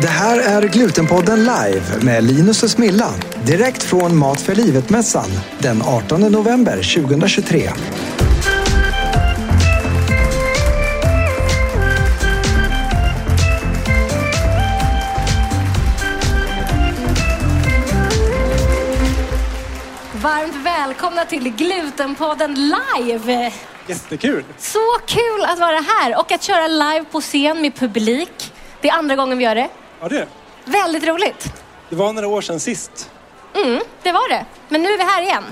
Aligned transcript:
Det 0.00 0.08
här 0.08 0.40
är 0.40 0.68
Glutenpodden 0.68 1.38
live 1.38 1.82
med 2.02 2.24
Linus 2.24 2.62
och 2.62 2.70
Smilla. 2.70 3.10
Direkt 3.46 3.82
från 3.82 4.16
Mat 4.16 4.40
för 4.40 4.54
livet-mässan 4.54 5.30
den 5.58 5.82
18 5.82 6.20
november 6.20 7.04
2023. 7.04 7.70
Varmt 20.22 20.54
välkomna 20.64 21.24
till 21.24 21.52
Glutenpodden 21.56 22.54
live! 22.54 23.52
Jättekul! 23.86 24.44
Så 24.58 24.78
kul 25.06 25.44
att 25.44 25.58
vara 25.58 25.80
här 25.80 26.18
och 26.18 26.32
att 26.32 26.42
köra 26.42 26.68
live 26.68 27.04
på 27.12 27.20
scen 27.20 27.62
med 27.62 27.74
publik. 27.74 28.52
Det 28.80 28.88
är 28.88 28.92
andra 28.92 29.16
gången 29.16 29.38
vi 29.38 29.44
gör 29.44 29.54
det. 29.54 29.68
Ja, 30.00 30.08
det. 30.08 30.26
Väldigt 30.64 31.04
roligt. 31.06 31.52
Det 31.88 31.96
var 31.96 32.12
några 32.12 32.28
år 32.28 32.40
sedan 32.40 32.60
sist. 32.60 33.10
Mm, 33.54 33.80
det 34.02 34.12
var 34.12 34.28
det. 34.28 34.44
Men 34.68 34.82
nu 34.82 34.88
är 34.88 34.98
vi 34.98 35.04
här 35.04 35.22
igen. 35.22 35.44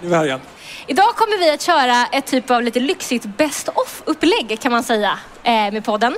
Nu 0.00 0.06
är 0.06 0.10
vi 0.10 0.16
här 0.16 0.24
igen. 0.24 0.40
Idag 0.86 1.14
kommer 1.16 1.38
vi 1.38 1.50
att 1.50 1.62
köra 1.62 2.06
ett 2.12 2.26
typ 2.26 2.50
av 2.50 2.62
lite 2.62 2.80
lyxigt 2.80 3.24
best 3.24 3.68
of-upplägg 3.68 4.60
kan 4.60 4.72
man 4.72 4.82
säga 4.82 5.18
eh, 5.42 5.52
med 5.52 5.84
podden. 5.84 6.16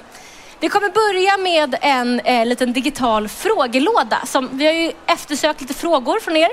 Vi 0.61 0.69
kommer 0.69 0.89
börja 0.89 1.37
med 1.37 1.79
en 1.81 2.21
eh, 2.21 2.47
liten 2.47 2.73
digital 2.73 3.29
frågelåda. 3.29 4.27
Som, 4.27 4.49
vi 4.53 4.67
har 4.67 4.73
ju 4.73 4.93
eftersökt 5.07 5.61
lite 5.61 5.75
frågor 5.75 6.21
från 6.21 6.37
er. 6.37 6.51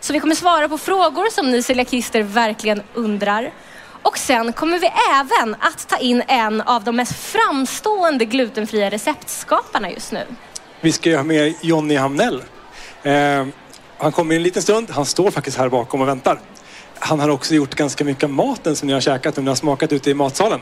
Så 0.00 0.12
vi 0.12 0.20
kommer 0.20 0.34
svara 0.34 0.68
på 0.68 0.78
frågor 0.78 1.30
som 1.30 1.50
ni 1.50 1.62
celiakister 1.62 2.22
verkligen 2.22 2.82
undrar. 2.94 3.52
Och 4.02 4.18
sen 4.18 4.52
kommer 4.52 4.78
vi 4.78 4.90
även 5.10 5.56
att 5.60 5.88
ta 5.88 5.96
in 5.96 6.22
en 6.28 6.60
av 6.60 6.84
de 6.84 6.96
mest 6.96 7.12
framstående 7.12 8.24
glutenfria 8.24 8.90
receptskaparna 8.90 9.90
just 9.90 10.12
nu. 10.12 10.26
Vi 10.80 10.92
ska 10.92 11.10
ju 11.10 11.16
ha 11.16 11.24
med 11.24 11.54
Jonny 11.62 11.96
Hamnell. 11.96 12.42
Eh, 13.02 13.46
han 13.98 14.12
kommer 14.12 14.34
i 14.34 14.36
en 14.36 14.42
liten 14.42 14.62
stund. 14.62 14.90
Han 14.90 15.06
står 15.06 15.30
faktiskt 15.30 15.58
här 15.58 15.68
bakom 15.68 16.00
och 16.00 16.08
väntar. 16.08 16.40
Han 16.98 17.20
har 17.20 17.28
också 17.28 17.54
gjort 17.54 17.74
ganska 17.74 18.04
mycket 18.04 18.30
maten 18.30 18.76
som 18.76 18.86
ni 18.86 18.92
har 18.92 19.00
käkat 19.00 19.38
och 19.38 19.44
ni 19.44 19.48
har 19.48 19.56
smakat 19.56 19.92
ute 19.92 20.10
i 20.10 20.14
matsalen. 20.14 20.60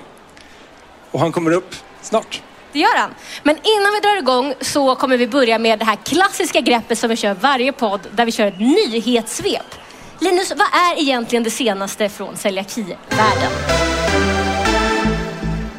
Och 1.11 1.21
han 1.21 1.33
kommer 1.33 1.51
upp 1.51 1.75
snart. 2.03 2.43
Det 2.73 2.79
gör 2.79 2.97
han. 2.97 3.11
Men 3.43 3.57
innan 3.57 3.93
vi 3.93 4.01
drar 4.01 4.19
igång 4.19 4.55
så 4.61 4.95
kommer 4.95 5.17
vi 5.17 5.29
börja 5.29 5.59
med 5.59 5.79
det 5.79 5.85
här 5.85 5.97
klassiska 6.05 6.61
greppet 6.61 6.99
som 6.99 7.11
vi 7.11 7.17
kör 7.17 7.35
varje 7.35 7.73
podd 7.73 8.01
där 8.13 8.25
vi 8.25 8.33
kör 8.33 8.47
ett 8.47 8.61
nyhetssvep. 8.61 9.75
Linus, 10.21 10.51
vad 10.51 10.67
är 10.67 11.01
egentligen 11.01 11.43
det 11.43 11.51
senaste 11.51 12.09
från 12.09 12.37
celiakivärlden? 12.37 13.53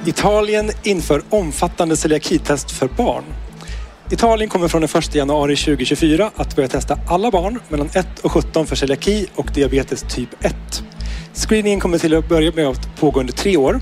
Italien 0.05 0.71
inför 0.83 1.23
omfattande 1.29 1.97
celiakitest 1.97 2.71
för 2.71 2.87
barn. 2.87 3.23
Italien 4.11 4.49
kommer 4.49 4.67
från 4.67 4.81
den 4.81 4.89
1 4.95 5.15
januari 5.15 5.55
2024 5.55 6.31
att 6.35 6.55
börja 6.55 6.69
testa 6.69 6.99
alla 7.07 7.31
barn 7.31 7.59
mellan 7.69 7.89
1 7.93 8.19
och 8.21 8.31
17 8.31 8.67
för 8.67 8.75
celiaki 8.75 9.27
och 9.35 9.51
diabetes 9.53 10.05
typ 10.09 10.45
1. 10.45 10.55
Screeningen 11.33 11.79
kommer 11.79 11.97
till 11.97 12.15
att 12.15 12.29
börja 12.29 12.51
med 12.55 12.67
att 12.67 12.95
pågå 12.99 13.19
under 13.19 13.33
tre 13.33 13.57
år 13.57 13.81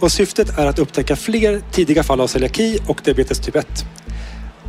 och 0.00 0.12
syftet 0.12 0.58
är 0.58 0.66
att 0.66 0.78
upptäcka 0.78 1.16
fler 1.16 1.62
tidiga 1.72 2.02
fall 2.02 2.20
av 2.20 2.26
celiaki 2.26 2.78
och 2.86 3.00
diabetes 3.04 3.38
typ 3.38 3.56
1. 3.56 3.66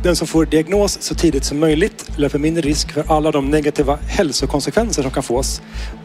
Den 0.02 0.16
som 0.16 0.26
får 0.26 0.46
diagnos 0.46 1.02
så 1.02 1.14
tidigt 1.14 1.44
som 1.44 1.58
möjligt 1.58 2.10
löper 2.16 2.38
mindre 2.38 2.62
risk 2.62 2.92
för 2.92 3.04
alla 3.08 3.30
de 3.30 3.50
negativa 3.50 3.98
hälsokonsekvenser 4.08 5.02
som 5.02 5.10
kan 5.10 5.22
fås 5.22 5.62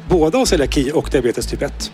både 0.09 0.37
av 0.37 0.45
celiaki 0.45 0.91
och 0.93 1.09
diabetes 1.11 1.47
typ 1.47 1.61
1. 1.61 1.91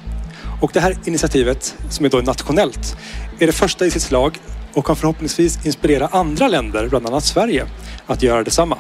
Och 0.62 0.72
det 0.74 0.80
här 0.80 0.98
initiativet, 1.06 1.76
som 1.90 2.06
är 2.06 2.10
då 2.10 2.18
nationellt, 2.18 2.98
är 3.40 3.46
det 3.46 3.54
första 3.54 3.86
i 3.86 3.92
sitt 3.92 4.02
slag 4.02 4.40
och 4.74 4.86
kan 4.86 4.96
förhoppningsvis 4.96 5.66
inspirera 5.66 6.08
andra 6.08 6.48
länder, 6.48 6.88
bland 6.88 7.08
annat 7.08 7.24
Sverige, 7.24 7.66
att 8.08 8.24
göra 8.24 8.44
detsamma. 8.44 8.78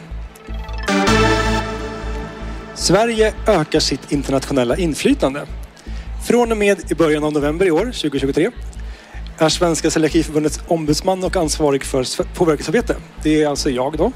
Sverige 2.75 3.33
ökar 3.47 3.79
sitt 3.79 4.11
internationella 4.11 4.77
inflytande. 4.77 5.45
Från 6.27 6.51
och 6.51 6.57
med 6.57 6.91
i 6.91 6.95
början 6.95 7.23
av 7.23 7.33
november 7.33 7.65
i 7.65 7.71
år, 7.71 7.85
2023, 7.85 8.49
är 9.37 9.49
Svenska 9.49 9.91
Celiakiförbundets 9.91 10.59
ombudsman 10.67 11.23
och 11.23 11.35
ansvarig 11.35 11.83
för 11.83 12.23
påverkansarbete. 12.35 12.95
Det 13.23 13.43
är 13.43 13.47
alltså 13.47 13.69
jag 13.69 13.97
då. 13.97 14.11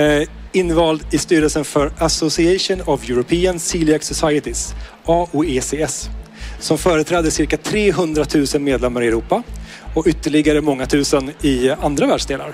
Eh, 0.00 0.28
invald 0.52 1.06
i 1.10 1.18
styrelsen 1.18 1.64
för 1.64 1.92
Association 1.98 2.82
of 2.86 3.10
European 3.10 3.58
Celiac 3.58 4.04
Societies, 4.04 4.74
AOECS, 5.04 6.08
som 6.60 6.78
företräder 6.78 7.30
cirka 7.30 7.56
300 7.56 8.24
000 8.54 8.62
medlemmar 8.62 9.02
i 9.02 9.06
Europa 9.06 9.42
och 9.94 10.06
ytterligare 10.06 10.60
många 10.60 10.86
tusen 10.86 11.32
i 11.40 11.70
andra 11.70 12.06
världsdelar. 12.06 12.52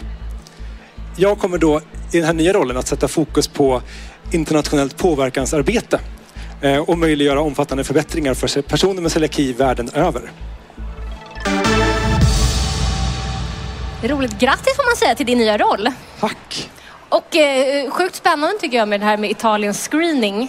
Jag 1.16 1.38
kommer 1.38 1.58
då 1.58 1.80
i 2.12 2.16
den 2.16 2.24
här 2.24 2.32
nya 2.32 2.52
rollen 2.52 2.76
att 2.76 2.86
sätta 2.86 3.08
fokus 3.08 3.48
på 3.48 3.82
internationellt 4.32 4.96
påverkansarbete 4.96 6.00
eh, 6.60 6.78
och 6.78 6.98
möjliggöra 6.98 7.40
omfattande 7.40 7.84
förbättringar 7.84 8.34
för 8.34 8.62
personer 8.62 9.02
med 9.02 9.12
celiaki 9.12 9.52
världen 9.52 9.90
över. 9.94 10.22
Roligt. 14.02 14.38
Grattis 14.38 14.76
får 14.76 14.90
man 14.90 14.96
säga 14.96 15.14
till 15.14 15.26
din 15.26 15.38
nya 15.38 15.58
roll. 15.58 15.88
Tack! 16.20 16.70
Och 17.08 17.36
eh, 17.36 17.90
sjukt 17.90 18.14
spännande 18.14 18.58
tycker 18.60 18.76
jag 18.76 18.88
med 18.88 19.00
det 19.00 19.06
här 19.06 19.16
med 19.16 19.30
Italiens 19.30 19.88
screening. 19.88 20.48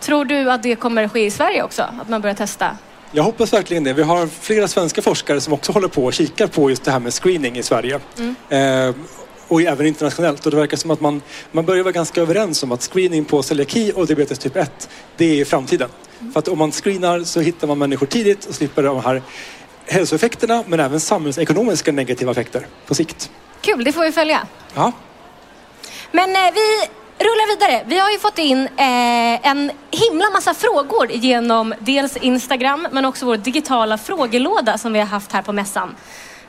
Tror 0.00 0.24
du 0.24 0.50
att 0.50 0.62
det 0.62 0.76
kommer 0.76 1.04
att 1.04 1.12
ske 1.12 1.24
i 1.24 1.30
Sverige 1.30 1.62
också? 1.62 1.82
Att 1.82 2.08
man 2.08 2.20
börjar 2.20 2.34
testa? 2.36 2.76
Jag 3.12 3.22
hoppas 3.22 3.52
verkligen 3.52 3.84
det. 3.84 3.92
Vi 3.92 4.02
har 4.02 4.26
flera 4.26 4.68
svenska 4.68 5.02
forskare 5.02 5.40
som 5.40 5.52
också 5.52 5.72
håller 5.72 5.88
på 5.88 6.04
och 6.04 6.12
kikar 6.12 6.46
på 6.46 6.70
just 6.70 6.84
det 6.84 6.90
här 6.90 6.98
med 6.98 7.14
screening 7.14 7.58
i 7.58 7.62
Sverige. 7.62 8.00
Mm. 8.18 8.88
Eh, 8.88 8.94
och 9.48 9.62
även 9.62 9.86
internationellt. 9.86 10.44
Och 10.44 10.50
det 10.50 10.56
verkar 10.56 10.76
som 10.76 10.90
att 10.90 11.00
man, 11.00 11.22
man 11.52 11.64
börjar 11.64 11.82
vara 11.82 11.92
ganska 11.92 12.20
överens 12.20 12.62
om 12.62 12.72
att 12.72 12.82
screening 12.82 13.24
på 13.24 13.42
celiaki 13.42 13.92
och 13.94 14.06
diabetes 14.06 14.38
typ 14.38 14.56
1, 14.56 14.88
det 15.16 15.40
är 15.40 15.44
framtiden. 15.44 15.88
Mm. 16.20 16.32
För 16.32 16.38
att 16.38 16.48
om 16.48 16.58
man 16.58 16.72
screenar 16.72 17.24
så 17.24 17.40
hittar 17.40 17.66
man 17.66 17.78
människor 17.78 18.06
tidigt 18.06 18.44
och 18.44 18.54
slipper 18.54 18.82
de 18.82 19.00
här 19.00 19.22
hälsoeffekterna 19.86 20.64
men 20.66 20.80
även 20.80 21.00
samhällsekonomiska 21.00 21.92
negativa 21.92 22.30
effekter 22.30 22.66
på 22.86 22.94
sikt. 22.94 23.30
Kul, 23.60 23.84
det 23.84 23.92
får 23.92 24.04
vi 24.04 24.12
följa. 24.12 24.46
Ja. 24.74 24.92
Men 26.12 26.36
eh, 26.36 26.54
vi 26.54 26.88
rullar 27.18 27.48
vidare. 27.48 27.84
Vi 27.86 27.98
har 27.98 28.10
ju 28.10 28.18
fått 28.18 28.38
in 28.38 28.66
eh, 28.66 29.46
en 29.46 29.70
himla 29.90 30.30
massa 30.30 30.54
frågor 30.54 31.10
genom 31.10 31.74
dels 31.78 32.16
Instagram 32.16 32.88
men 32.90 33.04
också 33.04 33.26
vår 33.26 33.36
digitala 33.36 33.98
frågelåda 33.98 34.78
som 34.78 34.92
vi 34.92 34.98
har 34.98 35.06
haft 35.06 35.32
här 35.32 35.42
på 35.42 35.52
mässan. 35.52 35.96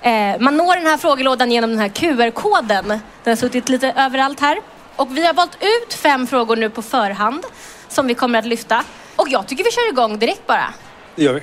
Eh, 0.01 0.39
man 0.39 0.57
når 0.57 0.75
den 0.75 0.85
här 0.85 0.97
frågelådan 0.97 1.51
genom 1.51 1.69
den 1.69 1.79
här 1.79 1.89
QR-koden. 1.89 2.87
Den 2.87 3.31
har 3.31 3.35
suttit 3.35 3.69
lite 3.69 3.93
överallt 3.97 4.39
här. 4.39 4.61
Och 4.95 5.17
vi 5.17 5.25
har 5.25 5.33
valt 5.33 5.57
ut 5.59 5.93
fem 5.93 6.27
frågor 6.27 6.55
nu 6.55 6.69
på 6.69 6.81
förhand 6.81 7.45
som 7.87 8.07
vi 8.07 8.15
kommer 8.15 8.39
att 8.39 8.45
lyfta. 8.45 8.83
Och 9.15 9.29
jag 9.29 9.47
tycker 9.47 9.63
vi 9.63 9.71
kör 9.71 9.89
igång 9.89 10.19
direkt 10.19 10.47
bara. 10.47 10.73
Det 11.15 11.23
gör 11.23 11.33
vi. 11.33 11.41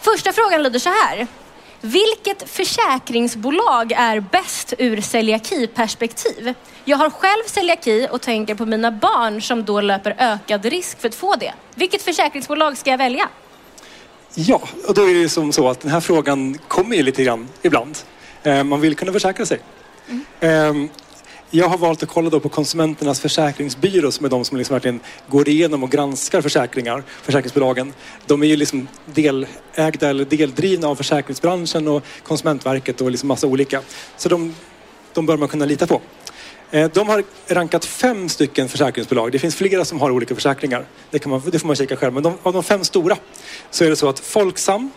Första 0.00 0.32
frågan 0.32 0.62
lyder 0.62 0.78
så 0.78 0.88
här. 0.88 1.26
Vilket 1.84 2.50
försäkringsbolag 2.50 3.92
är 3.92 4.20
bäst 4.20 4.74
ur 4.78 5.00
celiakiperspektiv? 5.00 6.54
Jag 6.84 6.96
har 6.96 7.10
själv 7.10 7.42
celiaki 7.46 8.08
och 8.10 8.20
tänker 8.20 8.54
på 8.54 8.66
mina 8.66 8.90
barn 8.90 9.42
som 9.42 9.64
då 9.64 9.80
löper 9.80 10.14
ökad 10.18 10.64
risk 10.64 11.00
för 11.00 11.08
att 11.08 11.14
få 11.14 11.34
det. 11.34 11.54
Vilket 11.74 12.02
försäkringsbolag 12.02 12.78
ska 12.78 12.90
jag 12.90 12.98
välja? 12.98 13.28
Ja, 14.34 14.60
och 14.88 14.94
då 14.94 15.10
är 15.10 15.14
det 15.14 15.28
som 15.28 15.52
så 15.52 15.68
att 15.68 15.80
den 15.80 15.90
här 15.90 16.00
frågan 16.00 16.58
kommer 16.68 16.96
ju 16.96 17.02
lite 17.02 17.24
grann 17.24 17.48
ibland. 17.62 17.98
Eh, 18.42 18.64
man 18.64 18.80
vill 18.80 18.96
kunna 18.96 19.12
försäkra 19.12 19.46
sig. 19.46 19.60
Mm. 20.40 20.88
Jag 21.56 21.68
har 21.68 21.78
valt 21.78 22.02
att 22.02 22.08
kolla 22.08 22.30
då 22.30 22.40
på 22.40 22.48
Konsumenternas 22.48 23.20
försäkringsbyrå 23.20 24.10
som 24.10 24.26
är 24.26 24.30
de 24.30 24.44
som 24.44 24.58
liksom 24.58 24.74
verkligen 24.74 25.00
går 25.28 25.48
igenom 25.48 25.82
och 25.82 25.90
granskar 25.90 26.40
försäkringar, 26.40 27.02
försäkringsbolagen. 27.22 27.92
De 28.26 28.42
är 28.42 28.46
ju 28.46 28.56
liksom 28.56 28.88
delägda 29.14 30.08
eller 30.08 30.24
deldrivna 30.24 30.88
av 30.88 30.96
försäkringsbranschen 30.96 31.88
och 31.88 32.02
Konsumentverket 32.22 33.00
och 33.00 33.10
liksom 33.10 33.28
massa 33.28 33.46
olika. 33.46 33.80
Så 34.16 34.28
de, 34.28 34.54
de 35.12 35.26
bör 35.26 35.36
man 35.36 35.48
kunna 35.48 35.64
lita 35.64 35.86
på. 35.86 36.00
Eh, 36.70 36.90
de 36.94 37.08
har 37.08 37.24
rankat 37.48 37.84
fem 37.84 38.28
stycken 38.28 38.68
försäkringsbolag. 38.68 39.32
Det 39.32 39.38
finns 39.38 39.56
flera 39.56 39.84
som 39.84 40.00
har 40.00 40.10
olika 40.10 40.34
försäkringar. 40.34 40.86
Det, 41.10 41.18
kan 41.18 41.30
man, 41.30 41.42
det 41.52 41.58
får 41.58 41.66
man 41.66 41.76
kika 41.76 41.96
själv. 41.96 42.14
Men 42.14 42.22
de, 42.22 42.34
av 42.42 42.52
de 42.52 42.62
fem 42.62 42.84
stora 42.84 43.16
så 43.70 43.84
är 43.84 43.90
det 43.90 43.96
så 43.96 44.08
att 44.08 44.18
Folksam, 44.18 44.90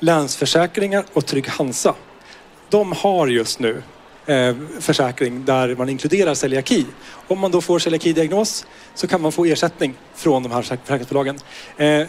Länsförsäkringar 0.00 1.04
och 1.12 1.26
Trygg 1.26 1.48
Hansa. 1.48 1.94
De 2.70 2.92
har 2.92 3.26
just 3.26 3.58
nu 3.58 3.82
Eh, 4.26 4.54
försäkring 4.80 5.44
där 5.44 5.74
man 5.76 5.88
inkluderar 5.88 6.34
celiaki. 6.34 6.86
Om 7.28 7.38
man 7.38 7.50
då 7.50 7.60
får 7.60 7.78
celiaki-diagnos 7.78 8.66
så 8.94 9.06
kan 9.06 9.20
man 9.20 9.32
få 9.32 9.44
ersättning 9.44 9.94
från 10.14 10.42
de 10.42 10.52
här 10.52 10.62
försäkringsbolagen. 10.62 11.38
Eh, 11.76 12.06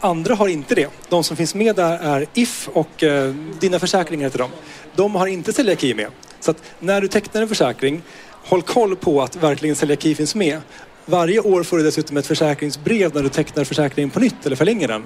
andra 0.00 0.34
har 0.34 0.48
inte 0.48 0.74
det. 0.74 0.88
De 1.08 1.24
som 1.24 1.36
finns 1.36 1.54
med 1.54 1.76
där 1.76 1.98
är 1.98 2.26
If 2.34 2.68
och 2.68 3.02
eh, 3.02 3.34
Dina 3.60 3.78
försäkringar 3.78 4.24
heter 4.24 4.38
de. 4.38 4.50
De 4.96 5.14
har 5.14 5.26
inte 5.26 5.52
celiaki 5.52 5.94
med. 5.94 6.10
Så 6.40 6.50
att 6.50 6.62
när 6.78 7.00
du 7.00 7.08
tecknar 7.08 7.42
en 7.42 7.48
försäkring, 7.48 8.02
håll 8.44 8.62
koll 8.62 8.96
på 8.96 9.22
att 9.22 9.36
verkligen 9.36 9.76
celiaki 9.76 10.14
finns 10.14 10.34
med. 10.34 10.60
Varje 11.04 11.40
år 11.40 11.62
får 11.62 11.76
du 11.78 11.82
dessutom 11.82 12.16
ett 12.16 12.26
försäkringsbrev 12.26 13.14
när 13.14 13.22
du 13.22 13.28
tecknar 13.28 13.64
försäkringen 13.64 14.10
på 14.10 14.20
nytt 14.20 14.46
eller 14.46 14.56
förlänger 14.56 14.88
den. 14.88 15.02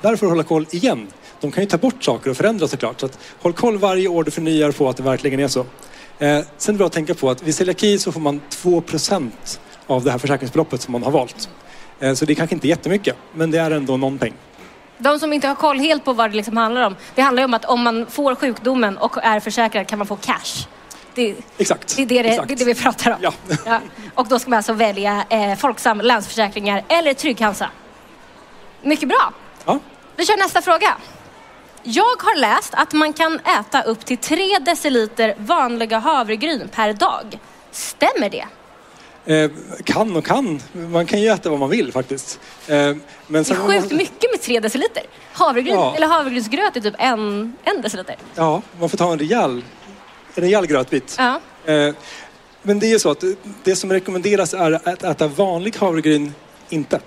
Där 0.00 0.16
får 0.16 0.26
du 0.26 0.30
hålla 0.30 0.42
koll 0.42 0.66
igen. 0.70 1.06
De 1.40 1.52
kan 1.52 1.62
ju 1.62 1.68
ta 1.70 1.76
bort 1.76 2.04
saker 2.04 2.30
och 2.30 2.36
förändra 2.36 2.68
såklart. 2.68 3.00
Så 3.00 3.06
att 3.06 3.18
håll 3.42 3.52
koll 3.52 3.78
varje 3.78 4.08
år 4.08 4.24
du 4.24 4.30
förnyar 4.30 4.72
på 4.72 4.88
att 4.88 4.96
det 4.96 5.02
verkligen 5.02 5.40
är 5.40 5.48
så. 5.48 5.60
Eh, 5.60 5.66
sen 6.18 6.28
är 6.28 6.72
det 6.72 6.78
bra 6.78 6.86
att 6.86 6.92
tänka 6.92 7.14
på 7.14 7.30
att 7.30 7.42
vid 7.42 7.54
celiaki 7.54 7.98
så 7.98 8.12
får 8.12 8.20
man 8.20 8.40
2% 8.50 9.30
av 9.86 10.04
det 10.04 10.10
här 10.10 10.18
försäkringsbeloppet 10.18 10.82
som 10.82 10.92
man 10.92 11.02
har 11.02 11.10
valt. 11.10 11.48
Eh, 12.00 12.14
så 12.14 12.24
det 12.24 12.32
är 12.32 12.34
kanske 12.34 12.54
inte 12.54 12.68
jättemycket, 12.68 13.16
men 13.34 13.50
det 13.50 13.58
är 13.58 13.70
ändå 13.70 13.96
någon 13.96 14.18
peng. 14.18 14.34
De 14.98 15.18
som 15.18 15.32
inte 15.32 15.48
har 15.48 15.54
koll 15.54 15.78
helt 15.78 16.04
på 16.04 16.12
vad 16.12 16.30
det 16.30 16.36
liksom 16.36 16.56
handlar 16.56 16.86
om. 16.86 16.96
Det 17.14 17.22
handlar 17.22 17.42
ju 17.42 17.44
om 17.44 17.54
att 17.54 17.64
om 17.64 17.82
man 17.82 18.06
får 18.06 18.34
sjukdomen 18.34 18.98
och 18.98 19.16
är 19.22 19.40
försäkrad 19.40 19.86
kan 19.86 19.98
man 19.98 20.06
få 20.06 20.16
cash. 20.16 20.66
Det, 21.14 21.34
Exakt. 21.58 21.96
det, 21.96 22.02
är 22.02 22.06
det, 22.06 22.22
det, 22.22 22.28
Exakt. 22.28 22.48
det 22.48 22.54
är 22.54 22.58
det 22.58 22.64
vi 22.64 22.74
pratar 22.74 23.10
om. 23.10 23.16
Ja. 23.20 23.32
Ja. 23.66 23.80
Och 24.14 24.28
då 24.28 24.38
ska 24.38 24.50
man 24.50 24.56
alltså 24.56 24.72
välja 24.72 25.24
eh, 25.30 25.56
Folksam, 25.56 26.00
Länsförsäkringar 26.00 26.84
eller 26.88 27.14
Trygg-Hansa. 27.14 27.66
Mycket 28.82 29.08
bra. 29.08 29.32
Ja. 29.64 29.78
Vi 30.16 30.26
kör 30.26 30.36
nästa 30.36 30.62
fråga. 30.62 30.96
Jag 31.82 32.02
har 32.22 32.36
läst 32.36 32.74
att 32.74 32.92
man 32.92 33.12
kan 33.12 33.40
äta 33.40 33.82
upp 33.82 34.04
till 34.04 34.16
3 34.18 34.58
deciliter 34.58 35.34
vanliga 35.38 35.98
havregryn 35.98 36.68
per 36.74 36.92
dag. 36.92 37.38
Stämmer 37.70 38.30
det? 38.30 38.46
Eh, 39.34 39.50
kan 39.84 40.16
och 40.16 40.24
kan. 40.26 40.60
Man 40.72 41.06
kan 41.06 41.20
ju 41.20 41.28
äta 41.28 41.50
vad 41.50 41.58
man 41.58 41.70
vill 41.70 41.92
faktiskt. 41.92 42.40
Eh, 42.66 42.74
men 42.76 43.02
Det 43.28 43.38
är 43.38 43.42
sen 43.44 43.56
sjukt 43.56 43.92
mycket 43.92 44.30
med 44.32 44.40
3 44.42 44.60
deciliter. 44.60 45.02
Havregryn, 45.32 45.74
Ja. 45.74 45.94
eller 45.96 46.06
havregrynsgröt 46.06 46.76
är 46.76 46.80
typ 46.80 46.94
en, 46.98 47.52
en 47.64 47.82
deciliter. 47.82 48.16
Ja, 48.34 48.62
man 48.80 48.88
får 48.88 48.98
ta 48.98 49.12
en 49.12 49.18
rejäl, 49.18 49.64
en 50.34 50.42
rejäl 50.42 50.66
grötbit. 50.66 51.16
Ja. 51.18 51.40
Eh, 51.72 51.94
men 52.62 52.78
det 52.78 52.86
är 52.86 52.90
ju 52.90 52.98
så 52.98 53.10
att 53.10 53.24
det 53.64 53.76
som 53.76 53.92
rekommenderas 53.92 54.54
är 54.54 54.72
att 54.88 55.02
äta 55.04 55.28
vanlig 55.28 55.76
havregryn 55.76 56.34
inte. 56.68 57.00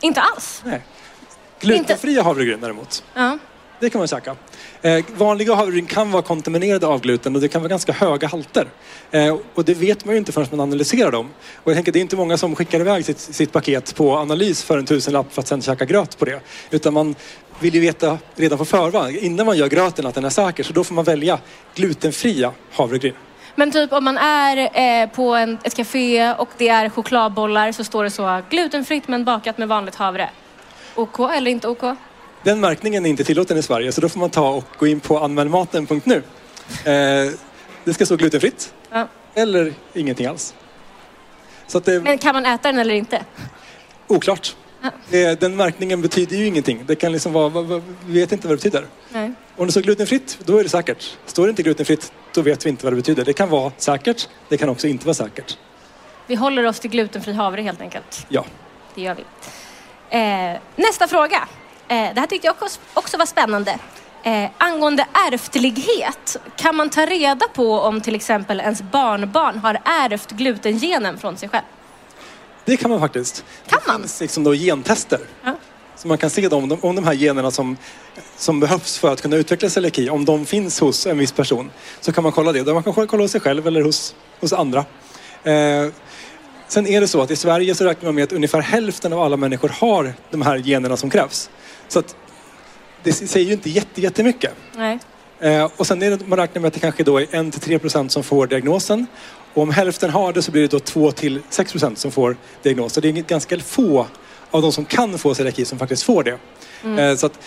Inte 0.00 0.20
alls. 0.20 0.62
Nej. 0.64 0.82
Glutenfria 1.62 2.22
havregryn 2.22 2.60
däremot. 2.60 3.04
Ja. 3.14 3.38
Det 3.80 3.90
kan 3.90 3.98
man 3.98 4.08
käka. 4.08 4.36
Eh, 4.82 5.04
vanliga 5.16 5.54
havregryn 5.54 5.86
kan 5.86 6.10
vara 6.10 6.22
kontaminerade 6.22 6.86
av 6.86 7.00
gluten 7.00 7.34
och 7.34 7.40
det 7.40 7.48
kan 7.48 7.62
vara 7.62 7.68
ganska 7.68 7.92
höga 7.92 8.28
halter. 8.28 8.66
Eh, 9.10 9.36
och 9.54 9.64
det 9.64 9.74
vet 9.74 10.04
man 10.04 10.14
ju 10.14 10.18
inte 10.18 10.32
förrän 10.32 10.46
man 10.50 10.60
analyserar 10.60 11.10
dem. 11.10 11.30
Och 11.56 11.70
jag 11.70 11.76
tänker 11.76 11.92
det 11.92 11.98
är 11.98 12.00
inte 12.00 12.16
många 12.16 12.36
som 12.36 12.56
skickar 12.56 12.80
iväg 12.80 13.04
sitt, 13.04 13.18
sitt 13.18 13.52
paket 13.52 13.94
på 13.94 14.16
analys 14.16 14.62
för 14.62 14.78
en 14.78 14.86
tusenlapp 14.86 15.34
för 15.34 15.40
att 15.40 15.48
sen 15.48 15.62
käka 15.62 15.84
gröt 15.84 16.18
på 16.18 16.24
det. 16.24 16.40
Utan 16.70 16.94
man 16.94 17.14
vill 17.60 17.74
ju 17.74 17.80
veta 17.80 18.18
redan 18.36 18.58
på 18.58 18.64
förväg, 18.64 19.16
innan 19.16 19.46
man 19.46 19.56
gör 19.56 19.68
gröten, 19.68 20.06
att 20.06 20.14
den 20.14 20.24
är 20.24 20.30
säker. 20.30 20.62
Så 20.62 20.72
då 20.72 20.84
får 20.84 20.94
man 20.94 21.04
välja 21.04 21.38
glutenfria 21.74 22.52
havregryn. 22.72 23.14
Men 23.54 23.70
typ 23.70 23.92
om 23.92 24.04
man 24.04 24.18
är 24.18 24.56
eh, 24.74 25.08
på 25.08 25.34
en, 25.34 25.58
ett 25.64 25.74
café 25.74 26.32
och 26.32 26.48
det 26.58 26.68
är 26.68 26.88
chokladbollar 26.88 27.72
så 27.72 27.84
står 27.84 28.04
det 28.04 28.10
så 28.10 28.42
glutenfritt 28.50 29.08
men 29.08 29.24
bakat 29.24 29.58
med 29.58 29.68
vanligt 29.68 29.94
havre. 29.94 30.30
OK 30.94 31.20
eller 31.20 31.50
inte 31.50 31.68
OK? 31.68 31.82
Den 32.42 32.60
märkningen 32.60 33.06
är 33.06 33.10
inte 33.10 33.24
tillåten 33.24 33.58
i 33.58 33.62
Sverige 33.62 33.92
så 33.92 34.00
då 34.00 34.08
får 34.08 34.20
man 34.20 34.30
ta 34.30 34.48
och 34.50 34.64
gå 34.78 34.86
in 34.86 35.00
på 35.00 35.18
anmälmaten.nu. 35.18 36.16
Eh, 36.84 37.32
det 37.84 37.94
ska 37.94 38.06
stå 38.06 38.16
glutenfritt 38.16 38.74
Ja. 38.90 39.08
eller 39.34 39.74
ingenting 39.94 40.26
alls. 40.26 40.54
Det 41.84 42.00
Men 42.02 42.18
kan 42.18 42.34
man 42.34 42.46
äta 42.46 42.68
den 42.68 42.78
eller 42.80 42.94
inte? 42.94 43.24
oklart. 44.06 44.56
Eh, 45.10 45.38
Den 45.38 45.56
märkningen 45.56 46.02
betyder 46.02 46.36
ju 46.36 46.46
ingenting. 46.46 46.84
Det 46.86 46.94
kan 46.96 47.12
liksom 47.12 47.32
vara, 47.32 47.48
vi 48.06 48.20
vet 48.20 48.32
inte 48.32 48.48
vad 48.48 48.52
det 48.52 48.56
betyder. 48.70 48.86
Nej. 49.12 49.32
Om 49.56 49.66
det 49.66 49.72
står 49.72 49.80
glutenfritt, 49.80 50.38
då 50.44 50.58
är 50.58 50.62
det 50.62 50.68
säkert. 50.68 51.16
Står 51.26 51.46
det 51.46 51.50
inte 51.50 51.62
glutenfritt, 51.62 52.12
då 52.34 52.40
vet 52.42 52.66
vi 52.66 52.70
inte 52.70 52.84
vad 52.84 52.92
det 52.92 52.96
betyder. 52.96 53.24
Det 53.24 53.32
kan 53.32 53.48
vara 53.48 53.72
säkert, 53.76 54.28
det 54.48 54.56
kan 54.56 54.68
också 54.68 54.86
inte 54.86 55.06
vara 55.06 55.14
säkert. 55.14 55.58
Vi 56.26 56.34
håller 56.34 56.66
oss 56.66 56.80
till 56.80 56.90
glutenfri 56.90 57.32
havre 57.32 57.62
helt 57.62 57.80
enkelt. 57.80 58.26
Ja. 58.28 58.44
Det 58.94 59.02
gör 59.02 59.14
vi. 59.14 59.24
Eh, 60.12 60.58
nästa 60.76 61.08
fråga. 61.08 61.48
Eh, 61.88 62.14
det 62.14 62.20
här 62.20 62.26
tyckte 62.26 62.46
jag 62.46 62.56
också, 62.62 62.80
också 62.94 63.16
var 63.16 63.26
spännande. 63.26 63.78
Eh, 64.22 64.50
angående 64.58 65.06
ärftlighet, 65.32 66.36
kan 66.56 66.76
man 66.76 66.90
ta 66.90 67.06
reda 67.06 67.48
på 67.54 67.80
om 67.80 68.00
till 68.00 68.14
exempel 68.14 68.60
ens 68.60 68.82
barnbarn 68.82 69.58
har 69.58 69.78
ärvt 69.84 70.30
glutengenen 70.30 71.18
från 71.18 71.36
sig 71.36 71.48
själv? 71.48 71.64
Det 72.64 72.76
kan 72.76 72.90
man 72.90 73.00
faktiskt. 73.00 73.44
Kan 73.66 73.80
det 73.84 73.92
man? 73.92 74.00
finns 74.00 74.20
liksom 74.20 74.44
då 74.44 74.52
gentester. 74.52 75.20
Ja. 75.44 75.56
Så 75.96 76.08
man 76.08 76.18
kan 76.18 76.30
se 76.30 76.48
om, 76.48 76.78
om 76.82 76.96
de 76.96 77.04
här 77.04 77.12
generna 77.12 77.50
som, 77.50 77.76
som 78.36 78.60
behövs 78.60 78.98
för 78.98 79.12
att 79.12 79.22
kunna 79.22 79.36
utveckla 79.36 79.70
celiaki, 79.70 80.10
om 80.10 80.24
de 80.24 80.46
finns 80.46 80.80
hos 80.80 81.06
en 81.06 81.18
viss 81.18 81.32
person, 81.32 81.70
så 82.00 82.12
kan 82.12 82.22
man 82.22 82.32
kolla 82.32 82.52
det. 82.52 82.74
Man 82.74 82.82
kan 82.82 83.06
kolla 83.06 83.22
hos 83.22 83.30
sig 83.30 83.40
själv 83.40 83.66
eller 83.66 83.82
hos, 83.82 84.14
hos 84.40 84.52
andra. 84.52 84.84
Eh, 85.44 85.86
sen 86.72 86.86
är 86.86 87.00
det 87.00 87.08
så 87.08 87.22
att 87.22 87.30
i 87.30 87.36
Sverige 87.36 87.74
så 87.74 87.84
räknar 87.84 88.06
man 88.06 88.14
med 88.14 88.24
att 88.24 88.32
ungefär 88.32 88.60
hälften 88.60 89.12
av 89.12 89.20
alla 89.20 89.36
människor 89.36 89.68
har 89.68 90.14
de 90.30 90.42
här 90.42 90.56
generna 90.56 90.96
som 90.96 91.10
krävs. 91.10 91.50
Så 91.88 91.98
att 91.98 92.16
det 93.02 93.12
säger 93.12 93.46
ju 93.46 93.52
inte 93.52 93.70
jätte, 93.70 94.00
jättemycket. 94.00 94.52
Nej. 94.76 94.98
Eh, 95.40 95.70
och 95.76 95.86
sen 95.86 96.02
är 96.02 96.10
det, 96.10 96.26
man 96.26 96.38
räknar 96.38 96.60
med 96.60 96.68
att 96.68 96.74
det 96.74 96.80
kanske 96.80 97.04
då 97.04 97.18
är 97.20 97.26
1-3 97.26 97.78
procent 97.78 98.12
som 98.12 98.22
får 98.22 98.46
diagnosen. 98.46 99.06
Och 99.54 99.62
om 99.62 99.70
hälften 99.70 100.10
har 100.10 100.32
det 100.32 100.42
så 100.42 100.50
blir 100.52 100.62
det 100.62 100.68
då 100.68 100.78
2-6 100.78 101.70
procent 101.72 101.98
som 101.98 102.12
får 102.12 102.36
diagnos. 102.62 102.92
Så 102.92 103.00
det 103.00 103.08
är 103.08 103.12
ganska 103.12 103.60
få 103.60 104.06
av 104.50 104.62
de 104.62 104.72
som 104.72 104.84
kan 104.84 105.18
få 105.18 105.34
celiaki 105.34 105.64
som 105.64 105.78
faktiskt 105.78 106.02
får 106.02 106.24
det. 106.24 106.38
Eh, 107.00 107.16
så 107.16 107.26
att 107.26 107.38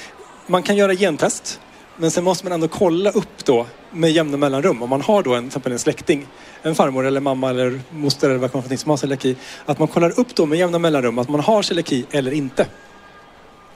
man 0.47 0.63
kan 0.63 0.75
göra 0.75 0.95
gentest. 0.95 1.59
Men 1.97 2.11
sen 2.11 2.23
måste 2.23 2.45
man 2.45 2.51
ändå 2.53 2.67
kolla 2.67 3.09
upp 3.09 3.45
då 3.45 3.65
med 3.91 4.11
jämna 4.11 4.37
mellanrum. 4.37 4.81
Om 4.83 4.89
man 4.89 5.01
har 5.01 5.23
då 5.23 5.35
en, 5.35 5.41
till 5.43 5.47
exempel 5.47 5.71
en 5.71 5.79
släkting, 5.79 6.27
en 6.61 6.75
farmor 6.75 7.05
eller 7.05 7.19
mamma 7.21 7.49
eller 7.49 7.81
moster 7.89 8.29
eller 8.29 8.39
vad 8.39 8.49
det 8.53 8.67
kan 8.69 8.77
som 8.77 8.89
har 8.89 8.97
celiaki. 8.97 9.35
Att 9.65 9.79
man 9.79 9.87
kollar 9.87 10.19
upp 10.19 10.35
då 10.35 10.45
med 10.45 10.59
jämna 10.59 10.79
mellanrum 10.79 11.19
att 11.19 11.29
man 11.29 11.39
har 11.39 11.61
celiaki 11.61 12.05
eller 12.11 12.31
inte. 12.33 12.67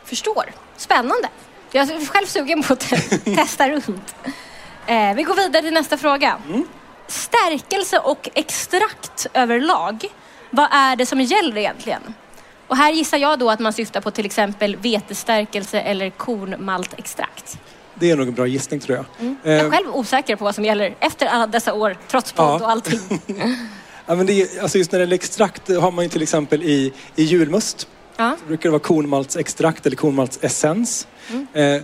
Förstår. 0.05 0.45
Spännande. 0.77 1.29
Jag 1.71 1.89
är 1.89 2.05
själv 2.05 2.25
sugen 2.25 2.63
på 2.63 2.73
att 2.73 2.79
te- 2.79 3.17
testa 3.35 3.69
runt. 3.69 4.15
Eh, 4.87 5.13
vi 5.15 5.23
går 5.23 5.35
vidare 5.35 5.61
till 5.61 5.73
nästa 5.73 5.97
fråga. 5.97 6.37
Stärkelse 7.07 7.99
och 7.99 8.29
extrakt 8.33 9.27
överlag. 9.33 10.05
Vad 10.49 10.67
är 10.71 10.95
det 10.95 11.05
som 11.05 11.21
gäller 11.21 11.57
egentligen? 11.57 12.01
Och 12.67 12.77
här 12.77 12.91
gissar 12.91 13.17
jag 13.17 13.39
då 13.39 13.49
att 13.49 13.59
man 13.59 13.73
syftar 13.73 14.01
på 14.01 14.11
till 14.11 14.25
exempel 14.25 14.75
vetestärkelse 14.75 15.81
eller 15.81 16.09
kornmaltextrakt. 16.09 17.57
Det 17.99 18.11
är 18.11 18.15
nog 18.15 18.27
en 18.27 18.33
bra 18.33 18.47
gissning 18.47 18.79
tror 18.79 18.97
jag. 18.97 19.05
Jag 19.43 19.53
är 19.53 19.63
Eh, 19.65 19.69
själv 19.71 19.95
osäker 19.95 20.35
på 20.35 20.43
vad 20.43 20.55
som 20.55 20.65
gäller 20.65 20.95
efter 20.99 21.25
alla 21.25 21.47
dessa 21.47 21.73
år, 21.73 21.97
trots 22.07 22.31
podd 22.31 22.45
Ja. 22.45 22.55
och 22.65 22.69
allting. 22.71 22.99
Ja, 24.05 24.15
men 24.15 24.25
det 24.25 24.41
är, 24.41 24.61
alltså 24.61 24.77
just 24.77 24.91
när 24.91 24.99
det 24.99 25.03
gäller 25.03 25.15
extrakt 25.15 25.67
har 25.77 25.91
man 25.91 26.05
ju 26.05 26.09
till 26.09 26.21
exempel 26.21 26.63
i, 26.63 26.93
i 27.15 27.23
julmust. 27.23 27.87
Ja. 28.17 28.35
Så 28.39 28.45
brukar 28.47 28.63
det 28.63 28.71
vara 28.71 28.79
kornmaltsextrakt 28.81 29.85
eller 29.85 29.95
kornmaltsessens. 29.95 31.07
Eh, 31.53 31.81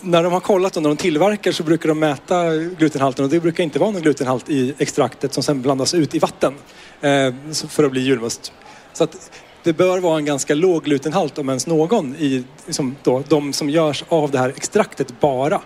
när 0.00 0.22
de 0.22 0.32
har 0.32 0.40
kollat 0.40 0.76
och 0.76 0.82
när 0.82 0.90
de 0.90 0.96
tillverkar 0.96 1.52
så 1.52 1.62
brukar 1.62 1.88
de 1.88 1.98
mäta 1.98 2.54
glutenhalten 2.56 3.24
och 3.24 3.30
det 3.30 3.40
brukar 3.40 3.64
inte 3.64 3.78
vara 3.78 3.90
någon 3.90 4.02
glutenhalt 4.02 4.48
i 4.50 4.74
extraktet 4.78 5.34
som 5.34 5.42
sen 5.42 5.62
blandas 5.62 5.94
ut 5.94 6.14
i 6.14 6.18
vatten 6.18 6.54
eh, 7.00 7.34
för 7.68 7.84
att 7.84 7.90
bli 7.90 8.00
julmust. 8.00 8.52
Så 8.92 9.04
att 9.04 9.30
det 9.66 9.72
bör 9.72 9.98
vara 10.00 10.18
en 10.18 10.24
ganska 10.24 10.54
låg 10.54 10.84
glutenhalt 10.84 11.38
om 11.38 11.48
ens 11.48 11.66
någon 11.66 12.16
i 12.18 12.44
liksom 12.66 12.96
då, 13.02 13.22
de 13.28 13.52
som 13.52 13.70
görs 13.70 14.04
av 14.08 14.30
det 14.30 14.38
här 14.38 14.48
extraktet 14.48 15.20
bara. 15.20 15.60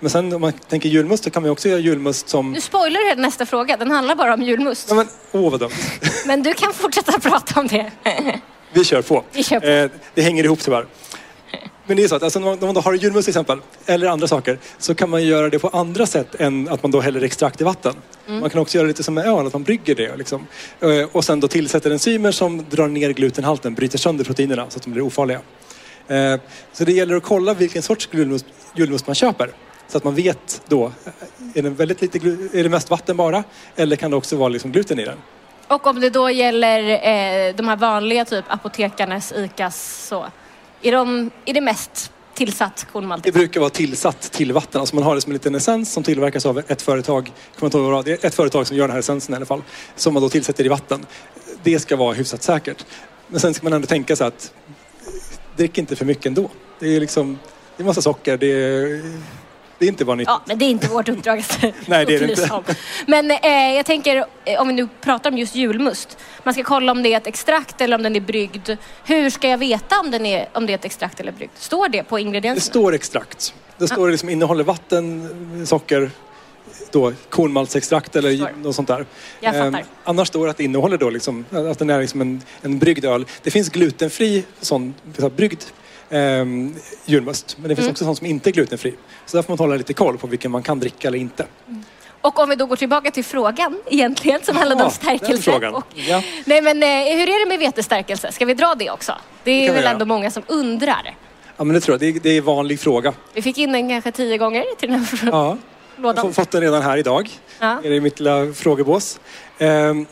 Men 0.00 0.10
sen 0.10 0.32
om 0.32 0.40
man 0.40 0.52
tänker 0.52 0.88
julmust 0.88 1.24
så 1.24 1.30
kan 1.30 1.42
man 1.42 1.48
ju 1.48 1.52
också 1.52 1.68
göra 1.68 1.78
julmust 1.80 2.28
som... 2.28 2.52
Nu 2.52 2.60
spoilar 2.60 3.14
du 3.16 3.22
nästa 3.22 3.46
fråga, 3.46 3.76
den 3.76 3.90
handlar 3.90 4.14
bara 4.14 4.34
om 4.34 4.42
julmust. 4.42 4.86
Ja, 4.88 4.94
men, 4.94 5.06
åh 5.32 5.50
vad 5.50 5.60
dumt. 5.60 5.70
Men 6.26 6.42
du 6.42 6.54
kan 6.54 6.72
fortsätta 6.72 7.20
prata 7.20 7.60
om 7.60 7.66
det. 7.66 7.90
Vi 8.72 8.84
kör 8.84 9.02
på. 9.02 9.24
Vi 9.32 9.42
kör 9.42 9.60
på. 9.60 9.66
Eh, 9.66 9.90
det 10.14 10.22
hänger 10.22 10.44
ihop 10.44 10.58
tyvärr. 10.60 10.86
Men 11.86 11.96
det 11.96 12.04
är 12.04 12.08
så 12.08 12.14
att 12.16 12.22
alltså, 12.22 12.38
när 12.38 12.46
man- 12.46 12.58
när 12.58 12.66
man 12.66 12.74
då 12.74 12.80
har 12.80 12.94
julmust 12.94 13.24
till 13.26 13.30
exempel, 13.32 13.58
eller 13.86 14.06
andra 14.08 14.26
saker, 14.28 14.58
så 14.78 14.94
kan 14.94 15.10
man 15.10 15.24
göra 15.24 15.48
det 15.48 15.58
på 15.58 15.68
andra 15.68 16.06
sätt 16.06 16.34
än 16.40 16.68
att 16.68 16.82
man 16.82 16.90
då 16.90 17.00
häller 17.00 17.22
extrakt 17.22 17.60
i 17.60 17.64
vatten. 17.64 17.94
Mm. 18.28 18.40
Man 18.40 18.50
kan 18.50 18.60
också 18.60 18.78
göra 18.78 18.88
lite 18.88 19.02
som 19.02 19.14
med 19.14 19.26
öl, 19.26 19.46
att 19.46 19.52
man 19.52 19.62
brygger 19.62 19.94
det. 19.94 20.16
Liksom. 20.16 20.46
Eh, 20.80 21.08
och 21.12 21.24
sen 21.24 21.40
då 21.40 21.48
tillsätter 21.48 21.90
enzymer 21.90 22.32
som 22.32 22.64
drar 22.70 22.88
ner 22.88 23.10
glutenhalten, 23.10 23.74
bryter 23.74 23.98
sönder 23.98 24.24
proteinerna 24.24 24.70
så 24.70 24.76
att 24.76 24.82
de 24.82 24.90
blir 24.90 25.02
ofarliga. 25.02 25.40
Eh, 26.08 26.40
så 26.72 26.84
det 26.84 26.92
gäller 26.92 27.16
att 27.16 27.22
kolla 27.22 27.54
vilken 27.54 27.82
sorts 27.82 28.08
julmust, 28.12 28.46
julmust 28.76 29.06
man 29.06 29.14
köper. 29.14 29.50
Så 29.88 29.98
att 29.98 30.04
man 30.04 30.14
vet 30.14 30.62
då, 30.68 30.86
eh, 30.86 30.92
är 31.54 31.62
det, 31.62 31.70
väldigt 31.70 32.02
lite, 32.02 32.18
är 32.58 32.62
det 32.62 32.68
mest 32.68 32.90
vatten 32.90 33.16
bara? 33.16 33.44
Eller 33.76 33.96
kan 33.96 34.10
det 34.10 34.16
också 34.16 34.36
vara 34.36 34.48
liksom 34.48 34.72
gluten 34.72 34.98
i 34.98 35.04
den? 35.04 35.18
Och 35.68 35.86
om 35.86 36.00
det 36.00 36.10
då 36.10 36.30
gäller 36.30 36.78
eh, 36.90 37.54
de 37.54 37.68
här 37.68 37.76
vanliga 37.76 38.24
typ 38.24 38.44
apotekarnas, 38.48 39.32
ICAs 39.36 40.06
så. 40.08 40.26
Är, 40.82 40.92
de, 40.92 41.30
är 41.44 41.54
det 41.54 41.60
mest 41.60 42.12
tillsatt 42.46 42.86
kornmalt? 42.92 43.24
Det 43.24 43.32
brukar 43.32 43.60
vara 43.60 43.70
tillsatt 43.70 44.20
till 44.20 44.52
vatten. 44.52 44.80
Alltså 44.80 44.94
man 44.94 45.04
har 45.04 45.14
det 45.14 45.20
som 45.20 45.32
en 45.32 45.34
liten 45.34 45.54
essens 45.54 45.92
som 45.92 46.02
tillverkas 46.02 46.46
av 46.46 46.58
ett 46.58 46.82
företag. 46.82 47.32
Kommer 47.58 47.66
inte 47.66 47.78
ihåg 47.78 48.04
det 48.04 48.24
är 48.24 48.26
ett 48.26 48.34
företag 48.34 48.66
som 48.66 48.76
gör 48.76 48.84
den 48.84 48.92
här 48.92 48.98
essensen 48.98 49.34
i 49.34 49.36
alla 49.36 49.46
fall. 49.46 49.62
Som 49.96 50.14
man 50.14 50.22
då 50.22 50.28
tillsätter 50.28 50.64
i 50.64 50.68
vatten. 50.68 51.06
Det 51.62 51.78
ska 51.78 51.96
vara 51.96 52.12
hyfsat 52.12 52.42
säkert. 52.42 52.84
Men 53.28 53.40
sen 53.40 53.54
ska 53.54 53.64
man 53.64 53.72
ändå 53.72 53.86
tänka 53.86 54.16
sig 54.16 54.26
att 54.26 54.52
drick 55.56 55.78
inte 55.78 55.96
för 55.96 56.04
mycket 56.04 56.26
ändå. 56.26 56.50
Det 56.78 56.96
är 56.96 57.00
liksom, 57.00 57.38
det 57.76 57.82
är 57.82 57.86
massa 57.86 58.02
socker. 58.02 58.36
Det 58.36 58.46
är, 58.46 59.02
det 59.82 59.86
är 59.86 59.88
inte 59.88 60.04
bara 60.04 60.16
nyttigt. 60.16 60.28
Ja, 60.30 60.42
men 60.46 60.58
det 60.58 60.64
är 60.64 60.70
inte 60.70 60.88
vårt 60.88 61.08
uppdrag 61.08 61.38
att 61.38 61.62
Nej, 61.86 62.06
det 62.06 62.14
är 62.14 62.20
det 62.20 62.30
inte. 62.30 62.54
om. 62.54 62.64
Men 63.06 63.30
eh, 63.30 63.76
jag 63.76 63.86
tänker, 63.86 64.24
eh, 64.44 64.60
om 64.60 64.68
vi 64.68 64.74
nu 64.74 64.88
pratar 65.00 65.30
om 65.30 65.38
just 65.38 65.54
julmust. 65.54 66.18
Man 66.44 66.54
ska 66.54 66.62
kolla 66.62 66.92
om 66.92 67.02
det 67.02 67.12
är 67.12 67.16
ett 67.16 67.26
extrakt 67.26 67.80
eller 67.80 67.96
om 67.96 68.02
den 68.02 68.16
är 68.16 68.20
bryggd. 68.20 68.70
Hur 69.04 69.30
ska 69.30 69.48
jag 69.48 69.58
veta 69.58 70.00
om, 70.00 70.10
den 70.10 70.26
är, 70.26 70.48
om 70.52 70.66
det 70.66 70.72
är 70.72 70.74
ett 70.74 70.84
extrakt 70.84 71.20
eller 71.20 71.32
bryggt? 71.32 71.58
Står 71.62 71.88
det 71.88 72.02
på 72.02 72.16
Det 72.16 72.22
ingredienserna? 72.22 72.60
står 72.70 72.94
extrakt. 72.94 73.54
Det 73.78 73.88
står 73.88 74.10
liksom 74.10 74.28
innehåller 74.28 74.64
vatten, 74.64 75.66
socker. 75.66 76.10
då 76.90 77.12
kornmaltsextrakt 77.30 78.16
eller 78.16 78.30
Förstår. 78.30 78.50
något 78.62 78.76
sånt 78.76 78.88
där. 78.88 79.06
Jag 79.40 79.52
fattar. 79.54 79.66
Ehm, 79.78 79.84
annars 80.04 80.28
står 80.28 80.44
det 80.44 80.50
att 80.50 80.56
det 80.56 80.64
innehåller 80.64 80.98
då 80.98 81.10
liksom, 81.10 81.44
att 81.70 81.78
den 81.78 81.90
är 81.90 82.00
liksom 82.00 82.20
en, 82.20 82.42
en 82.62 82.78
bryggd 82.78 83.04
öl. 83.04 83.26
Det 83.42 83.50
finns 83.50 83.68
glutenfri 83.68 84.44
sån 84.60 84.94
bryggd 85.36 85.62
ehm, 86.12 86.74
julmust. 87.04 87.56
Men 87.60 87.68
det 87.68 87.74
finns 87.76 87.84
Mm. 87.86 87.92
också 87.92 88.04
sånt 88.04 88.18
som 88.18 88.26
inte 88.26 88.50
är 88.50 88.52
glutenfri. 88.52 88.94
Så 89.26 89.36
där 89.36 89.42
får 89.42 89.52
man 89.52 89.58
hålla 89.58 89.76
lite 89.76 89.94
koll 89.94 90.18
på 90.18 90.26
vilken 90.26 90.50
man 90.50 90.62
kan 90.62 90.80
dricka 90.80 91.08
eller 91.08 91.18
inte. 91.18 91.46
Och 92.20 92.38
om 92.38 92.48
vi 92.48 92.56
då 92.56 92.66
går 92.66 92.76
tillbaka 92.76 93.10
till 93.10 93.24
frågan 93.24 93.78
egentligen 93.90 94.40
som 94.42 94.56
handlade 94.56 94.82
om 94.84 94.88
Ja, 94.88 94.94
stärkelse. 95.18 95.42
frågan. 95.42 95.74
Och, 95.74 95.84
Ja. 95.94 96.22
Nej 96.44 96.62
men 96.62 96.82
eh, 96.82 96.88
hur 96.88 97.28
är 97.28 97.40
det 97.44 97.48
med 97.48 97.58
vetestärkelse? 97.58 98.32
Ska 98.32 98.44
vi 98.44 98.54
dra 98.54 98.74
det 98.74 98.90
också? 98.90 99.12
Det 99.44 99.50
är 99.50 99.68
vi 99.68 99.74
väl 99.80 99.84
ändå 99.92 100.04
många 100.04 100.30
som 100.30 100.42
undrar. 100.46 101.14
Ja, 101.56 101.64
men 101.64 101.74
det 101.74 101.80
tror 101.80 101.94
jag. 101.94 102.00
Det 102.00 102.06
är, 102.18 102.20
det 102.22 102.30
är 102.30 102.38
en 102.38 102.44
vanlig 102.44 102.80
fråga. 102.80 103.12
Vi 103.34 103.42
fick 103.42 103.58
in 103.58 103.72
den 103.72 103.88
kanske 103.88 104.12
tio 104.12 104.38
gånger 104.38 104.64
till 104.78 104.90
den 104.90 105.00
här 105.04 105.18
Ja. 105.22 105.56
Jag 105.96 106.02
har 106.08 106.14
lådan. 106.14 106.32
fått 106.32 106.50
den 106.50 106.60
redan 106.60 106.82
här 106.82 106.96
idag. 106.96 107.30
Ja. 107.58 107.80
Är 107.84 107.90
det 107.90 107.96
i 107.96 108.00
mitt 108.00 108.18
lilla 108.20 108.52
frågebås. 108.52 109.20
Ehm, 109.58 110.06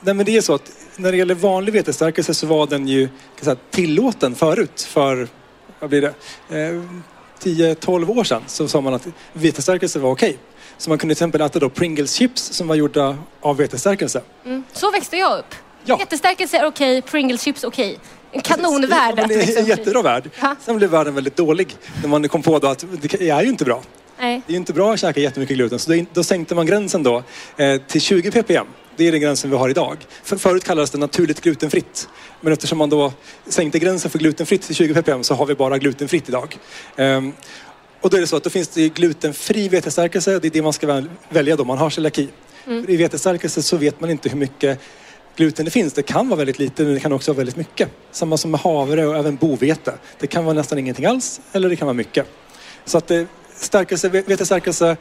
nej 0.00 0.14
men 0.14 0.26
det 0.26 0.36
är 0.36 0.40
så 0.40 0.54
att 0.54 0.70
när 0.98 1.12
det 1.12 1.18
gäller 1.18 1.34
vanlig 1.34 1.72
vetestärkelse 1.72 2.34
så 2.34 2.46
var 2.46 2.66
den 2.66 2.88
ju 2.88 3.08
säga, 3.40 3.56
tillåten 3.70 4.34
förut 4.34 4.82
för, 4.90 5.28
vad 5.80 5.90
blir 5.90 6.00
det, 6.02 6.14
Ehm, 6.50 7.02
10-12 7.42 8.18
år 8.18 8.24
sedan 8.24 8.42
så 8.46 8.68
sa 8.68 8.80
man 8.80 8.94
att 8.94 9.06
vetestärkelse 9.32 9.98
var 9.98 10.10
okej. 10.10 10.38
Så 10.78 10.90
man 10.90 10.98
kunde 10.98 11.14
till 11.14 11.18
exempel 11.18 11.40
äta 11.40 11.58
då 11.58 11.68
Pringles 11.70 12.12
chips 12.14 12.42
som 12.52 12.68
var 12.68 12.74
gjorda 12.74 13.16
av 13.40 13.56
vetestärkelse. 13.56 14.22
Mm. 14.44 14.64
Så 14.72 14.90
växte 14.90 15.16
jag 15.16 15.38
upp. 15.38 15.54
Ja. 15.84 15.96
Vetestärkelse 15.96 16.58
är 16.58 16.66
okej, 16.66 17.02
Pringles 17.02 17.42
chips 17.42 17.64
okej. 17.64 17.98
En 18.32 18.40
kanonvärld 18.40 19.14
Ja, 19.18 19.26
det 19.26 19.34
är 19.34 19.58
en 19.58 19.66
i. 19.66 19.68
jättebra 19.68 20.02
värld. 20.02 20.30
Sen 20.60 20.76
blev 20.76 20.90
världen 20.90 21.14
väldigt 21.14 21.36
dålig 21.36 21.76
när 22.02 22.08
man 22.08 22.28
kom 22.28 22.42
på 22.42 22.58
då 22.58 22.68
att 22.68 22.84
det 23.00 23.28
är 23.30 23.42
ju 23.42 23.48
inte 23.48 23.64
bra. 23.64 23.82
Nej. 24.18 24.42
Det 24.46 24.50
är 24.50 24.52
ju 24.52 24.56
inte 24.58 24.72
bra 24.72 24.92
att 24.92 25.00
käka 25.00 25.20
jättemycket 25.20 25.56
gluten 25.56 25.78
så 25.78 25.92
då, 25.92 26.04
då 26.12 26.24
sänkte 26.24 26.54
man 26.54 26.66
gränsen 26.66 27.02
då 27.02 27.22
eh, 27.56 27.80
till 27.86 28.00
20 28.00 28.30
ppm. 28.30 28.66
Det 28.98 29.08
är 29.08 29.12
den 29.12 29.20
gränsen 29.20 29.50
vi 29.50 29.56
har 29.56 29.68
idag. 29.68 29.96
För, 30.22 30.36
förut 30.36 30.64
kallades 30.64 30.90
det 30.90 30.98
naturligt 30.98 31.40
glutenfritt. 31.40 32.08
Men 32.40 32.52
eftersom 32.52 32.78
man 32.78 32.90
då 32.90 33.12
sänkte 33.48 33.78
gränsen 33.78 34.10
för 34.10 34.18
glutenfritt 34.18 34.62
till 34.62 34.74
20 34.74 34.94
ppm 34.94 35.22
så 35.24 35.34
har 35.34 35.46
vi 35.46 35.54
bara 35.54 35.78
glutenfritt 35.78 36.28
idag. 36.28 36.56
Ehm, 36.96 37.32
och 38.00 38.10
då 38.10 38.16
är 38.16 38.20
det 38.20 38.26
så 38.26 38.36
att 38.36 38.44
då 38.44 38.50
finns 38.50 38.68
det 38.68 38.88
glutenfri 38.88 39.68
vetestärkelse. 39.68 40.38
Det 40.38 40.48
är 40.48 40.50
det 40.50 40.62
man 40.62 40.72
ska 40.72 40.86
väl- 40.86 41.10
välja 41.28 41.56
då 41.56 41.64
man 41.64 41.78
har 41.78 41.90
celiaki. 41.90 42.28
För 42.64 42.90
I 42.90 42.96
vetestärkelse 42.96 43.62
så 43.62 43.76
vet 43.76 44.00
man 44.00 44.10
inte 44.10 44.28
hur 44.28 44.38
mycket 44.38 44.80
gluten 45.36 45.64
det 45.64 45.70
finns. 45.70 45.92
Det 45.92 46.02
kan 46.02 46.28
vara 46.28 46.38
väldigt 46.38 46.58
lite 46.58 46.82
men 46.84 46.94
det 46.94 47.00
kan 47.00 47.12
också 47.12 47.32
vara 47.32 47.36
väldigt 47.36 47.56
mycket. 47.56 47.88
Samma 48.12 48.36
som 48.36 48.50
med 48.50 48.60
havre 48.60 49.06
och 49.06 49.16
även 49.16 49.36
bovete. 49.36 49.94
Det 50.18 50.26
kan 50.26 50.44
vara 50.44 50.54
nästan 50.54 50.78
ingenting 50.78 51.06
alls 51.06 51.40
eller 51.52 51.68
det 51.68 51.76
kan 51.76 51.86
vara 51.86 51.94
mycket. 51.94 52.26
Så 52.84 52.98
att 52.98 53.10
eh, 53.10 53.22
stärkelse, 53.56 54.08
vetestärkelse, 54.08 54.96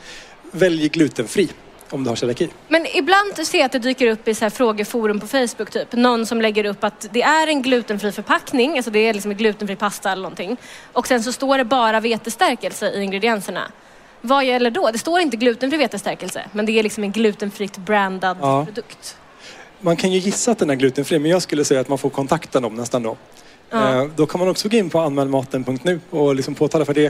välj 0.52 0.88
glutenfri 0.90 1.50
om 1.90 2.04
du 2.04 2.10
har 2.10 2.16
celiaki. 2.16 2.50
Men 2.68 2.86
ibland 2.94 3.48
ser 3.48 3.58
jag 3.58 3.66
att 3.66 3.72
det 3.72 3.80
dyker 3.80 4.08
upp 4.08 4.28
i 4.28 4.34
så 4.36 4.46
här 4.46 4.50
frågeforum 4.50 5.20
på 5.20 5.28
Facebook 5.28 5.72
typ. 5.72 5.94
Någon 5.94 6.26
som 6.26 6.42
lägger 6.42 6.66
upp 6.66 6.84
att 6.84 7.08
det 7.12 7.22
är 7.22 7.48
en 7.48 7.62
glutenfri 7.62 8.12
förpackning, 8.12 8.78
alltså 8.78 8.92
det 8.92 9.00
är 9.00 9.14
liksom 9.14 9.32
en 9.32 9.38
glutenfri 9.38 9.76
pasta 9.76 10.12
eller 10.12 10.22
någonting. 10.24 10.58
Och 10.94 11.08
sen 11.08 11.24
så 11.24 11.32
står 11.32 11.58
det 11.58 11.66
bara 11.66 12.00
vetestärkelse 12.00 12.90
i 12.92 13.02
ingredienserna. 13.04 13.72
Vad 14.22 14.46
gäller 14.46 14.72
då? 14.72 14.90
Det 14.92 14.98
står 14.98 15.20
inte 15.20 15.38
glutenfri 15.38 15.78
vetestärkelse, 15.78 16.46
men 16.52 16.66
det 16.66 16.80
är 16.80 16.84
liksom 16.84 17.04
en 17.04 17.12
glutenfritt 17.12 17.78
brandad 17.78 18.38
Ja. 18.42 18.66
produkt. 18.66 19.18
Man 19.82 19.96
kan 19.96 20.12
ju 20.12 20.20
gissa 20.20 20.52
att 20.52 20.58
den 20.60 20.70
är 20.70 20.76
glutenfri 20.76 21.20
men 21.20 21.32
jag 21.32 21.42
skulle 21.42 21.66
säga 21.66 21.80
att 21.82 21.88
man 21.88 21.98
får 21.98 22.10
kontakta 22.10 22.60
dem 22.60 22.76
nästan 22.76 23.04
då. 23.04 23.18
Ja. 23.70 23.94
Eh, 24.02 24.06
Då 24.16 24.26
kan 24.26 24.40
man 24.40 24.50
också 24.50 24.70
gå 24.70 24.78
in 24.78 24.90
på 24.90 25.00
anmälmaten.nu 25.00 26.00
och 26.10 26.36
liksom 26.36 26.56
påtala 26.56 26.86
för 26.86 26.94
det. 26.94 27.06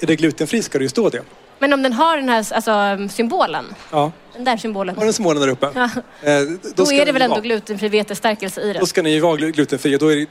Är 0.00 0.06
det 0.06 0.16
glutenfri 0.16 0.62
ska 0.62 0.78
det 0.78 0.84
ju 0.84 0.88
stå 0.88 1.08
det. 1.08 1.22
Men 1.62 1.72
om 1.72 1.82
den 1.82 1.92
har 1.92 2.16
den 2.16 2.28
här 2.28 2.46
alltså, 2.52 3.14
symbolen, 3.14 3.64
Ja, 3.90 4.12
den 4.34 4.44
där 4.44 4.56
symbolen, 4.56 4.96
har 4.96 5.04
den 5.04 5.12
symbolen 5.12 5.42
där 5.42 5.48
uppe. 5.48 5.70
Ja. 5.74 5.84
Eh, 6.32 6.42
då 6.74 6.86
ska 6.86 6.94
är 6.96 7.06
det 7.06 7.12
väl 7.12 7.22
ändå 7.22 7.34
vara- 7.34 7.40
glutenfri 7.44 7.88
vetestärkelse 7.88 8.60
i 8.60 8.72
den? 8.72 8.80
Då 8.80 8.86
ska 8.86 9.02
den 9.02 9.12
ju 9.12 9.20
vara 9.20 9.36
glu- 9.36 9.50
glutenfri. 9.52 9.94
Och 9.96 9.98
då 10.00 10.12
är 10.12 10.16
det, 10.16 10.26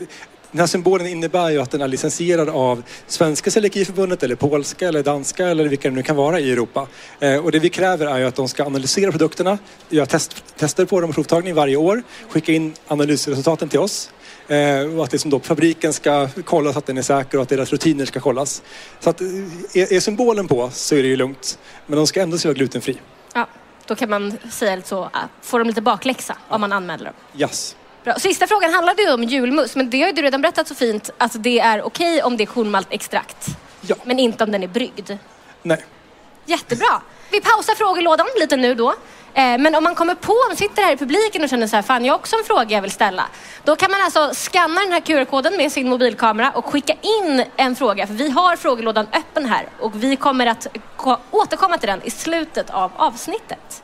den 0.52 0.60
här 0.60 0.68
symbolen 0.68 1.08
innebär 1.08 1.50
ju 1.50 1.62
att 1.62 1.72
den 1.72 1.82
är 1.82 1.88
licensierad 1.88 2.50
av 2.50 2.84
Svenska 3.08 3.52
Celiakiförbundet 3.52 4.24
eller 4.24 4.36
polska 4.36 4.88
eller 4.88 5.04
danska 5.04 5.48
eller 5.48 5.68
vilka 5.68 5.90
det 5.90 5.96
nu 5.96 6.04
kan 6.04 6.16
vara 6.16 6.40
i 6.40 6.52
Europa. 6.52 6.88
Eh, 7.20 7.36
och 7.36 7.52
det 7.52 7.60
vi 7.60 7.70
kräver 7.70 8.06
är 8.06 8.18
ju 8.20 8.26
att 8.26 8.36
de 8.36 8.48
ska 8.48 8.66
analysera 8.66 9.12
produkterna, 9.12 9.58
göra 9.90 10.06
test, 10.06 10.44
tester 10.58 10.86
på 10.86 11.02
dem 11.02 11.10
och 11.10 11.16
provtagning 11.16 11.54
varje 11.56 11.76
år, 11.76 12.04
skicka 12.30 12.52
in 12.52 12.74
analysresultaten 12.88 13.70
till 13.70 13.80
oss. 13.80 14.10
Eh, 14.52 14.98
och 14.98 15.04
att 15.04 15.12
liksom 15.12 15.32
då 15.32 15.40
fabriken 15.40 15.94
ska 15.94 16.28
kolla 16.46 16.74
så 16.74 16.80
att 16.80 16.86
den 16.86 16.98
är 16.98 17.02
säker 17.02 17.38
och 17.38 17.42
att 17.44 17.50
deras 17.50 17.72
rutiner 17.72 18.06
ska 18.06 18.20
kollas. 18.20 18.62
Så 19.00 19.10
att 19.10 19.22
eh, 19.22 19.28
är, 19.74 19.94
är 19.94 20.00
symbolen 20.00 20.48
på 20.48 20.70
så 20.74 20.96
är 20.96 21.02
det 21.04 21.08
ju 21.10 21.16
lugnt. 21.16 21.60
Men 21.88 21.98
de 21.98 22.08
ska 22.08 22.22
ändå 22.22 22.38
se 22.38 22.48
vara 22.48 22.56
glutenfri. 22.56 22.98
Ja, 23.34 23.48
då 23.86 23.96
kan 23.96 24.10
man 24.10 24.38
säga 24.52 24.76
lite 24.76 24.88
så, 24.88 25.10
får 25.42 25.60
de 25.60 25.68
lite 25.68 25.82
bakläxa 25.82 26.38
om 26.50 26.62
man 26.62 26.74
anmäler 26.74 27.06
dem. 27.06 27.14
Yes. 27.42 27.76
Bra. 28.04 28.14
Sista 28.20 28.48
frågan 28.48 28.74
handlade 28.74 29.02
ju 29.02 29.14
om 29.14 29.24
julmust, 29.24 29.76
men 29.76 29.90
det 29.90 30.02
har 30.02 30.08
ju 30.08 30.14
du 30.14 30.22
redan 30.22 30.42
berättat 30.42 30.68
så 30.68 30.76
fint 30.76 31.10
att 31.18 31.44
det 31.44 31.60
är 31.60 31.82
okej 31.82 32.24
om 32.24 32.38
det 32.38 32.44
är 32.44 32.46
kornmaltextrakt, 32.46 33.48
Ja. 33.82 33.96
men 34.04 34.20
inte 34.20 34.44
om 34.44 34.52
den 34.52 34.64
är 34.64 34.68
bryggd. 34.68 35.12
Nej. 35.64 35.86
Jättebra. 36.52 37.02
Vi 37.30 37.42
pausar 37.42 37.76
frågelådan 37.76 38.26
lite 38.40 38.56
nu 38.58 38.76
då. 38.76 38.90
Eh, 39.34 39.58
Men 39.58 39.76
om 39.76 39.84
man 39.84 39.96
kommer 39.96 40.16
på, 40.16 40.32
om 40.32 40.48
man 40.50 40.58
sitter 40.58 40.82
här 40.84 40.94
i 40.94 40.98
publiken 40.98 41.44
och 41.44 41.50
känner 41.50 41.68
så 41.68 41.76
här, 41.76 41.84
fan 41.84 42.06
jag 42.06 42.14
har 42.14 42.20
också 42.20 42.36
en 42.36 42.44
fråga 42.44 42.76
jag 42.76 42.82
vill 42.82 42.92
ställa. 42.92 43.24
Då 43.64 43.76
kan 43.76 43.92
man 43.92 44.02
alltså 44.02 44.30
scanna 44.34 44.82
den 44.82 44.92
här 44.92 45.00
QR-koden 45.02 45.58
med 45.58 45.72
sin 45.72 45.90
mobilkamera 45.90 46.52
och 46.52 46.66
skicka 46.66 46.94
in 47.02 47.44
en 47.56 47.76
fråga. 47.76 48.08
För 48.08 48.14
vi 48.14 48.30
har 48.30 48.56
frågelådan 48.56 49.08
öppen 49.14 49.46
här 49.46 49.68
och 49.80 50.04
vi 50.04 50.16
kommer 50.16 50.46
att 50.46 50.68
ko- 50.98 51.18
återkomma 51.32 51.78
till 51.78 51.90
den 51.90 52.02
i 52.04 52.12
slutet 52.12 52.70
av 52.70 52.92
avsnittet. 52.96 53.84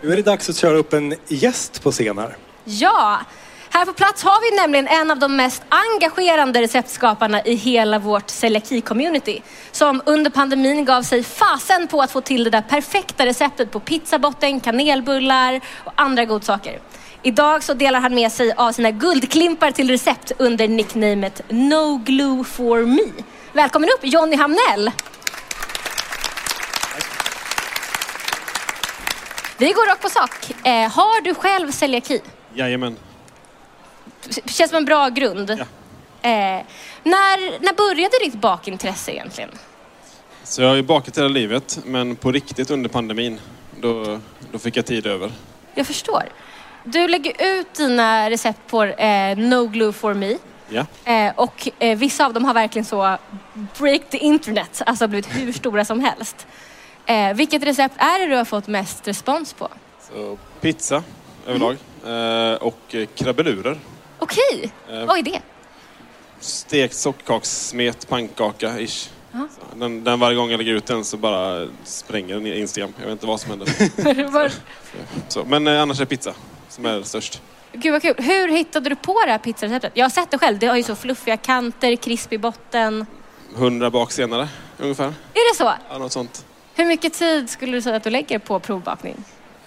Nu 0.00 0.12
är 0.12 0.16
det 0.16 0.22
dags 0.22 0.48
att 0.50 0.56
köra 0.56 0.76
upp 0.76 0.92
en 0.92 1.14
gäst 1.28 1.82
på 1.82 1.92
scen 1.92 2.18
här. 2.18 2.36
Ja, 2.64 3.18
här 3.72 3.86
på 3.86 3.92
plats 3.92 4.22
har 4.22 4.50
vi 4.50 4.56
nämligen 4.60 4.88
en 4.88 5.10
av 5.10 5.18
de 5.18 5.36
mest 5.36 5.62
engagerande 5.68 6.60
receptskaparna 6.60 7.42
i 7.42 7.54
hela 7.54 7.98
vårt 7.98 8.30
celiaki-community. 8.30 9.42
Som 9.72 10.02
under 10.06 10.30
pandemin 10.30 10.84
gav 10.84 11.02
sig 11.02 11.22
fasen 11.22 11.88
på 11.88 12.02
att 12.02 12.10
få 12.10 12.20
till 12.20 12.44
det 12.44 12.50
där 12.50 12.62
perfekta 12.62 13.26
receptet 13.26 13.70
på 13.70 13.80
pizzabotten, 13.80 14.60
kanelbullar 14.60 15.60
och 15.84 15.92
andra 15.96 16.24
godsaker. 16.24 16.78
Idag 17.22 17.62
så 17.62 17.74
delar 17.74 18.00
han 18.00 18.14
med 18.14 18.32
sig 18.32 18.52
av 18.52 18.72
sina 18.72 18.90
guldklimpar 18.90 19.70
till 19.70 19.90
recept 19.90 20.32
under 20.38 20.68
nicknamet 20.68 21.40
No 21.48 21.96
Glue 22.04 22.44
for 22.44 22.86
Me. 22.86 23.24
Välkommen 23.52 23.88
upp 23.88 24.00
Jonny 24.02 24.36
Hamnell! 24.36 24.90
Vi 29.58 29.72
går 29.72 29.86
rakt 29.86 30.02
på 30.02 30.08
sak. 30.08 30.50
Eh, 30.64 30.72
har 30.72 31.22
du 31.22 31.34
själv 31.34 31.70
celiaki? 31.70 32.20
Jajamän 32.54 32.96
känns 34.46 34.70
som 34.70 34.76
en 34.76 34.84
bra 34.84 35.08
grund. 35.08 35.50
Ja. 35.50 35.64
Eh, 36.30 36.64
när, 37.02 37.60
när 37.60 37.74
började 37.74 38.18
ditt 38.24 38.34
bakintresse 38.34 39.12
egentligen? 39.12 39.50
Så 40.44 40.62
jag 40.62 40.68
har 40.68 40.76
ju 40.76 40.82
bakat 40.82 41.18
hela 41.18 41.28
livet, 41.28 41.78
men 41.84 42.16
på 42.16 42.32
riktigt 42.32 42.70
under 42.70 42.88
pandemin. 42.88 43.40
Då, 43.80 44.20
då 44.52 44.58
fick 44.58 44.76
jag 44.76 44.86
tid 44.86 45.06
över. 45.06 45.32
Jag 45.74 45.86
förstår. 45.86 46.22
Du 46.84 47.08
lägger 47.08 47.58
ut 47.58 47.74
dina 47.74 48.30
recept 48.30 48.60
på 48.66 48.84
eh, 48.84 49.38
No 49.38 49.66
Glue 49.66 49.92
for 49.92 50.14
Me. 50.14 50.36
Ja. 50.68 50.86
Eh, 51.12 51.32
och 51.36 51.68
eh, 51.78 51.98
vissa 51.98 52.26
av 52.26 52.32
dem 52.32 52.44
har 52.44 52.54
verkligen 52.54 52.84
så 52.84 53.16
break 53.78 54.10
the 54.10 54.18
internet, 54.18 54.82
alltså 54.86 55.08
blivit 55.08 55.26
hur 55.26 55.52
stora 55.52 55.84
som 55.84 56.00
helst. 56.00 56.46
Eh, 57.06 57.34
vilket 57.34 57.62
recept 57.62 57.94
är 57.98 58.18
det 58.18 58.26
du 58.26 58.36
har 58.36 58.44
fått 58.44 58.66
mest 58.66 59.08
respons 59.08 59.52
på? 59.52 59.68
Så 60.12 60.38
pizza 60.60 61.02
överlag. 61.46 61.76
Eh, 62.06 62.54
och 62.54 62.94
eh, 62.94 63.06
krabbelurer. 63.14 63.78
Okej, 64.22 64.72
Eh. 64.90 65.04
vad 65.06 65.18
är 65.18 65.22
det? 65.22 65.40
Stekt 66.40 66.94
sockerkakssmet 66.96 68.08
pannkaka 68.08 68.78
ish. 68.80 69.08
Ja. 69.32 69.48
Så 69.70 69.76
Den, 69.78 70.04
den 70.04 70.20
varje 70.20 70.36
gång 70.36 70.50
jag 70.50 70.58
lägger 70.58 70.72
ut 70.72 70.86
den 70.86 71.04
så 71.04 71.16
bara 71.16 71.68
spränger 71.84 72.34
den 72.34 72.46
Instagram. 72.46 72.92
Jag 72.98 73.04
vet 73.04 73.12
inte 73.12 73.26
vad 73.26 73.40
som 73.40 73.50
händer. 73.50 74.28
Vad- 74.30 74.52
Så, 75.28 75.44
men 75.44 75.66
eh, 75.66 75.82
annars 75.82 76.00
är 76.00 76.04
pizza 76.04 76.34
som 76.68 76.86
är 76.86 77.02
störst. 77.02 77.42
Gud 77.72 77.92
vad 77.92 78.02
kul. 78.02 78.14
Hur 78.18 78.48
hittade 78.48 78.88
du 78.88 78.96
på 78.96 79.20
det 79.26 79.30
här 79.30 79.38
pizzareceptet? 79.38 79.92
Jag 79.94 80.04
har 80.04 80.10
sett 80.10 80.30
det 80.30 80.38
själv. 80.38 80.58
Det 80.58 80.66
har 80.66 80.76
ju 80.76 80.82
så 80.82 80.94
fluffiga 80.94 81.36
kanter, 81.36 81.96
krispig 81.96 82.40
botten. 82.40 83.06
Hundra 83.54 83.90
bak 83.90 84.12
senare 84.12 84.48
ungefär. 84.78 85.04
Är 85.34 85.52
det 85.52 85.56
så? 85.56 85.72
Ja, 85.90 85.98
något 85.98 86.12
sånt. 86.12 86.46
Hur 86.74 86.84
mycket 86.84 87.12
tid 87.14 87.50
skulle 87.50 87.72
du 87.72 87.82
säga 87.82 87.96
att 87.96 88.04
du 88.04 88.10
lägger 88.10 88.38
på 88.38 88.60
provbakning? 88.60 89.24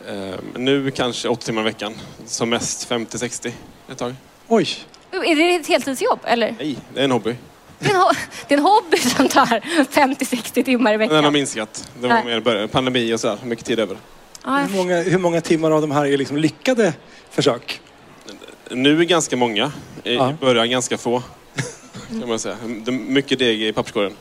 Eh, 0.07 0.35
nu 0.55 0.91
kanske 0.91 1.29
åtta 1.29 1.41
timmar 1.45 1.61
i 1.61 1.65
veckan. 1.65 1.93
Som 2.25 2.49
mest 2.49 2.89
50-60 2.89 3.51
ett 3.91 3.97
tag. 3.97 4.15
Oj, 4.47 4.67
Är 5.11 5.35
det 5.35 5.55
ett 5.55 5.67
heltidsjobb 5.67 6.19
eller? 6.23 6.55
Nej, 6.59 6.77
det 6.93 6.99
är 6.99 7.03
en 7.03 7.11
hobby. 7.11 7.35
Det 7.79 7.85
är 7.89 7.95
en, 7.95 8.01
ho- 8.01 8.15
det 8.47 8.53
är 8.53 8.57
en 8.57 8.63
hobby 8.63 8.97
som 8.97 9.27
tar 9.27 9.45
50-60 9.91 10.63
timmar 10.63 10.93
i 10.93 10.97
Den 10.97 11.09
har 11.09 11.17
veckan. 11.17 11.33
minskat. 11.33 11.89
Det 12.01 12.07
var 12.07 12.23
mer 12.23 12.39
början, 12.39 12.69
pandemi 12.69 13.13
och 13.13 13.19
sådär. 13.19 13.37
Mycket 13.43 13.65
tid 13.65 13.79
över. 13.79 13.97
Hur 14.45 14.75
många, 14.77 15.01
hur 15.01 15.17
många 15.17 15.41
timmar 15.41 15.71
av 15.71 15.81
de 15.81 15.91
här 15.91 16.05
är 16.05 16.17
liksom 16.17 16.37
lyckade 16.37 16.93
försök? 17.29 17.81
Nu 18.71 18.99
är 18.99 19.03
ganska 19.05 19.37
många. 19.37 19.71
I 20.03 20.15
Ja. 20.15 20.33
början 20.41 20.69
ganska 20.69 20.97
få. 20.97 21.23
kan 22.19 22.29
man 22.29 22.39
säga. 22.39 22.55
Mycket 22.91 23.39
deg 23.39 23.61
i 23.61 23.73
papperskorgen. 23.73 24.13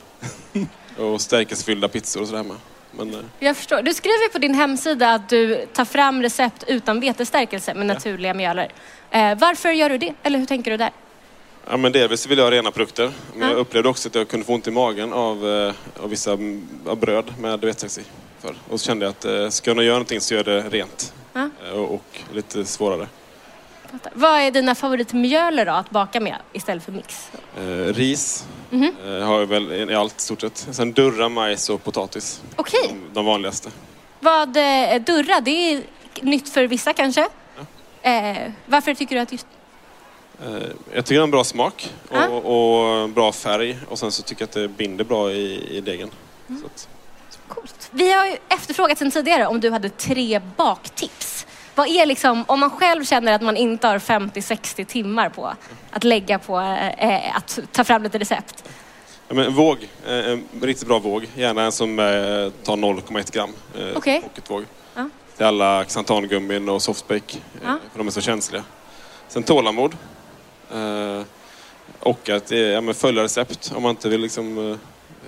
och 0.97 1.21
stärkelsefyllda 1.21 1.87
pizzor 1.87 2.21
och 2.21 2.27
sådär 2.27 2.43
med. 2.43 2.55
Men, 2.97 3.13
eh, 3.13 3.19
Jag 3.39 3.57
förstår. 3.57 3.81
Du 3.81 3.93
skriver 3.93 4.29
på 4.31 4.37
din 4.37 4.53
hemsida 4.53 5.13
att 5.13 5.29
du 5.29 5.65
tar 5.73 5.85
fram 5.85 6.21
recept 6.21 6.63
utan 6.67 6.99
vetestärkelse 6.99 7.73
med 7.73 7.85
naturliga 7.87 8.33
mjöler. 8.33 8.71
Eh, 9.11 9.35
varför 9.37 9.69
gör 9.71 9.89
du 9.89 9.97
det? 9.97 10.13
Eller 10.23 10.39
hur 10.39 10.45
tänker 10.45 10.71
du 10.71 10.77
där? 10.77 10.91
ja, 11.69 11.77
men 11.77 11.91
delvis 11.91 12.27
vill 12.27 12.37
jag 12.37 12.45
ha 12.45 12.51
rena 12.51 12.71
produkter. 12.71 13.11
Men 13.33 13.41
Ja. 13.41 13.47
jag 13.53 13.57
upplevde 13.59 13.89
också 13.89 14.09
att 14.09 14.15
jag 14.15 14.27
kunde 14.27 14.45
få 14.45 14.53
ont 14.53 14.67
i 14.67 14.71
magen 14.71 15.13
av, 15.13 15.47
eh, 15.49 16.03
av 16.03 16.09
vissa 16.09 16.31
mm, 16.33 16.67
av 16.87 16.97
bröd 16.99 17.33
med 17.39 17.59
vetesax 17.61 17.97
i. 17.97 18.01
För. 18.39 18.55
Och 18.69 18.79
så 18.79 18.85
kände 18.85 19.05
jag 19.05 19.09
att 19.11 19.25
eh, 19.25 19.49
ska 19.49 19.71
jag 19.71 19.83
göra 19.83 19.93
någonting 19.95 20.21
så 20.21 20.33
gör 20.33 20.49
jag 20.49 20.63
det 20.63 20.69
rent. 20.77 21.13
Ja. 21.33 21.49
Och, 21.73 21.93
och 21.93 22.03
lite 22.33 22.65
svårare. 22.65 23.07
Vad 24.13 24.39
är 24.41 24.51
dina 24.51 24.75
favoritmjöler 24.75 25.65
då 25.65 25.71
att 25.71 25.89
baka 25.89 26.19
med 26.19 26.35
istället 26.53 26.83
för 26.83 26.91
mix? 26.91 27.29
Eh, 27.57 27.93
ris 27.93 28.45
Mhm. 28.69 28.95
eh, 29.05 29.27
har 29.27 29.39
jag 29.39 29.45
väl 29.47 29.89
i 29.89 29.95
allt 29.95 30.21
stort 30.21 30.41
sett. 30.41 30.67
Sen 30.71 30.93
durra, 30.93 31.29
majs 31.29 31.69
och 31.69 31.83
potatis. 31.83 32.41
Okej. 32.55 32.79
De, 32.89 33.13
de 33.13 33.25
vanligaste. 33.25 33.69
Vad, 34.19 34.57
eh, 34.57 35.01
durra, 35.01 35.39
det 35.39 35.51
är 35.73 35.81
nytt 36.21 36.49
för 36.49 36.63
vissa 36.67 36.93
kanske. 36.93 37.27
Eh, 38.01 38.37
varför 38.65 38.93
tycker 38.93 39.15
du 39.15 39.21
att 39.21 39.31
just... 39.31 39.47
Eh, 40.45 40.51
jag 40.93 41.05
tycker 41.05 41.13
det 41.15 41.19
har 41.19 41.23
en 41.23 41.31
bra 41.31 41.43
smak 41.43 41.89
och, 42.09 42.17
Ja. 42.17 42.27
och 42.27 43.09
bra 43.09 43.31
färg. 43.31 43.77
Och 43.89 43.99
sen 43.99 44.11
så 44.11 44.23
tycker 44.23 44.41
jag 44.41 44.47
att 44.47 44.53
det 44.53 44.67
binder 44.67 45.03
bra 45.03 45.31
i, 45.31 45.77
i 45.77 45.81
degen. 45.81 46.09
Mm. 46.49 46.61
Så 46.61 46.67
att, 46.67 46.87
Coolt. 47.47 47.89
Vi 47.91 48.11
har 48.13 48.25
ju 48.25 48.35
efterfrågat 48.49 48.97
sedan 48.97 49.11
tidigare 49.11 49.47
om 49.47 49.59
du 49.59 49.71
hade 49.71 49.89
tre 49.89 50.41
baktips. 50.57 51.45
Vad 51.75 51.87
är 51.87 52.05
liksom, 52.05 52.43
om 52.47 52.59
man 52.59 52.69
själv 52.69 53.03
känner 53.05 53.33
att 53.33 53.41
man 53.41 53.57
inte 53.57 53.87
har 53.87 53.99
50-60 53.99 54.85
timmar 54.85 55.29
på 55.29 55.53
att 55.91 56.03
lägga 56.03 56.39
på 56.39 56.59
eh, 56.97 57.35
att 57.37 57.59
ta 57.71 57.83
fram 57.83 58.03
lite 58.03 58.17
recept. 58.19 58.63
ja, 59.27 59.35
men 59.35 59.53
våg, 59.53 59.77
eh, 60.07 60.29
en 60.29 60.43
riktigt 60.61 60.87
bra 60.87 60.99
våg. 60.99 61.27
Gärna 61.35 61.63
en 61.63 61.71
som 61.71 61.99
eh, 61.99 62.05
tar 62.63 62.77
0,1 62.77 63.31
gram. 63.33 63.49
Eh, 63.79 63.97
Okej. 63.97 64.21
pocketvåg. 64.21 64.65
Ja. 64.95 65.09
Till 65.37 65.45
alla 65.45 65.83
xantangummin 65.85 66.69
och 66.69 66.81
softbake. 66.81 67.37
Eh, 67.37 67.59
Ja. 67.63 67.77
För 67.91 67.97
de 67.97 68.07
är 68.07 68.11
så 68.11 68.21
känsliga. 68.21 68.63
Sen 69.27 69.43
tålamod. 69.43 69.95
Eh, 70.73 71.21
och 71.99 72.29
att 72.29 72.51
eh, 72.51 72.57
ja, 72.59 72.93
följa 72.93 73.23
recept. 73.23 73.71
Om 73.75 73.83
man 73.83 73.89
inte 73.89 74.09
vill 74.09 74.21
liksom, 74.21 74.71
eh, 74.71 74.77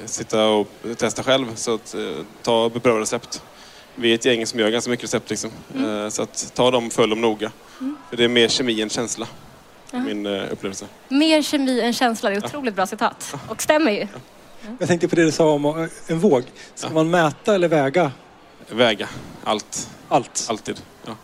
sitta 0.05 0.45
och 0.47 0.67
testa 0.97 1.23
själv. 1.23 1.55
Så 1.55 1.73
att, 1.75 1.93
eh, 1.95 2.01
ta 2.43 2.63
och 2.63 2.71
bepröva 2.71 2.99
recept. 2.99 3.43
Vi 3.99 4.11
är 4.11 4.15
ett 4.15 4.25
gäng 4.25 4.45
som 4.45 4.59
gör 4.59 4.69
ganska 4.69 4.91
mycket 4.91 5.03
recept. 5.03 5.29
Liksom. 5.29 5.51
Mm. 5.75 6.03
Eh, 6.03 6.09
så 6.09 6.21
att 6.21 6.51
ta 6.55 6.71
dem, 6.71 6.89
följ 6.89 7.09
dem 7.09 7.21
noga. 7.21 7.51
För 8.09 8.17
det 8.17 8.23
är 8.23 8.27
mer 8.27 8.47
kemi 8.47 8.81
än 8.81 8.89
känsla. 8.89 9.27
Min 9.91 10.25
eh, 10.25 10.43
upplevelse. 10.51 10.85
Mer 11.09 11.41
kemi 11.41 11.81
än 11.81 11.93
känsla, 11.93 12.29
det 12.29 12.35
är 12.35 12.37
ett 12.37 12.45
otroligt 12.45 12.75
bra 12.75 12.87
citat. 12.87 13.35
Och 13.47 13.61
stämmer 13.61 13.91
ju. 13.91 14.07
Jag 14.79 14.87
tänkte 14.87 15.07
på 15.07 15.15
det 15.15 15.23
du 15.23 15.31
sa 15.31 15.51
om 15.51 15.65
eh, 15.65 15.87
en 16.07 16.19
våg. 16.19 16.43
Ska 16.75 16.89
man 16.89 17.09
mäta 17.09 17.55
eller 17.55 17.67
väga 17.67 18.11
Väga. 18.69 19.07
Allt. 19.43 19.89
allt? 20.09 20.45
Alltid. 20.49 20.81
Ja. 21.05 21.15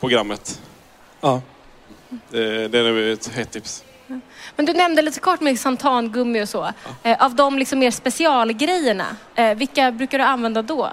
Programmet. 0.00 0.60
Ja. 1.20 1.42
Det, 2.30 2.68
det 2.68 2.78
är 2.78 3.12
ett 3.12 3.28
hett 3.28 3.50
tips. 3.50 3.84
Men 4.56 4.66
du 4.66 4.72
nämnde 4.72 5.02
lite 5.02 5.20
kort 5.20 5.40
med 5.40 5.56
xantangummi 5.58 6.42
och 6.42 6.48
så. 6.48 6.72
Av 7.18 7.34
de 7.34 7.58
liksom 7.58 7.78
mer 7.78 7.90
specialgrejerna, 7.90 9.16
vilka 9.56 9.92
brukar 9.92 10.18
du 10.18 10.24
använda 10.24 10.62
då? 10.62 10.90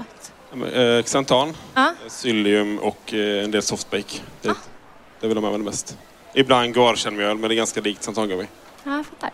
Eh, 0.61 1.03
xantan, 1.03 1.53
Ja. 1.73 1.81
eh, 2.03 2.07
psyllium 2.09 2.79
och 2.79 3.13
eh, 3.13 3.43
en 3.43 3.51
del 3.51 3.61
softbake. 3.61 4.19
Det, 4.41 4.53
det 5.19 5.27
vill 5.27 5.35
de 5.35 5.45
använda 5.45 5.65
mest. 5.69 5.97
Ibland 6.33 6.73
guarkärnmjöl, 6.73 7.37
men 7.37 7.49
det 7.49 7.53
är 7.55 7.57
ganska 7.57 7.81
likt 7.81 8.01
xantangummi. 8.01 8.47
Ja, 8.83 8.95
jag 8.95 9.05
fattar. 9.05 9.31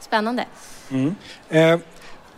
Spännande. 0.00 0.46
Eh, 1.48 1.60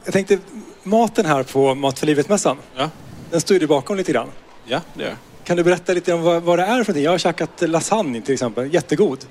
jag 0.04 0.12
tänkte, 0.12 0.38
maten 0.82 1.26
här 1.26 1.42
på 1.42 1.74
Mat 1.74 1.98
för 1.98 2.06
livet-mässan, 2.06 2.56
ja, 2.76 2.90
den 3.30 3.40
står 3.40 3.54
ju 3.54 3.58
du 3.58 3.66
bakom 3.66 3.96
lite 3.96 4.12
grann. 4.12 4.28
ja, 4.64 4.80
det 4.94 5.04
gör. 5.04 5.16
Kan 5.44 5.56
du 5.56 5.62
berätta 5.64 5.92
lite 5.92 6.12
om 6.14 6.22
vad, 6.22 6.42
vad 6.42 6.58
det 6.58 6.62
är 6.62 6.66
för 6.68 6.74
någonting? 6.76 7.02
Jag 7.04 7.10
har 7.10 7.18
käkat 7.18 7.50
lasagne 7.60 8.20
till 8.20 8.34
exempel, 8.34 8.74
jättegod. 8.74 9.24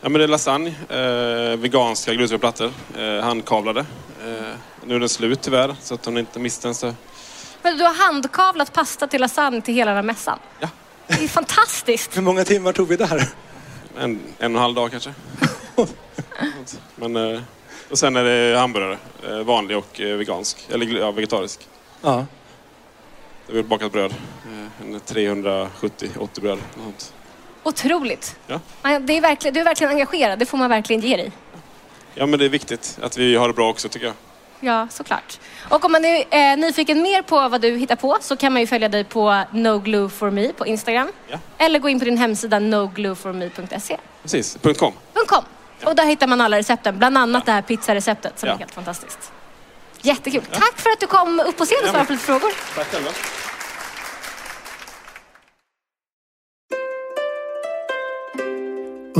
Ja, 0.00 0.08
men 0.08 0.12
det 0.18 0.24
är 0.24 0.28
lasagne, 0.28 0.68
eh, 0.88 1.56
veganska 1.58 2.12
glutenfria 2.14 2.38
plattor, 2.38 2.72
eh, 2.98 3.24
handkavlade. 3.24 3.80
Eh, 4.26 4.54
nu 4.84 4.94
är 4.94 5.00
den 5.00 5.08
slut 5.08 5.42
tyvärr, 5.42 5.76
så 5.82 5.94
att 5.94 6.04
hon 6.04 6.18
inte 6.18 6.38
miste 6.38 6.68
den. 6.68 6.74
Så... 6.74 6.94
Men 7.62 7.78
du 7.78 7.84
har 7.84 7.94
handkavlat 7.94 8.72
pasta 8.72 9.06
till 9.06 9.20
lasagne 9.20 9.60
till 9.60 9.74
hela 9.74 9.90
den 9.90 9.96
här 9.96 10.02
mässan. 10.02 10.38
Ja. 10.60 10.68
Det 11.06 11.24
är 11.24 11.28
fantastiskt. 11.28 12.16
Hur 12.16 12.22
många 12.22 12.44
timmar 12.44 12.72
tog 12.72 12.88
vi 12.88 12.96
där? 12.96 13.28
En, 13.98 14.10
en 14.10 14.18
och 14.38 14.42
en 14.42 14.56
halv 14.56 14.74
dag 14.74 14.90
kanske. 14.90 15.14
men, 16.96 17.16
eh, 17.16 17.40
och 17.90 17.98
sen 17.98 18.16
är 18.16 18.24
det 18.24 18.58
hamburgare, 18.58 18.98
eh, 19.28 19.38
vanlig 19.38 19.76
och 19.76 20.00
eh, 20.00 20.16
vegansk, 20.16 20.68
eller 20.68 20.86
ja, 20.86 21.10
vegetarisk. 21.10 21.68
Ja. 22.02 22.26
Det 23.46 23.58
är 23.58 23.62
bakat 23.62 23.92
bröd, 23.92 24.14
en 24.80 25.00
370-80 25.00 26.40
bröd. 26.40 26.58
något. 26.86 27.14
Otroligt. 27.62 28.36
Ja. 28.46 28.60
Ja, 28.82 28.98
Det 28.98 29.16
är 29.16 29.20
verkligen, 29.20 29.54
du 29.54 29.60
är 29.60 29.64
verkligen 29.64 29.92
engagerad, 29.92 30.38
det 30.38 30.46
får 30.46 30.58
man 30.58 30.70
verkligen 30.70 31.02
ge 31.02 31.16
dig. 31.16 31.32
Ja, 32.14 32.26
men 32.26 32.38
det 32.38 32.44
är 32.44 32.48
viktigt 32.48 32.98
att 33.02 33.16
vi 33.18 33.36
har 33.36 33.48
det 33.48 33.54
bra 33.54 33.70
också 33.70 33.88
tycker 33.88 34.06
jag. 34.06 34.14
Ja, 34.60 34.88
såklart. 34.90 35.38
Och 35.68 35.84
om 35.84 35.92
man 35.92 36.04
är 36.04 36.24
eh, 36.52 36.56
nyfiken 36.56 37.02
mer 37.02 37.22
på 37.22 37.48
vad 37.48 37.60
du 37.60 37.76
hittar 37.76 37.96
på 37.96 38.18
så 38.20 38.36
kan 38.36 38.52
man 38.52 38.60
ju 38.60 38.66
följa 38.66 38.88
dig 38.88 39.04
på 39.04 39.42
noglueforme 39.52 40.52
på 40.52 40.66
Instagram. 40.66 41.12
Ja. 41.28 41.38
Eller 41.58 41.78
gå 41.78 41.88
in 41.88 41.98
på 41.98 42.04
din 42.04 42.16
hemsida 42.18 42.58
noglueforme.se. 42.58 43.96
Precis, 44.22 44.58
.com. 44.78 44.92
.com. 45.26 45.44
Och 45.84 45.94
där 45.96 46.04
hittar 46.06 46.26
man 46.26 46.40
alla 46.40 46.56
recepten, 46.58 46.98
bland 46.98 47.18
annat 47.18 47.46
det 47.46 47.52
här 47.52 47.62
pizzareceptet 47.62 48.38
som 48.38 48.48
Ja. 48.48 48.54
är 48.54 48.58
helt 48.58 48.74
fantastiskt. 48.74 49.32
Jättekul. 50.02 50.42
Tack 50.52 50.78
för 50.80 50.90
att 50.90 51.00
du 51.00 51.06
kom 51.06 51.40
upp 51.40 51.56
på 51.58 51.64
scen 51.64 51.78
och 51.82 51.88
svarade 51.88 52.06
på 52.06 52.12
lite 52.12 52.24
frågor. 52.24 52.50
Tack 52.74 52.86
själva. 52.86 53.10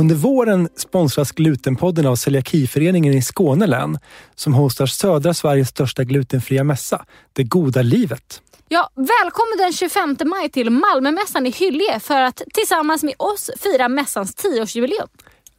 Under 0.01 0.15
våren 0.15 0.69
sponsras 0.75 1.31
Glutenpodden 1.31 2.05
av 2.05 2.15
Celiakiföreningen 2.15 3.13
i 3.13 3.21
Skåne 3.21 3.67
län 3.67 3.99
som 4.35 4.53
hostar 4.53 4.85
södra 4.85 5.33
Sveriges 5.33 5.69
största 5.69 6.03
glutenfria 6.03 6.63
mässa, 6.63 7.05
Det 7.33 7.43
goda 7.43 7.81
livet. 7.81 8.41
Ja, 8.67 8.89
välkommen 8.95 9.57
den 9.57 9.73
25 9.73 10.17
maj 10.25 10.49
till 10.49 10.69
Malmömässan 10.69 11.47
i 11.47 11.49
Hyllie 11.49 11.99
för 11.99 12.21
att 12.21 12.41
tillsammans 12.53 13.03
med 13.03 13.13
oss 13.17 13.49
fira 13.59 13.89
mässans 13.89 14.35
10-årsjubileum. 14.35 15.07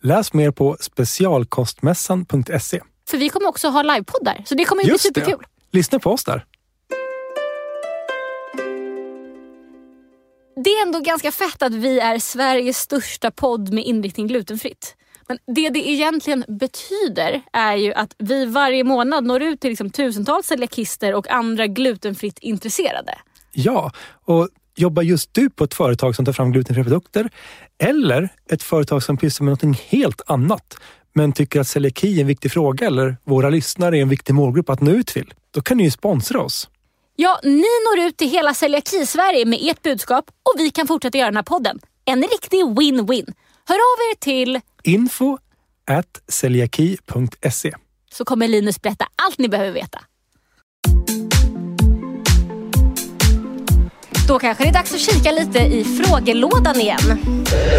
Läs 0.03 0.33
mer 0.33 0.51
på 0.51 0.77
specialkostmässan.se. 0.81 2.81
För 3.09 3.19
vi 3.19 3.29
kommer 3.29 3.49
också 3.49 3.69
ha 3.69 3.83
livepodd 3.83 4.25
där, 4.25 4.43
så 4.47 4.55
det 4.55 4.65
kommer 4.65 4.83
ju 4.83 4.87
bli 4.87 4.93
Just 4.93 5.15
det. 5.15 5.21
superkul. 5.21 5.47
Lyssna 5.73 5.99
på 5.99 6.11
oss 6.11 6.25
där. 6.25 6.45
Det 10.57 10.71
är 10.71 10.87
ändå 10.87 11.01
ganska 11.01 11.33
fett 11.33 11.63
att 11.63 11.75
vi 11.75 12.01
är 12.01 12.19
Sveriges 12.19 12.79
största 12.79 13.31
podd 13.31 13.73
med 13.73 13.85
inriktning 13.85 14.27
glutenfritt. 14.27 14.97
Men 15.29 15.39
det 15.55 15.69
det 15.69 15.89
egentligen 15.89 16.45
betyder 16.49 17.43
är 17.53 17.77
ju 17.77 17.93
att 17.93 18.15
vi 18.19 18.47
varje 18.47 18.85
månad 18.85 19.25
når 19.25 19.43
ut 19.43 19.61
till 19.61 19.71
liksom 19.71 19.91
tusentals 19.91 20.47
celiakister 20.47 21.15
och 21.15 21.31
andra 21.31 21.67
glutenfritt 21.67 22.39
intresserade. 22.39 23.19
Ja, 23.53 23.93
och 24.25 24.49
jobbar 24.77 25.03
just 25.03 25.35
du 25.35 25.51
på 25.51 25.65
ett 25.65 25.75
företag 25.75 26.17
som 26.17 26.25
tar 26.25 26.33
fram 26.33 26.53
glutenfria 26.53 26.85
produkter 26.85 27.31
eller 27.79 28.29
ett 28.51 28.63
företag 28.63 29.03
som 29.03 29.17
pysslar 29.17 29.45
med 29.45 29.51
någonting 29.51 29.81
helt 29.89 30.21
annat 30.27 30.77
men 31.15 31.33
tycker 31.33 31.61
att 31.61 31.69
celiaki 31.69 32.17
är 32.17 32.21
en 32.21 32.27
viktig 32.27 32.53
fråga 32.53 32.87
eller 32.87 33.17
våra 33.25 33.51
lyssnare 33.51 33.99
är 33.99 34.03
en 34.03 34.09
viktig 34.09 34.35
målgrupp 34.35 34.71
att 34.71 34.81
nå 34.81 34.91
ut 34.91 35.07
till, 35.07 35.35
då 35.51 35.61
kan 35.61 35.77
ni 35.77 35.85
ju 35.85 35.91
sponsra 35.91 36.41
oss. 36.41 36.69
Ja, 37.17 37.41
ni 37.43 37.59
når 37.59 38.07
ut 38.07 38.17
till 38.17 38.31
hela 38.31 38.55
celiaki-Sverige 38.55 39.45
med 39.45 39.59
ert 39.63 39.83
budskap 39.83 40.31
och 40.43 40.55
vi 40.61 40.71
kan 40.71 40.87
fortsätta 40.87 41.19
göra 41.19 41.29
den 41.29 41.37
här 41.37 41.43
podden. 41.43 41.81
En 42.05 42.23
riktig 42.23 42.59
win-win. 42.65 43.35
Hör 43.69 43.75
av 43.77 43.99
er 44.13 44.15
till 44.19 44.61
Info 44.83 45.39
at 45.91 46.23
celiaki.se. 46.29 47.73
så 48.13 48.25
kommer 48.25 48.49
Linus 48.49 48.83
berätta 48.83 49.07
allt 49.27 49.39
ni 49.39 49.49
behöver 49.49 49.73
veta. 49.73 50.01
Då 54.29 54.39
kanske 54.39 54.65
det 54.65 54.69
är 54.69 54.73
dags 54.73 54.95
att 54.95 55.01
kika 55.01 55.33
lite 55.33 55.59
i 55.59 55.85
frågelådan 55.85 56.77
igen. 56.81 57.19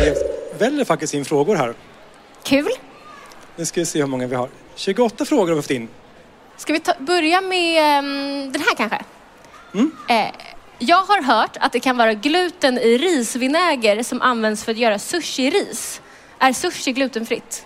Vi 0.01 0.13
väljer 0.59 0.85
faktiskt 0.85 1.13
in 1.13 1.25
frågor 1.25 1.55
här. 1.55 1.73
Kul. 2.43 2.69
Nu 3.55 3.65
ska 3.65 3.81
vi 3.81 3.85
se 3.85 3.99
hur 3.99 4.07
många 4.07 4.27
vi 4.27 4.35
har. 4.35 4.49
28 4.75 5.25
frågor 5.25 5.47
har 5.47 5.55
vi 5.55 5.61
fått 5.61 5.71
in. 5.71 5.87
Ska 6.57 6.73
vi 6.73 6.79
ta, 6.79 6.93
börja 6.99 7.41
med 7.41 7.99
ehm, 7.99 8.51
den 8.51 8.61
här 8.61 8.75
kanske? 8.75 9.01
Eh, 10.09 10.31
jag 10.79 11.03
har 11.03 11.23
hört 11.23 11.57
att 11.59 11.71
det 11.71 11.79
kan 11.79 11.97
vara 11.97 12.13
gluten 12.13 12.77
i 12.77 12.97
risvinäger 12.97 14.03
som 14.03 14.21
används 14.21 14.63
för 14.63 14.71
att 14.71 14.77
göra 14.77 14.99
sushi-ris. 14.99 16.01
Är 16.39 16.53
sushi 16.53 16.91
glutenfritt? 16.91 17.65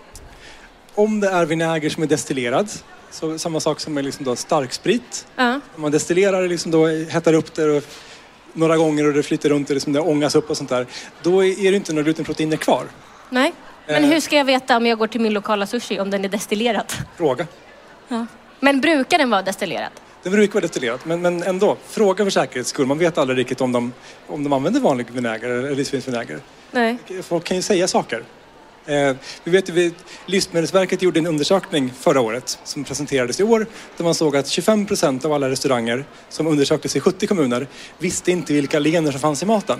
Om 0.95 1.19
det 1.19 1.29
är 1.29 1.45
vinäger 1.45 1.89
som 1.89 2.03
är 2.03 2.07
destillerad, 2.07 2.69
så 3.11 3.37
samma 3.37 3.59
sak 3.59 3.79
som 3.79 3.93
med 3.93 4.05
liksom 4.05 4.25
då 4.25 4.35
starksprit. 4.35 5.27
Ja. 5.35 5.59
Om 5.75 5.81
man 5.81 5.91
destillerar 5.91 6.41
det, 6.41 6.47
liksom 6.47 6.71
då, 6.71 6.87
hettar 6.87 7.33
upp 7.33 7.53
det 7.53 7.71
och 7.71 7.83
några 8.53 8.77
gånger 8.77 9.07
och 9.07 9.13
det 9.13 9.23
flyter 9.23 9.49
runt 9.49 9.69
och 9.69 9.73
liksom 9.73 9.93
det 9.93 9.99
ångas 9.99 10.35
upp 10.35 10.49
och 10.49 10.57
sånt 10.57 10.69
där. 10.69 10.87
Då 11.23 11.45
är 11.45 11.71
det 11.71 11.77
inte 11.77 11.93
några 11.93 12.03
glutenproteiner 12.03 12.57
kvar. 12.57 12.85
Nej. 13.29 13.53
Men 13.87 14.03
hur 14.03 14.19
ska 14.19 14.35
jag 14.35 14.45
veta 14.45 14.77
om 14.77 14.85
jag 14.85 14.97
går 14.97 15.07
till 15.07 15.21
min 15.21 15.33
lokala 15.33 15.67
sushi 15.67 15.99
om 15.99 16.09
den 16.09 16.25
är 16.25 16.29
destillerad? 16.29 16.93
Fråga. 17.17 17.47
Men 18.59 18.81
brukar 18.81 19.17
den 19.17 19.29
vara 19.29 19.41
destillerad? 19.41 19.91
Den 20.23 20.31
brukar 20.31 20.53
vara 20.53 20.61
destillerat, 20.61 21.05
men, 21.05 21.21
men 21.21 21.43
ändå. 21.43 21.77
Fråga 21.87 22.23
för 22.23 22.31
säkerhets 22.31 22.69
skull. 22.69 22.85
Man 22.85 22.97
vet 22.97 23.17
aldrig 23.17 23.39
riktigt 23.39 23.61
om 23.61 23.71
de, 23.71 23.93
om 24.27 24.43
de 24.43 24.53
använder 24.53 24.79
vanlig 24.79 25.11
vinäger 25.11 25.49
eller 25.49 25.75
livsmedelsvinäger. 25.75 26.39
Nej. 26.71 26.97
Folk 27.23 27.43
kan 27.43 27.57
ju 27.57 27.63
säga 27.63 27.87
saker. 27.87 28.23
Eh, 28.85 29.15
vi 29.43 29.51
vet 29.51 29.69
vi, 29.69 29.93
Livsmedelsverket 30.25 31.01
gjorde 31.01 31.19
en 31.19 31.27
undersökning 31.27 31.93
förra 31.99 32.21
året 32.21 32.59
som 32.63 32.83
presenterades 32.83 33.39
i 33.39 33.43
år 33.43 33.65
där 33.97 34.03
man 34.03 34.15
såg 34.15 34.35
att 34.35 34.47
25 34.47 34.85
procent 34.85 35.25
av 35.25 35.33
alla 35.33 35.49
restauranger 35.49 36.05
som 36.29 36.47
undersöktes 36.47 36.95
i 36.95 36.99
70 36.99 37.27
kommuner 37.27 37.67
visste 37.97 38.31
inte 38.31 38.53
vilka 38.53 38.77
allergener 38.77 39.11
som 39.11 39.19
fanns 39.19 39.43
i 39.43 39.45
maten. 39.45 39.79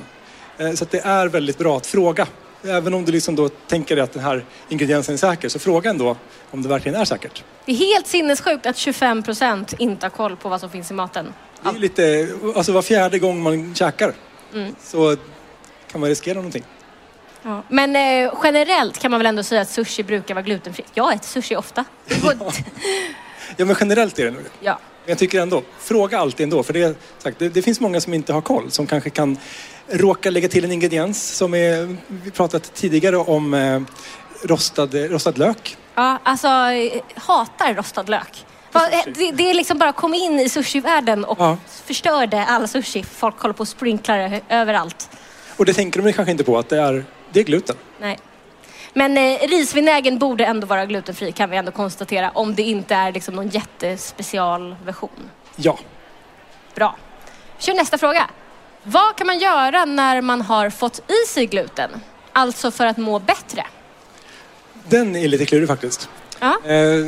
Eh, 0.58 0.72
så 0.72 0.86
det 0.90 1.00
är 1.00 1.28
väldigt 1.28 1.58
bra 1.58 1.78
att 1.78 1.86
fråga. 1.86 2.28
Även 2.68 2.94
om 2.94 3.06
du 3.06 3.12
liksom 3.12 3.36
då 3.36 3.50
tänker 3.50 3.96
dig 3.96 4.04
att 4.04 4.14
den 4.14 4.24
här 4.24 4.46
ingrediensen 4.70 5.14
är 5.14 5.18
säker, 5.18 5.50
så 5.50 5.60
fråga 5.60 5.90
ändå 5.90 6.18
om 6.52 6.62
det 6.62 6.70
verkligen 6.70 7.02
är 7.02 7.06
säkert. 7.06 7.44
Det 7.66 7.72
är 7.72 7.76
helt 7.76 8.08
sinnessjukt 8.08 8.66
att 8.66 8.78
25 8.78 9.24
procent 9.24 9.74
inte 9.78 10.06
har 10.06 10.12
koll 10.12 10.36
på 10.36 10.50
vad 10.50 10.60
som 10.60 10.70
finns 10.70 10.92
i 10.92 10.94
maten. 10.94 11.34
Det 11.64 11.70
är 11.70 11.74
lite, 11.74 12.30
alltså 12.56 12.72
var 12.72 12.82
fjärde 12.82 13.20
gång 13.20 13.42
man 13.44 13.76
käkar 13.76 14.14
så 14.82 15.16
kan 15.92 16.02
man 16.02 16.10
riskera 16.10 16.36
någonting. 16.36 16.64
Ja. 17.44 17.64
Men 17.70 17.96
eh, 17.96 18.34
generellt 18.44 18.98
kan 19.00 19.12
man 19.12 19.20
väl 19.20 19.26
ändå 19.26 19.44
säga 19.44 19.62
att 19.62 19.70
sushi 19.70 20.04
brukar 20.04 20.36
vara 20.36 20.44
glutenfritt. 20.44 20.88
Jag 20.94 21.14
äter 21.14 21.28
sushi 21.28 21.56
ofta. 21.56 21.86
Ja 23.58 23.66
men 23.66 23.76
generellt 23.80 24.20
är 24.20 24.26
det 24.26 24.32
nog 24.32 24.44
det. 24.44 24.50
ja. 24.60 24.80
Men 25.08 25.12
Jag 25.12 25.18
tycker 25.20 25.42
ändå, 25.42 25.62
fråga 25.80 26.20
alltid 26.20 26.44
ändå. 26.44 26.64
För 26.64 26.74
det, 26.74 26.98
sagt, 27.18 27.40
det, 27.40 27.50
det 27.50 27.62
finns 27.62 27.80
många 27.80 28.02
som 28.02 28.14
inte 28.14 28.34
har 28.34 28.42
koll. 28.42 28.72
Som 28.72 28.88
kanske 28.88 29.10
kan 29.10 29.38
råka 29.90 30.30
lägga 30.30 30.48
till 30.50 30.66
en 30.66 30.72
ingrediens 30.72 31.36
som 31.36 31.54
är, 31.54 31.98
vi 32.08 32.32
pratat 32.32 32.74
tidigare 32.74 33.18
om 33.18 33.54
eh, 33.54 33.82
rostad, 34.44 34.90
rostad 34.94 35.38
lök. 35.38 35.78
ja, 35.96 36.20
alltså 36.24 36.48
hatar 37.16 37.74
rostad 37.74 38.04
lök. 38.10 38.46
Va- 38.72 38.90
Det, 39.16 39.32
det 39.32 39.50
är 39.50 39.54
liksom 39.54 39.78
bara 39.78 39.92
kom 39.92 40.14
in 40.14 40.40
i 40.40 40.50
sushivärlden 40.50 41.26
och 41.26 41.38
Ja. 41.40 41.58
förstörde 41.86 42.46
all 42.46 42.68
sushi. 42.68 43.04
Folk 43.04 43.40
håller 43.40 43.54
på 43.54 43.62
och 43.62 43.68
sprinklar 43.68 44.42
överallt. 44.50 45.10
Och 45.58 45.66
det 45.66 45.74
tänker 45.74 46.02
de 46.02 46.14
kanske 46.14 46.32
inte 46.32 46.44
på 46.44 46.58
att 46.58 46.70
det 46.70 46.80
är, 46.82 47.06
det 47.32 47.40
är 47.40 47.44
gluten. 47.44 47.76
Nej. 48.02 48.18
Men 48.98 49.18
eh, 49.18 49.48
risvinägen 49.48 50.18
borde 50.18 50.46
ändå 50.46 50.68
vara 50.68 50.86
glutenfri 50.86 51.32
kan 51.32 51.50
vi 51.50 51.58
ändå 51.58 51.72
konstatera 51.72 52.30
om 52.30 52.56
det 52.56 52.62
inte 52.62 52.96
är 52.96 53.12
liksom 53.12 53.36
någon 53.36 53.50
jättespecialversion. 53.50 55.30
Ja. 55.56 55.80
Bra. 56.76 56.98
Kör 57.60 57.74
nästa 57.74 57.98
fråga. 57.98 58.30
Vad 58.84 59.16
kan 59.16 59.28
man 59.28 59.40
göra 59.40 59.86
när 59.86 60.22
man 60.22 60.42
har 60.42 60.70
fått 60.70 61.00
i 61.12 61.28
sig 61.28 61.46
gluten? 61.46 61.90
Alltså 62.34 62.72
för 62.72 62.86
att 62.86 62.98
må 62.98 63.20
bättre? 63.20 63.66
Den 64.88 65.16
är 65.16 65.28
lite 65.28 65.46
klurig 65.46 65.68
faktiskt. 65.68 66.10
Ja. 66.40 66.60
Eh, 66.66 67.06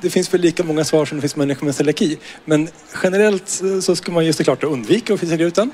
det 0.00 0.10
finns 0.10 0.34
väl 0.34 0.40
lika 0.40 0.64
många 0.64 0.84
svar 0.84 1.04
som 1.04 1.18
det 1.18 1.22
finns 1.22 1.36
människor 1.36 1.66
med 1.66 1.74
celiaki. 1.74 2.18
Men 2.44 2.68
generellt 3.02 3.62
så 3.82 3.96
ska 3.96 4.12
man 4.12 4.24
ju 4.24 4.32
såklart 4.32 4.64
undvika 4.64 5.14
att 5.14 5.20
sig 5.20 5.36
gluten. 5.38 5.72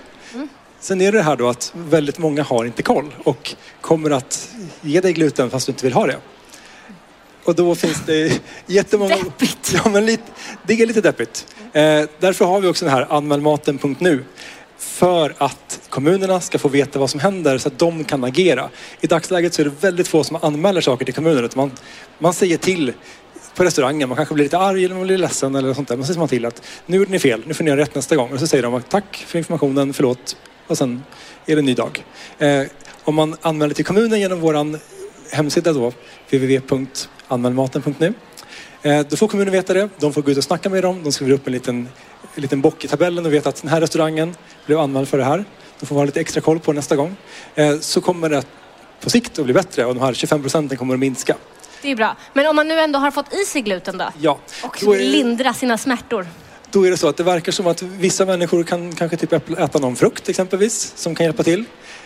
Sen 0.80 1.00
är 1.00 1.12
det 1.12 1.22
här 1.22 1.36
då 1.36 1.48
att 1.48 1.72
väldigt 1.74 2.18
många 2.18 2.42
har 2.42 2.64
inte 2.64 2.82
koll 2.82 3.14
och 3.24 3.54
kommer 3.80 4.10
att 4.10 4.54
ge 4.80 5.00
dig 5.00 5.12
gluten 5.12 5.50
fast 5.50 5.66
du 5.66 5.72
inte 5.72 5.84
vill 5.84 5.92
ha 5.92 6.06
det. 6.06 6.16
Och 7.44 7.54
då 7.54 7.74
finns 7.74 8.02
det 8.06 8.40
jättemånga... 8.66 9.16
Deppigt. 9.16 9.72
Ja, 9.74 9.90
men 9.90 10.06
lite, 10.06 10.22
det 10.66 10.74
är 10.74 10.86
lite 10.86 11.00
deppigt. 11.00 11.46
Eh, 11.72 12.04
därför 12.18 12.44
har 12.44 12.60
vi 12.60 12.68
också 12.68 12.84
den 12.84 12.94
här 12.94 13.06
anmälmaten.nu. 13.10 14.24
För 14.78 15.34
att 15.38 15.80
kommunerna 15.88 16.40
ska 16.40 16.58
få 16.58 16.68
veta 16.68 16.98
vad 16.98 17.10
som 17.10 17.20
händer 17.20 17.58
så 17.58 17.68
att 17.68 17.78
de 17.78 18.04
kan 18.04 18.24
agera. 18.24 18.68
I 19.00 19.06
dagsläget 19.06 19.54
så 19.54 19.62
är 19.62 19.64
det 19.64 19.72
väldigt 19.80 20.08
få 20.08 20.24
som 20.24 20.38
anmäler 20.42 20.80
saker 20.80 21.04
till 21.04 21.14
kommunen. 21.14 21.48
Man, 21.54 21.70
man 22.18 22.32
säger 22.34 22.56
till 22.56 22.92
på 23.54 23.64
restaurangen, 23.64 24.08
man 24.08 24.16
kanske 24.16 24.34
blir 24.34 24.44
lite 24.44 24.58
arg 24.58 24.84
eller 24.84 24.94
man 24.94 25.04
blir 25.04 25.18
ledsen 25.18 25.54
eller 25.54 25.74
sånt 25.74 25.88
där. 25.88 25.96
Man 25.96 26.06
säger 26.06 26.18
man 26.18 26.28
till 26.28 26.46
att 26.46 26.62
nu 26.86 26.96
gjorde 26.96 27.10
ni 27.10 27.18
fel, 27.18 27.42
nu 27.46 27.54
får 27.54 27.64
ni 27.64 27.70
göra 27.70 27.80
rätt 27.80 27.94
nästa 27.94 28.16
gång. 28.16 28.32
Och 28.32 28.40
så 28.40 28.46
säger 28.46 28.62
de 28.62 28.74
att 28.74 28.90
tack 28.90 29.24
för 29.26 29.38
informationen, 29.38 29.92
förlåt. 29.92 30.36
Och 30.68 30.78
sen 30.78 31.02
är 31.46 31.54
det 31.56 31.60
en 31.60 31.64
ny 31.64 31.74
dag. 31.74 32.04
Eh, 32.38 32.62
om 33.04 33.14
man 33.14 33.36
anmäler 33.42 33.74
till 33.74 33.84
kommunen 33.84 34.20
genom 34.20 34.40
våran 34.40 34.78
hemsida 35.32 35.72
då, 35.72 35.92
www.anmälmaten.nu. 36.30 38.14
Eh, 38.82 39.00
Då 39.08 39.16
får 39.16 39.28
kommunen 39.28 39.52
veta 39.52 39.74
det. 39.74 39.88
De 39.98 40.12
får 40.12 40.22
gå 40.22 40.30
ut 40.30 40.38
och 40.38 40.44
snacka 40.44 40.68
med 40.68 40.82
dem. 40.82 41.02
De 41.04 41.12
skriver 41.12 41.32
upp 41.32 41.46
en 41.46 41.52
liten, 41.52 41.88
en 42.34 42.42
liten 42.42 42.60
bock 42.60 42.84
i 42.84 42.88
tabellen 42.88 43.26
och 43.26 43.32
vet 43.32 43.46
att 43.46 43.62
den 43.62 43.70
här 43.70 43.80
restaurangen 43.80 44.34
blev 44.66 44.78
anmäld 44.78 45.08
för 45.08 45.18
det 45.18 45.24
här. 45.24 45.44
De 45.80 45.86
får 45.86 45.96
ha 45.96 46.04
lite 46.04 46.20
extra 46.20 46.40
koll 46.40 46.60
på 46.60 46.72
nästa 46.72 46.96
gång. 46.96 47.16
Eh, 47.54 47.78
Så 47.78 48.00
kommer 48.00 48.28
det 48.28 48.42
på 49.00 49.10
sikt 49.10 49.38
att 49.38 49.44
bli 49.44 49.54
bättre 49.54 49.84
och 49.84 49.94
de 49.94 50.00
här 50.00 50.14
25 50.14 50.42
procenten 50.42 50.78
kommer 50.78 50.94
att 50.94 51.00
minska. 51.00 51.36
Det 51.82 51.90
är 51.90 51.96
bra. 51.96 52.16
Men 52.32 52.46
om 52.46 52.56
man 52.56 52.68
nu 52.68 52.80
ändå 52.80 52.98
har 52.98 53.10
fått 53.10 53.32
i 53.34 53.44
sig 53.44 53.62
gluten 53.62 53.98
då? 53.98 54.08
Ja, 54.20 54.38
Och 54.64 54.78
då 54.82 54.94
är, 54.94 54.98
lindra 54.98 55.54
sina 55.54 55.78
smärtor? 55.78 56.26
Då 56.70 56.86
är 56.86 56.90
det 56.90 56.96
så 56.96 57.08
att 57.08 57.16
det 57.16 57.22
verkar 57.22 57.52
som 57.52 57.66
att 57.66 57.82
vissa 57.82 58.26
människor 58.26 58.62
kan 58.64 58.92
kanske 58.94 59.16
typ 59.16 59.32
äta 59.58 59.78
någon 59.78 59.96
frukt 59.96 60.28
exempelvis 60.28 60.92
som 60.96 61.14
kan 61.14 61.26
hjälpa 61.26 61.42
till. 61.42 61.64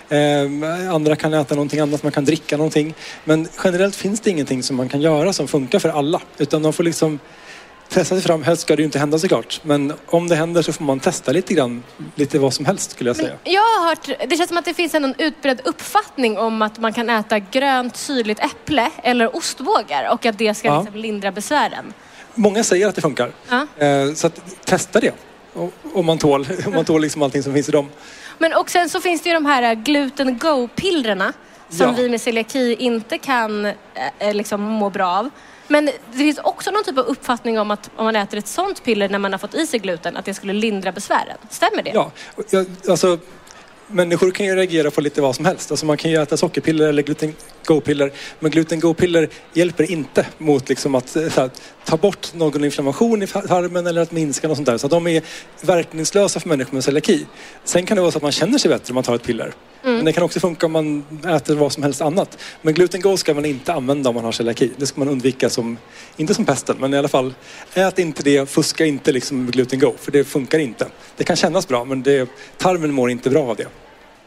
Eh, 0.08 0.94
andra 0.94 1.16
kan 1.16 1.34
äta 1.34 1.54
någonting 1.54 1.80
annat, 1.80 2.02
man 2.02 2.12
kan 2.12 2.24
dricka 2.24 2.56
någonting. 2.56 2.94
Men 3.24 3.48
generellt 3.64 3.96
finns 3.96 4.20
det 4.20 4.30
ingenting 4.30 4.62
som 4.62 4.76
man 4.76 4.88
kan 4.88 5.00
göra 5.00 5.32
som 5.32 5.48
funkar 5.48 5.78
för 5.78 5.88
alla. 5.88 6.20
Utan 6.38 6.62
de 6.62 6.72
får 6.72 6.84
liksom 6.84 7.18
testa 7.88 8.14
sig 8.14 8.22
fram. 8.22 8.42
Helst 8.42 8.62
ska 8.62 8.76
det 8.76 8.82
ju 8.82 8.86
inte 8.86 8.98
hända 8.98 9.18
såklart. 9.18 9.60
Men 9.64 9.92
om 10.06 10.28
det 10.28 10.36
händer 10.36 10.62
så 10.62 10.72
får 10.72 10.84
man 10.84 11.00
testa 11.00 11.32
lite 11.32 11.54
grann, 11.54 11.82
lite 12.14 12.38
vad 12.38 12.54
som 12.54 12.64
helst 12.66 12.90
skulle 12.90 13.10
jag 13.10 13.16
säga. 13.16 13.34
Jag 13.44 13.60
har 13.60 13.88
hört, 13.88 14.06
det 14.28 14.36
känns 14.36 14.48
som 14.48 14.56
att 14.58 14.64
det 14.64 14.74
finns 14.74 14.94
en 14.94 15.14
utbredd 15.18 15.60
uppfattning 15.64 16.38
om 16.38 16.62
att 16.62 16.78
man 16.78 16.92
kan 16.92 17.10
äta 17.10 17.38
grönt 17.38 17.96
syrligt 17.96 18.40
äpple 18.40 18.90
eller 19.02 19.36
ostbågar 19.36 20.10
och 20.12 20.26
att 20.26 20.38
det 20.38 20.54
ska 20.54 20.68
Ja. 20.68 20.80
liksom 20.82 21.00
lindra 21.00 21.32
besvären. 21.32 21.92
Många 22.34 22.64
säger 22.64 22.88
att 22.88 22.94
det 22.94 23.00
funkar. 23.00 23.32
Ja. 23.48 23.66
Eh, 23.86 24.12
så 24.14 24.26
att, 24.26 24.40
testa 24.64 25.00
det. 25.00 25.14
Om 25.94 26.06
man 26.06 26.18
tål, 26.18 26.46
om 26.66 26.72
man 26.74 26.84
tål 26.84 27.00
liksom 27.02 27.22
allting 27.22 27.42
som 27.42 27.52
finns 27.54 27.68
i 27.68 27.72
dem. 27.72 27.88
Men 28.38 28.52
och 28.52 28.70
sen 28.70 28.88
så 28.88 29.00
finns 29.00 29.22
det 29.22 29.28
ju 29.28 29.34
de 29.34 29.46
här 29.46 29.62
äh, 29.62 29.72
gluten 29.72 30.38
go-pillrerna 30.38 31.32
som 31.68 31.86
Ja. 31.86 31.94
vi 31.96 32.08
med 32.08 32.20
celiaki 32.20 32.74
inte 32.78 33.18
kan 33.18 33.66
äh, 34.18 34.34
liksom 34.34 34.60
må 34.62 34.90
bra 34.90 35.06
av. 35.08 35.30
Men 35.68 35.86
det 35.86 36.18
finns 36.18 36.38
också 36.38 36.70
någon 36.70 36.84
typ 36.84 36.98
av 36.98 37.04
uppfattning 37.04 37.58
om 37.60 37.70
att 37.70 37.90
om 37.96 38.04
man 38.04 38.16
äter 38.16 38.38
ett 38.38 38.48
sånt 38.48 38.84
piller 38.84 39.08
när 39.08 39.18
man 39.18 39.32
har 39.32 39.38
fått 39.38 39.54
i 39.54 39.66
sig 39.66 39.80
gluten, 39.80 40.16
att 40.16 40.24
det 40.24 40.34
skulle 40.34 40.52
lindra 40.52 40.92
besvären. 40.92 41.36
Stämmer 41.50 41.82
det? 41.82 41.90
Ja, 41.90 42.10
alltså, 42.88 43.18
människor 43.92 44.30
kan 44.30 44.46
ju 44.46 44.54
reagera 44.54 44.90
på 44.90 45.00
lite 45.00 45.20
vad 45.20 45.36
som 45.36 45.44
helst. 45.44 45.70
Alltså 45.70 45.86
man 45.86 45.96
kan 45.96 46.10
ju 46.10 46.22
äta 46.22 46.36
sockerpiller 46.36 46.88
eller 46.88 47.02
gluten 47.02 47.34
go-piller. 47.66 48.12
Men 48.40 48.50
gluten 48.50 48.80
go-piller 48.80 49.28
hjälper 49.52 49.90
inte 49.90 50.26
mot 50.38 50.68
liksom 50.68 50.94
att 50.94 51.16
eh, 51.16 51.28
så 51.28 51.40
här, 51.40 51.50
ta 51.84 51.96
bort 51.96 52.34
någon 52.34 52.64
inflammation 52.64 53.22
i 53.22 53.26
tarmen 53.26 53.86
eller 53.86 54.00
att 54.00 54.12
minska 54.12 54.48
något 54.48 54.56
sånt 54.56 54.66
där. 54.66 54.78
Så 54.78 54.88
de 54.88 55.06
är 55.06 55.22
verkningslösa 55.60 56.40
för 56.40 56.48
människor 56.48 56.74
med 56.74 56.84
celiaki. 56.84 57.26
Sen 57.64 57.86
kan 57.86 57.96
det 57.96 58.00
vara 58.00 58.12
så 58.12 58.18
att 58.18 58.22
man 58.22 58.32
känner 58.32 58.58
sig 58.58 58.68
bättre 58.68 58.92
om 58.92 58.94
man 58.94 59.04
tar 59.04 59.14
ett 59.14 59.22
piller. 59.22 59.52
Men 59.82 60.04
det 60.04 60.12
kan 60.12 60.22
också 60.22 60.40
funka 60.40 60.66
om 60.66 60.72
man 60.72 61.04
äter 61.26 61.54
vad 61.56 61.72
som 61.72 61.82
helst 61.82 62.00
annat. 62.00 62.38
Men 62.62 62.74
gluten 62.74 63.00
go 63.00 63.16
ska 63.16 63.34
man 63.34 63.44
inte 63.44 63.72
använda 63.72 64.08
om 64.08 64.14
man 64.14 64.24
har 64.24 64.32
celiaki. 64.32 64.70
Det 64.76 64.86
ska 64.86 65.00
man 65.00 65.08
undvika 65.08 65.50
som, 65.50 65.78
inte 66.16 66.34
som 66.34 66.44
pesten, 66.44 66.76
men 66.80 66.94
i 66.94 66.98
alla 66.98 67.08
fall 67.08 67.34
ät 67.74 67.98
inte 67.98 68.22
det, 68.22 68.50
fuska 68.50 68.86
inte 68.86 69.12
liksom 69.12 69.44
med 69.44 69.52
gluten 69.52 69.78
go. 69.78 69.94
För 70.00 70.12
det 70.12 70.24
funkar 70.24 70.58
inte. 70.58 70.86
Det 71.16 71.24
kan 71.24 71.36
kännas 71.36 71.68
bra 71.68 71.84
men 71.84 72.02
det, 72.02 72.28
tarmen 72.58 72.92
mår 72.92 73.10
inte 73.10 73.30
bra 73.30 73.50
av 73.50 73.56
det. 73.56 73.66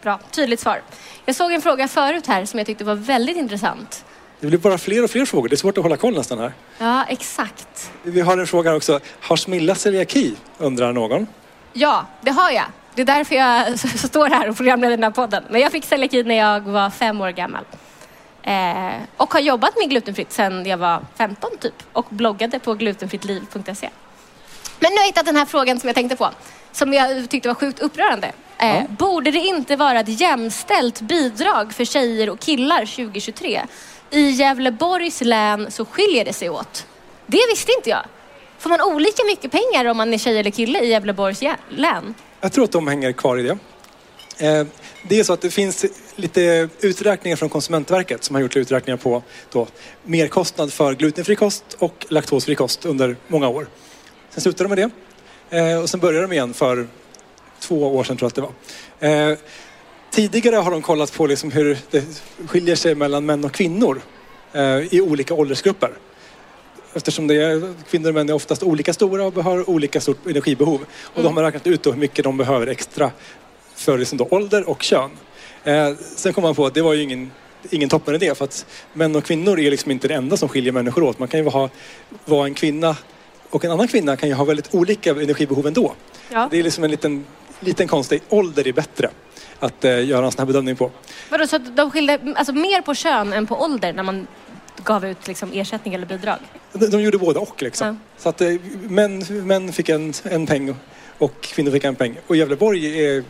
Bra, 0.02 0.20
tydligt 0.32 0.60
svar. 0.60 0.82
Jag 1.26 1.36
såg 1.36 1.52
en 1.52 1.62
fråga 1.62 1.88
förut 1.88 2.28
här 2.28 2.46
som 2.46 2.60
jag 2.60 2.68
tyckte 2.68 2.84
var 2.84 2.96
väldigt 2.96 3.38
intressant. 3.38 4.06
Det 4.40 4.48
blir 4.48 4.60
bara 4.60 4.78
fler 4.78 5.04
och 5.04 5.10
fler 5.12 5.26
frågor. 5.26 5.50
Det 5.50 5.56
är 5.56 5.58
svårt 5.58 5.78
att 5.78 5.84
hålla 5.84 5.98
koll 5.98 6.14
nästan 6.16 6.40
här. 6.40 6.54
Ja, 6.78 7.06
exakt. 7.10 7.92
Vi 8.04 8.22
har 8.22 8.38
en 8.38 8.48
fråga 8.48 8.70
här 8.70 8.78
också. 8.78 9.00
Har 9.20 9.36
Smilla 9.36 9.76
celiaki? 9.76 10.34
Undrar 10.58 10.94
någon. 10.94 11.28
Ja, 11.74 12.06
det 12.22 12.32
har 12.32 12.52
jag. 12.52 12.66
Det 12.96 13.02
är 13.02 13.06
därför 13.06 13.36
jag 13.36 13.80
står 14.10 14.28
här 14.30 14.50
och 14.50 14.56
programleder 14.58 14.98
den 14.98 15.04
här 15.04 15.12
podden. 15.12 15.44
Men 15.50 15.62
jag 15.62 15.72
fick 15.72 15.86
celiaki 15.86 16.24
när 16.24 16.36
jag 16.36 16.62
var 16.62 16.90
fem 16.90 17.22
år 17.22 17.30
gammal. 17.30 17.64
Eh, 18.44 19.02
och 19.18 19.34
har 19.34 19.40
jobbat 19.40 19.78
med 19.78 19.90
glutenfritt 19.90 20.32
sedan 20.32 20.66
jag 20.66 20.78
var 20.78 21.02
15 21.18 21.50
typ. 21.60 21.74
Och 21.94 22.06
bloggade 22.10 22.60
på 22.60 22.74
glutenfrittliv.se. 22.74 23.90
Men 24.80 24.92
nu 24.92 24.98
har 24.98 25.02
jag 25.02 25.06
hittat 25.06 25.26
den 25.26 25.36
här 25.36 25.46
frågan 25.46 25.80
som 25.80 25.88
jag 25.88 25.96
tänkte 25.96 26.16
på. 26.16 26.30
Som 26.72 26.94
jag 26.94 27.30
tyckte 27.30 27.48
var 27.48 27.56
sjukt 27.56 27.80
upprörande. 27.80 28.32
Eh, 28.58 28.84
Borde 28.90 29.32
det 29.32 29.40
inte 29.40 29.76
vara 29.76 30.00
ett 30.00 30.22
jämställt 30.22 31.02
bidrag 31.02 31.74
för 31.74 31.86
tjejer 31.86 32.30
och 32.30 32.40
killar 32.40 32.86
2023? 32.86 33.62
I 34.10 34.30
Gävleborgs 34.30 35.22
län 35.22 35.72
så 35.72 35.86
skiljer 35.86 36.26
det 36.26 36.34
sig 36.34 36.50
åt. 36.50 36.86
Det 37.26 37.42
visste 37.50 37.72
inte 37.78 37.90
jag. 37.90 38.06
Får 38.58 38.70
man 38.70 38.82
olika 38.82 39.24
mycket 39.26 39.52
pengar 39.52 39.86
om 39.86 39.98
man 39.98 40.14
är 40.14 40.18
tjej 40.18 40.40
eller 40.40 40.52
kille 40.52 40.80
i 40.80 40.88
Gävleborgs 40.88 41.42
län? 41.70 42.16
Jag 42.46 42.52
tror 42.52 42.64
att 42.64 42.72
de 42.72 42.88
hänger 42.88 43.12
kvar 43.12 43.38
i 43.38 43.44
det. 43.44 43.58
Eh, 44.48 44.68
det 45.08 45.20
är 45.20 45.24
så 45.24 45.34
att 45.34 45.42
det 45.42 45.50
finns 45.50 45.86
lite 46.16 46.70
uträkningar 46.82 47.36
från 47.36 47.50
Konsumentverket 47.50 48.24
som 48.24 48.36
har 48.36 48.42
gjort 48.42 48.56
uträkningar 48.56 48.98
på 48.98 49.24
då 49.52 49.68
merkostnad 50.04 50.74
för 50.74 50.94
glutenfri 50.94 51.36
kost 51.36 51.64
och 51.80 52.06
laktosfri 52.10 52.56
kost 52.56 52.86
under 52.86 53.16
många 53.28 53.48
år. 53.48 53.68
Sen 54.30 54.42
slutade 54.42 54.70
de 54.70 54.76
med 54.76 54.92
det 55.50 55.58
eh, 55.58 55.80
och 55.80 55.90
sen 55.90 56.00
började 56.00 56.28
de 56.28 56.34
igen 56.34 56.54
för 56.54 56.88
två 57.60 57.96
år 57.96 58.04
sedan 58.04 58.18
tror 58.18 58.32
jag 58.36 58.46
att 58.46 58.60
det 59.00 59.08
var. 59.08 59.32
Eh, 59.32 59.38
tidigare 60.12 60.56
har 60.56 60.72
de 60.72 60.82
kollat 60.82 61.14
på 61.14 61.28
liksom 61.28 61.52
hur 61.52 61.78
det 61.92 62.04
skiljer 62.48 62.76
sig 62.76 62.96
mellan 62.96 63.26
män 63.26 63.46
och 63.46 63.52
kvinnor 63.52 64.02
i 64.90 65.02
olika 65.02 65.34
åldersgrupper. 65.34 65.92
Eftersom 66.96 67.28
det 67.28 67.36
är, 67.36 67.74
kvinnor 67.90 68.10
och 68.10 68.14
män 68.14 68.30
är 68.30 68.34
oftast 68.34 68.64
olika 68.64 68.94
stora 68.94 69.26
och 69.26 69.34
har 69.34 69.70
olika 69.70 70.02
stort 70.02 70.28
energibehov. 70.28 70.86
Och 71.04 71.22
då 71.22 71.28
har 71.28 71.34
man 71.34 71.44
räknat 71.44 71.68
ut 71.68 71.88
hur 71.88 71.94
mycket 71.94 72.24
de 72.24 72.38
behöver 72.38 72.68
extra 72.68 73.12
för 73.76 73.98
liksom 73.98 74.18
då 74.18 74.28
ålder 74.32 74.70
och 74.70 74.84
kön. 74.84 75.12
Eh, 75.64 75.94
sen 76.16 76.34
kom 76.34 76.42
man 76.42 76.56
på 76.56 76.66
att 76.66 76.74
det 76.74 76.82
var 76.82 76.94
ju 76.94 77.04
ingen, 77.04 77.32
ingen 77.70 77.90
toppenidé 77.90 78.36
för 78.36 78.46
att 78.46 78.66
män 78.94 79.16
och 79.16 79.24
kvinnor 79.24 79.60
är 79.60 79.72
liksom 79.72 79.92
inte 79.92 80.08
det 80.08 80.14
enda 80.14 80.38
som 80.38 80.50
skiljer 80.50 80.72
människor 80.72 81.04
åt. 81.04 81.20
Man 81.20 81.28
kan 81.28 81.40
ju 81.40 81.50
ha, 81.50 81.70
vara 82.26 82.46
en 82.46 82.54
kvinna 82.54 82.96
och 83.50 83.66
en 83.66 83.72
annan 83.72 83.88
kvinna 83.88 84.18
kan 84.18 84.30
ju 84.30 84.36
ha 84.36 84.44
väldigt 84.46 84.76
olika 84.76 85.12
energibehov 85.12 85.68
ändå. 85.68 85.94
Ja. 86.32 86.48
Det 86.52 86.60
är 86.60 86.64
liksom 86.64 86.84
en 86.84 86.92
liten, 86.92 87.26
liten 87.60 87.88
konstig 87.88 88.22
ålder 88.30 88.68
är 88.68 88.74
bättre 88.74 89.10
att 89.60 89.86
eh, 89.86 90.06
göra 90.06 90.26
en 90.26 90.32
sån 90.32 90.40
här 90.40 90.46
bedömning 90.46 90.76
på. 90.76 90.92
Vadå, 91.30 91.48
så 91.48 91.56
att 91.56 91.78
de 91.78 91.92
skilde 91.92 92.20
alltså, 92.36 92.54
mer 92.54 92.82
på 92.82 92.96
kön 92.96 93.34
än 93.34 93.48
på 93.48 93.62
ålder 93.62 93.94
när 93.94 94.04
man 94.04 94.28
gav 94.86 95.06
ut 95.06 95.28
liksom, 95.28 95.52
ersättning 95.54 95.94
eller 95.94 96.06
bidrag? 96.06 96.38
De, 96.74 96.88
de 96.88 97.02
gjorde 97.02 97.18
både 97.18 97.40
och 97.40 97.62
liksom. 97.62 97.88
Ja. 97.88 97.96
Så 98.18 98.30
att 98.30 98.42
eh, 98.42 98.54
män, 98.90 99.26
män 99.30 99.74
fick 99.74 99.90
en, 99.90 100.14
en 100.24 100.48
peng 100.48 100.76
och 101.18 101.42
kvinnor 101.42 101.72
fick 101.72 101.84
en 101.84 101.96
peng. 101.96 102.18
Och 102.28 102.36
Gävleborg 102.36 103.06
är 103.06 103.24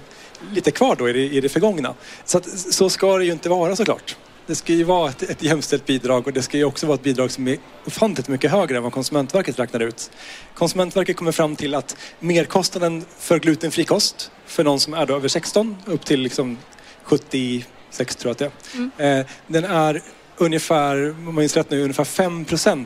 lite 0.52 0.72
kvar 0.72 0.96
då 0.96 1.10
i 1.10 1.14
det, 1.14 1.20
i 1.20 1.42
det 1.42 1.50
förgångna. 1.50 1.94
Så, 2.26 2.38
att, 2.38 2.50
så 2.50 2.90
ska 2.90 3.18
det 3.18 3.26
ju 3.26 3.32
inte 3.32 3.50
vara 3.50 3.76
såklart. 3.76 4.18
Det 4.48 4.56
ska 4.56 4.74
ju 4.74 4.84
vara 4.84 5.10
ett, 5.10 5.24
ett 5.24 5.44
jämställt 5.44 5.86
bidrag 5.86 6.28
och 6.28 6.34
det 6.34 6.42
ska 6.42 6.58
ju 6.58 6.66
också 6.66 6.88
vara 6.88 6.96
ett 6.96 7.04
bidrag 7.04 7.32
som 7.32 7.48
är 7.48 7.58
ofantligt 7.86 8.28
mycket 8.28 8.52
högre 8.52 8.78
än 8.78 8.84
vad 8.84 8.92
Konsumentverket 8.92 9.60
räknar 9.60 9.80
ut. 9.80 10.12
Konsumentverket 10.54 11.18
kommer 11.18 11.32
fram 11.32 11.56
till 11.56 11.76
att 11.76 11.98
merkostnaden 12.20 13.06
för 13.20 13.40
glutenfri 13.40 13.84
kost 13.86 14.32
för 14.46 14.64
någon 14.64 14.80
som 14.80 14.94
är 14.94 15.06
då 15.06 15.16
över 15.16 15.28
16 15.28 15.78
upp 15.86 16.06
till 16.06 16.20
liksom 16.20 16.58
76 17.04 18.16
tror 18.16 18.36
jag 18.40 18.48
att 18.48 18.54
det 18.98 19.04
är. 19.04 19.20
Eh, 19.20 19.26
den 19.48 19.64
är 19.64 20.02
ungefär, 20.38 21.10
om 21.10 21.24
jag 21.26 21.34
minns 21.34 21.58
rätt 21.58 21.70
nu, 21.70 21.82
ungefär 21.82 22.04
5% 22.04 22.86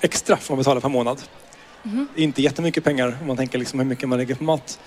extra 0.00 0.36
får 0.36 0.54
man 0.54 0.58
betala 0.58 0.80
per 0.80 0.88
månad. 0.88 1.22
Är 2.16 2.22
inte 2.22 2.42
jättemycket 2.42 2.84
pengar 2.84 3.18
om 3.20 3.26
man 3.26 3.36
tänker 3.36 3.58
liksom 3.58 3.78
hur 3.78 3.86
mycket 3.86 4.08
man 4.08 4.18
lägger 4.18 4.34
på 4.34 4.44
mat. 4.44 4.80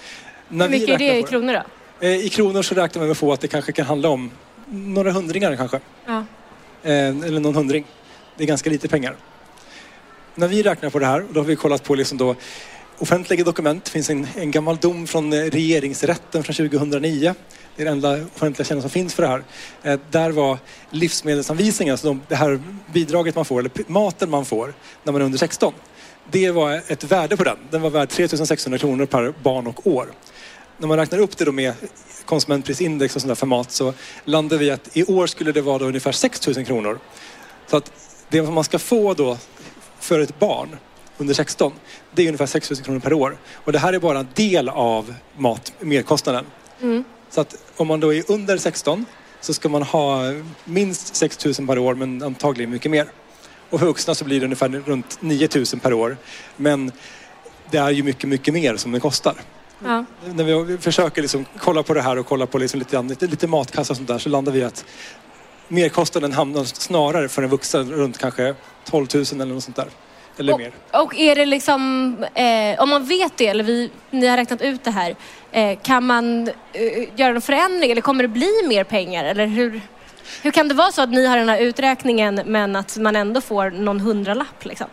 När 0.49 0.65
Hur 0.65 0.71
mycket 0.71 0.89
är 0.89 0.97
det 0.97 1.17
i 1.17 1.23
kronor 1.23 1.53
då? 1.53 2.07
Eh, 2.07 2.25
I 2.25 2.29
kronor 2.29 2.61
så 2.61 2.75
räknar 2.75 2.99
man 2.99 3.07
med 3.07 3.17
få 3.17 3.33
att 3.33 3.41
det 3.41 3.47
kanske 3.47 3.71
kan 3.71 3.85
handla 3.85 4.09
om 4.09 4.31
några 4.69 5.11
hundringar 5.11 5.55
kanske. 5.55 5.79
Ja. 6.05 6.25
Eh, 6.83 7.07
eller 7.07 7.39
någon 7.39 7.55
hundring. 7.55 7.85
Det 8.37 8.43
är 8.43 8.47
ganska 8.47 8.69
lite 8.69 8.87
pengar. 8.87 9.15
När 10.35 10.47
vi 10.47 10.63
räknar 10.63 10.89
på 10.89 10.99
det 10.99 11.05
här, 11.05 11.25
då 11.31 11.39
har 11.39 11.45
vi 11.45 11.55
kollat 11.55 11.83
på 11.83 11.95
liksom 11.95 12.17
då 12.17 12.35
offentliga 12.97 13.43
dokument. 13.43 13.85
Det 13.85 13.91
finns 13.91 14.09
en, 14.09 14.27
en 14.35 14.51
gammal 14.51 14.77
dom 14.77 15.07
från 15.07 15.33
eh, 15.33 15.37
regeringsrätten 15.37 16.43
från 16.43 16.69
2009. 16.69 17.35
Det 17.75 17.83
är 17.83 17.85
det 17.85 17.91
enda 17.91 18.25
offentliga 18.35 18.65
källan 18.65 18.81
som 18.81 18.89
finns 18.89 19.13
för 19.13 19.23
det 19.23 19.29
här. 19.29 19.43
Eh, 19.83 19.99
där 20.11 20.31
var 20.31 20.57
livsmedelsanvisningen, 20.89 21.91
alltså 21.91 22.07
de, 22.07 22.21
det 22.27 22.35
här 22.35 22.61
bidraget 22.93 23.35
man 23.35 23.45
får, 23.45 23.59
eller 23.59 23.71
maten 23.87 24.29
man 24.29 24.45
får 24.45 24.73
när 25.03 25.13
man 25.13 25.21
är 25.21 25.25
under 25.25 25.37
16. 25.37 25.73
Det 26.31 26.51
var 26.51 26.81
ett 26.87 27.03
värde 27.03 27.37
på 27.37 27.43
den. 27.43 27.57
Den 27.71 27.81
var 27.81 27.89
värd 27.89 28.09
3600 28.09 28.77
kronor 28.77 29.05
per 29.05 29.33
barn 29.43 29.67
och 29.67 29.87
år. 29.87 30.07
När 30.77 30.87
man 30.87 30.97
räknar 30.97 31.19
upp 31.19 31.37
det 31.37 31.45
då 31.45 31.51
med 31.51 31.73
konsumentprisindex 32.25 33.15
och 33.15 33.21
sånt 33.21 33.29
där 33.29 33.35
för 33.35 33.47
mat 33.47 33.71
så 33.71 33.93
landar 34.25 34.57
vi 34.57 34.71
att 34.71 34.97
i 34.97 35.03
år 35.03 35.27
skulle 35.27 35.51
det 35.51 35.61
vara 35.61 35.77
då 35.77 35.85
ungefär 35.85 36.11
6000 36.11 36.65
kronor. 36.65 36.99
Så 37.67 37.77
att 37.77 37.91
det 38.29 38.41
man 38.41 38.63
ska 38.63 38.79
få 38.79 39.13
då 39.13 39.37
för 39.99 40.19
ett 40.19 40.39
barn 40.39 40.77
under 41.17 41.33
16, 41.33 41.73
det 42.15 42.23
är 42.23 42.27
ungefär 42.27 42.45
6 42.45 42.71
000 42.71 42.81
kronor 42.81 42.99
per 42.99 43.13
år. 43.13 43.37
Och 43.53 43.71
det 43.71 43.79
här 43.79 43.93
är 43.93 43.99
bara 43.99 44.19
en 44.19 44.27
del 44.33 44.69
av 44.69 45.13
mat, 45.37 45.73
merkostnaden. 45.79 46.45
Så 47.29 47.41
att 47.41 47.55
om 47.77 47.87
man 47.87 47.99
då 47.99 48.13
är 48.13 48.31
under 48.31 48.57
16 48.57 49.05
så 49.41 49.53
ska 49.53 49.69
man 49.69 49.83
ha 49.83 50.21
minst 50.65 51.15
6 51.15 51.45
000 51.45 51.67
per 51.67 51.79
år 51.79 51.95
men 51.95 52.23
antagligen 52.23 52.71
mycket 52.71 52.91
mer. 52.91 53.07
Och 53.69 53.79
för 53.79 53.85
vuxna 53.85 54.15
så 54.15 54.25
blir 54.25 54.39
det 54.39 54.45
ungefär 54.45 54.69
runt 54.69 55.17
9 55.21 55.47
000 55.55 55.65
per 55.81 55.93
år. 55.93 56.17
Men 56.57 56.91
det 57.71 57.77
är 57.77 57.89
ju 57.89 58.03
mycket, 58.03 58.29
mycket 58.29 58.53
mer 58.53 58.75
som 58.75 58.91
det 58.91 58.99
kostar. 58.99 59.35
Ja. 59.83 60.05
När 60.25 60.63
vi 60.63 60.77
försöker 60.77 61.21
liksom 61.21 61.45
kolla 61.57 61.83
på 61.83 61.93
det 61.93 62.01
här 62.01 62.17
och 62.17 62.25
kolla 62.27 62.45
på 62.45 62.57
liksom 62.57 62.79
lite, 62.79 63.01
lite, 63.01 63.27
lite 63.27 63.47
matkassa 63.47 63.93
och 63.93 63.97
sånt 63.97 64.07
där 64.07 64.17
så 64.17 64.29
landar 64.29 64.51
vi 64.51 64.63
att 64.63 64.85
merkostnaden 65.67 66.33
hamnar 66.33 66.63
snarare 66.63 67.29
för 67.29 67.43
en 67.43 67.49
vuxen 67.49 67.91
runt 67.91 68.17
kanske 68.17 68.55
12 68.85 69.07
000 69.13 69.23
eller 69.33 69.45
något 69.45 69.63
sånt 69.63 69.75
där. 69.75 69.87
Eller 70.37 70.53
Och, 70.53 70.59
mer. 70.59 70.71
och 70.91 71.15
är 71.15 71.35
det 71.35 71.45
liksom, 71.45 72.15
eh, 72.35 72.81
om 72.81 72.89
man 72.89 73.05
vet 73.05 73.37
det, 73.37 73.47
eller 73.47 73.63
vi, 73.63 73.91
ni 74.11 74.27
har 74.27 74.37
räknat 74.37 74.61
ut 74.61 74.83
det 74.83 74.91
här, 74.91 75.15
eh, 75.53 75.79
kan 75.81 76.05
man 76.05 76.47
eh, 76.73 77.09
göra 77.15 77.31
någon 77.33 77.41
förändring 77.41 77.91
eller 77.91 78.01
kommer 78.01 78.23
det 78.23 78.27
bli 78.27 78.51
mer 78.67 78.83
pengar? 78.83 79.25
Eller 79.25 79.47
hur, 79.47 79.81
hur 80.41 80.51
kan 80.51 80.67
det 80.67 80.73
vara 80.73 80.91
så 80.91 81.01
att 81.01 81.09
ni 81.09 81.25
har 81.25 81.37
den 81.37 81.49
här 81.49 81.59
uträkningen 81.59 82.41
men 82.45 82.75
att 82.75 82.97
man 82.97 83.15
ändå 83.15 83.41
får 83.41 83.69
någon 83.69 83.99
hundralapp? 83.99 84.65
Liksom? 84.65 84.87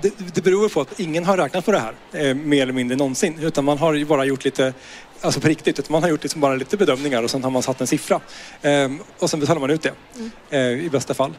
Det, 0.00 0.34
det 0.34 0.42
beror 0.42 0.68
på 0.68 0.80
att 0.80 1.00
ingen 1.00 1.24
har 1.24 1.36
räknat 1.36 1.64
på 1.64 1.72
det 1.72 1.78
här 1.78 1.94
eh, 2.12 2.34
mer 2.34 2.62
eller 2.62 2.72
mindre 2.72 2.96
någonsin. 2.96 3.38
Utan 3.40 3.64
man 3.64 3.78
har 3.78 3.94
ju 3.94 4.04
bara 4.04 4.24
gjort 4.24 4.44
lite, 4.44 4.74
alltså 5.20 5.40
på 5.40 5.48
riktigt, 5.48 5.78
utan 5.78 5.92
man 5.92 6.02
har 6.02 6.10
gjort 6.10 6.22
liksom 6.22 6.40
bara 6.40 6.54
lite 6.54 6.76
bedömningar 6.76 7.22
och 7.22 7.30
sen 7.30 7.44
har 7.44 7.50
man 7.50 7.62
satt 7.62 7.80
en 7.80 7.86
siffra. 7.86 8.20
Ehm, 8.62 8.98
och 9.18 9.30
sen 9.30 9.40
betalar 9.40 9.60
man 9.60 9.70
ut 9.70 9.82
det 9.82 9.92
eh, 10.50 10.84
i 10.84 10.88
bästa 10.90 11.14
fall. 11.14 11.32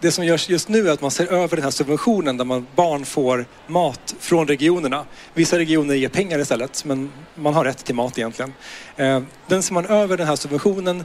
Det 0.00 0.12
som 0.12 0.24
görs 0.24 0.48
just 0.48 0.68
nu 0.68 0.88
är 0.88 0.92
att 0.92 1.00
man 1.00 1.10
ser 1.10 1.26
över 1.26 1.56
den 1.56 1.64
här 1.64 1.70
subventionen 1.70 2.36
där 2.36 2.44
man, 2.44 2.66
barn 2.76 3.04
får 3.04 3.46
mat 3.66 4.14
från 4.20 4.48
regionerna. 4.48 5.04
Vissa 5.34 5.58
regioner 5.58 5.94
ger 5.94 6.08
pengar 6.08 6.38
istället 6.38 6.84
men 6.84 7.12
man 7.34 7.54
har 7.54 7.64
rätt 7.64 7.84
till 7.84 7.94
mat 7.94 8.18
egentligen. 8.18 8.52
Eh, 8.96 9.22
den 9.46 9.62
ser 9.62 9.74
man 9.74 9.86
över 9.86 10.16
den 10.16 10.26
här 10.26 10.36
subventionen. 10.36 11.04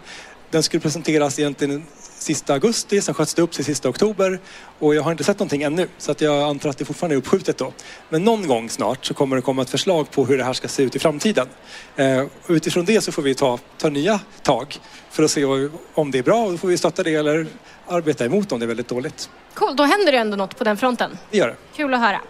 Den 0.49 0.63
skulle 0.63 0.81
presenteras 0.81 1.39
egentligen 1.39 1.85
sista 2.21 2.53
augusti, 2.53 3.01
sen 3.01 3.13
sköts 3.13 3.33
det 3.33 3.41
upp 3.41 3.51
till 3.51 3.65
sista 3.65 3.89
oktober 3.89 4.39
och 4.79 4.95
jag 4.95 5.03
har 5.03 5.11
inte 5.11 5.23
sett 5.23 5.39
någonting 5.39 5.63
ännu 5.63 5.87
så 5.97 6.11
att 6.11 6.21
jag 6.21 6.43
antar 6.43 6.69
att 6.69 6.77
det 6.77 6.85
fortfarande 6.85 7.15
är 7.15 7.17
uppskjutet 7.17 7.57
då. 7.57 7.73
Men 8.09 8.23
någon 8.23 8.47
gång 8.47 8.69
snart 8.69 9.05
så 9.05 9.13
kommer 9.13 9.35
det 9.35 9.41
komma 9.41 9.61
ett 9.61 9.69
förslag 9.69 10.11
på 10.11 10.25
hur 10.25 10.37
det 10.37 10.43
här 10.43 10.53
ska 10.53 10.67
se 10.67 10.83
ut 10.83 10.95
i 10.95 10.99
framtiden. 10.99 11.47
Eh, 11.95 12.25
utifrån 12.47 12.85
det 12.85 13.01
så 13.01 13.11
får 13.11 13.21
vi 13.21 13.35
ta, 13.35 13.59
ta 13.77 13.89
nya 13.89 14.19
tag 14.43 14.77
för 15.09 15.23
att 15.23 15.31
se 15.31 15.45
om 15.93 16.11
det 16.11 16.17
är 16.17 16.23
bra 16.23 16.45
och 16.45 16.51
då 16.51 16.57
får 16.57 16.67
vi 16.67 16.77
stötta 16.77 17.03
det 17.03 17.15
eller 17.15 17.47
arbeta 17.87 18.25
emot 18.25 18.51
om 18.51 18.59
det 18.59 18.65
är 18.65 18.67
väldigt 18.67 18.87
dåligt. 18.87 19.29
Cool, 19.53 19.75
då 19.75 19.83
händer 19.83 20.11
det 20.11 20.17
ändå 20.17 20.37
något 20.37 20.57
på 20.57 20.63
den 20.63 20.77
fronten. 20.77 21.17
Det 21.31 21.37
gör 21.37 21.47
det. 21.47 21.55
Kul 21.75 21.93
att 21.93 21.99
höra. 21.99 22.21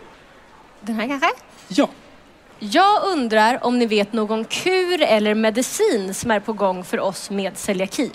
Den 0.81 0.95
här 0.95 1.07
kanske? 1.07 1.29
Ja. 1.67 1.89
Jag 2.59 3.03
undrar 3.03 3.65
om 3.65 3.79
ni 3.79 3.85
vet 3.85 4.13
någon 4.13 4.45
kur 4.45 5.01
eller 5.01 5.35
medicin 5.35 6.13
som 6.13 6.31
är 6.31 6.39
på 6.39 6.53
gång 6.53 6.83
för 6.83 6.99
oss 6.99 7.29
med 7.29 7.57
celiaki? 7.57 8.11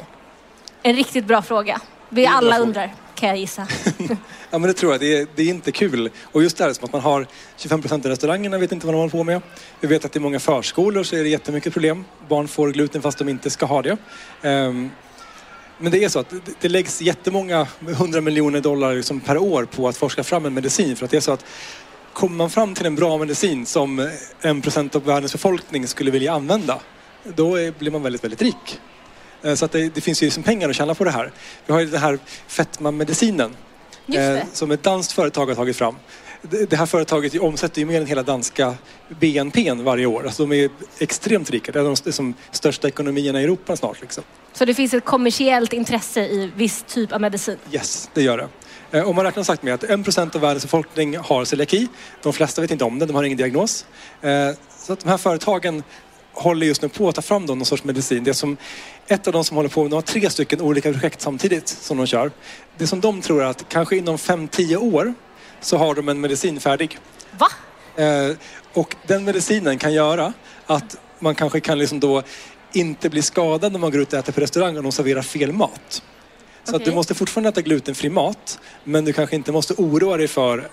En 0.86 0.96
riktigt 0.96 1.26
bra 1.26 1.42
fråga. 1.42 1.80
Vi 2.08 2.26
alla 2.26 2.58
undrar, 2.58 2.94
kan 3.14 3.28
jag 3.28 3.38
gissa. 3.38 3.66
Ja 4.50 4.58
men 4.58 4.62
det 4.62 4.72
tror 4.74 4.92
jag. 4.92 5.00
Det 5.00 5.16
är, 5.18 5.26
det 5.36 5.42
är 5.42 5.48
inte 5.48 5.72
kul. 5.72 6.10
Och 6.22 6.42
just 6.42 6.56
det 6.56 6.64
här 6.64 6.72
som 6.72 6.84
att 6.84 6.92
man 6.92 7.00
har 7.00 7.26
25 7.56 7.80
procent 7.82 8.06
i 8.06 8.08
restaurangerna 8.08 8.58
vet 8.58 8.72
inte 8.72 8.86
vad 8.86 8.94
de 8.94 8.98
håller 8.98 9.10
på 9.10 9.24
med. 9.24 9.42
Vi 9.80 9.88
vet 9.88 10.04
att 10.04 10.16
i 10.16 10.20
många 10.20 10.40
förskolor 10.40 11.02
så 11.02 11.16
är 11.16 11.22
det 11.22 11.28
jättemycket 11.28 11.72
problem. 11.72 12.04
Barn 12.28 12.48
får 12.48 12.70
gluten 12.70 13.02
fast 13.02 13.18
de 13.18 13.28
inte 13.28 13.50
ska 13.50 13.66
ha 13.66 13.82
det. 13.82 13.96
Ehm, 14.42 14.90
men 15.78 15.92
det 15.92 16.04
är 16.04 16.08
så 16.08 16.18
att 16.18 16.34
det- 16.60 16.68
läggs 16.68 17.02
jättemånga 17.02 17.66
100 17.88 18.20
miljoner 18.20 18.60
dollar 18.60 18.94
liksom 18.94 19.20
per 19.20 19.38
år 19.38 19.64
på 19.64 19.88
att 19.88 19.96
forska 19.96 20.24
fram 20.24 20.46
en 20.46 20.54
medicin. 20.54 20.96
För 20.96 21.04
att 21.04 21.10
det 21.10 21.16
är 21.16 21.20
så 21.20 21.32
att 21.32 21.44
kommer 22.12 22.36
man 22.36 22.50
fram 22.50 22.74
till 22.74 22.86
en 22.86 22.94
bra 22.96 23.18
medicin 23.18 23.66
som 23.66 24.10
en 24.40 24.62
procent 24.62 24.96
av 24.96 25.04
världens 25.04 25.32
befolkning 25.32 25.86
skulle 25.86 26.10
vilja 26.10 26.32
använda, 26.32 26.80
då 27.24 27.56
är, 27.56 27.72
blir 27.78 27.90
man 27.90 28.02
väldigt, 28.02 28.24
väldigt 28.24 28.42
rik. 28.42 28.80
Eh, 29.44 29.54
Så 29.54 29.64
att 29.64 29.72
det, 29.72 29.88
det 29.94 30.00
finns 30.00 30.22
ju 30.22 30.26
liksom 30.26 30.42
pengar 30.42 30.68
att 30.70 30.76
tjäna 30.76 30.94
på 30.94 31.04
det 31.04 31.10
här. 31.10 31.32
Vi 31.66 31.72
har 31.72 31.80
ju 31.80 31.86
den 31.86 32.00
här 32.00 32.18
fetmamedicinen 32.46 33.56
eh, 34.14 34.38
som 34.52 34.70
ett 34.70 34.82
danskt 34.82 35.12
företag 35.12 35.46
har 35.46 35.54
tagit 35.54 35.76
fram. 35.76 35.94
Det 36.68 36.76
här 36.76 36.86
företaget 36.86 37.40
omsätter 37.40 37.80
ju 37.80 37.86
mer 37.86 38.00
än 38.00 38.06
hela 38.06 38.22
danska 38.22 38.74
BNP 39.20 39.72
varje 39.72 40.06
år. 40.06 40.26
Alltså 40.26 40.46
de 40.46 40.64
är 40.64 40.70
extremt 40.98 41.50
rika. 41.50 41.72
Det 41.72 41.78
är 41.80 41.84
de 41.84 41.96
liksom 42.04 42.34
största 42.50 42.88
ekonomierna 42.88 43.40
i 43.40 43.44
Europa 43.44 43.76
snart. 43.76 44.00
Liksom. 44.00 44.24
Så 44.52 44.64
det 44.64 44.74
finns 44.74 44.94
ett 44.94 45.04
kommersiellt 45.04 45.72
intresse 45.72 46.20
i 46.20 46.50
viss 46.56 46.84
typ 46.88 47.12
av 47.12 47.20
medicin? 47.20 47.56
Yes, 47.72 48.10
det 48.14 48.22
gör 48.22 48.38
det. 48.38 48.48
Eh, 48.98 49.08
Och 49.08 49.14
man 49.14 49.24
räknar 49.24 49.42
sagt 49.42 49.62
med 49.62 49.74
att 49.74 49.82
1% 49.84 50.34
av 50.34 50.40
världens 50.40 50.62
befolkning 50.64 51.16
har 51.18 51.44
celiaki. 51.44 51.88
De 52.22 52.32
flesta 52.32 52.60
vet 52.60 52.70
inte 52.70 52.84
om 52.84 52.98
det, 52.98 53.06
de 53.06 53.16
har 53.16 53.22
ingen 53.22 53.38
diagnos. 53.38 53.86
Eh, 54.20 54.30
Så 54.78 54.92
att 54.92 55.00
de 55.00 55.08
här 55.08 55.16
företagen 55.18 55.82
håller 56.34 56.66
just 56.66 56.82
nu 56.82 56.88
på 56.88 57.08
att 57.08 57.14
ta 57.14 57.22
fram 57.22 57.46
då 57.46 57.54
någon 57.54 57.66
sorts 57.66 57.84
medicin. 57.84 58.24
Det 58.24 58.34
som 58.34 58.56
ett 59.06 59.26
av 59.26 59.32
de 59.32 59.44
som 59.44 59.56
håller 59.56 59.68
på, 59.68 59.82
de 59.82 59.92
har 59.92 60.02
tre 60.02 60.30
stycken 60.30 60.60
olika 60.60 60.92
projekt 60.92 61.20
samtidigt 61.20 61.68
som 61.68 61.96
de 61.96 62.06
kör. 62.06 62.30
Det 62.78 62.86
som 62.86 63.00
de 63.00 63.20
tror 63.20 63.42
är 63.42 63.46
att 63.46 63.68
kanske 63.68 63.96
inom 63.96 64.16
5-10 64.16 64.76
år 64.76 65.14
så 65.60 65.76
har 65.76 65.94
de 65.94 66.08
en 66.08 66.20
medicin 66.20 66.60
färdig. 66.60 66.98
Va? 67.38 67.48
Eh, 68.02 68.36
och 68.72 68.96
den 69.06 69.24
medicinen 69.24 69.78
kan 69.78 69.92
göra 69.92 70.32
att 70.66 70.96
man 71.18 71.34
kanske 71.34 71.60
kan 71.60 71.78
liksom 71.78 72.00
då 72.00 72.22
inte 72.72 73.10
bli 73.10 73.22
skadad 73.22 73.72
när 73.72 73.78
man 73.78 73.90
går 73.90 74.00
ut 74.00 74.12
och 74.12 74.18
äter 74.18 74.32
på 74.32 74.40
restaurang 74.40 74.76
och 74.76 74.82
de 74.82 74.92
serverar 74.92 75.22
fel 75.22 75.52
mat. 75.52 76.02
Så 76.64 76.70
att 76.70 76.74
Okej. 76.74 76.90
du 76.90 76.94
måste 76.94 77.14
fortfarande 77.14 77.48
äta 77.48 77.60
glutenfri 77.60 78.08
mat 78.10 78.58
men 78.84 79.04
du 79.04 79.12
kanske 79.12 79.36
inte 79.36 79.52
måste 79.52 79.74
oroa 79.74 80.16
dig 80.16 80.28
för 80.28 80.68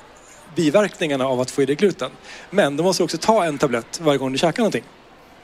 biverkningarna 0.56 1.28
av 1.28 1.40
att 1.40 1.52
få 1.52 1.62
i 1.62 1.66
dig 1.66 1.76
gluten. 1.76 2.12
Men 2.50 2.78
du 2.78 2.84
måste 2.84 3.04
också 3.04 3.18
ta 3.18 3.46
en 3.46 3.58
tablett 3.58 4.00
varje 4.04 4.18
gång 4.18 4.32
du 4.32 4.38
käkar 4.38 4.60
någonting. 4.60 4.84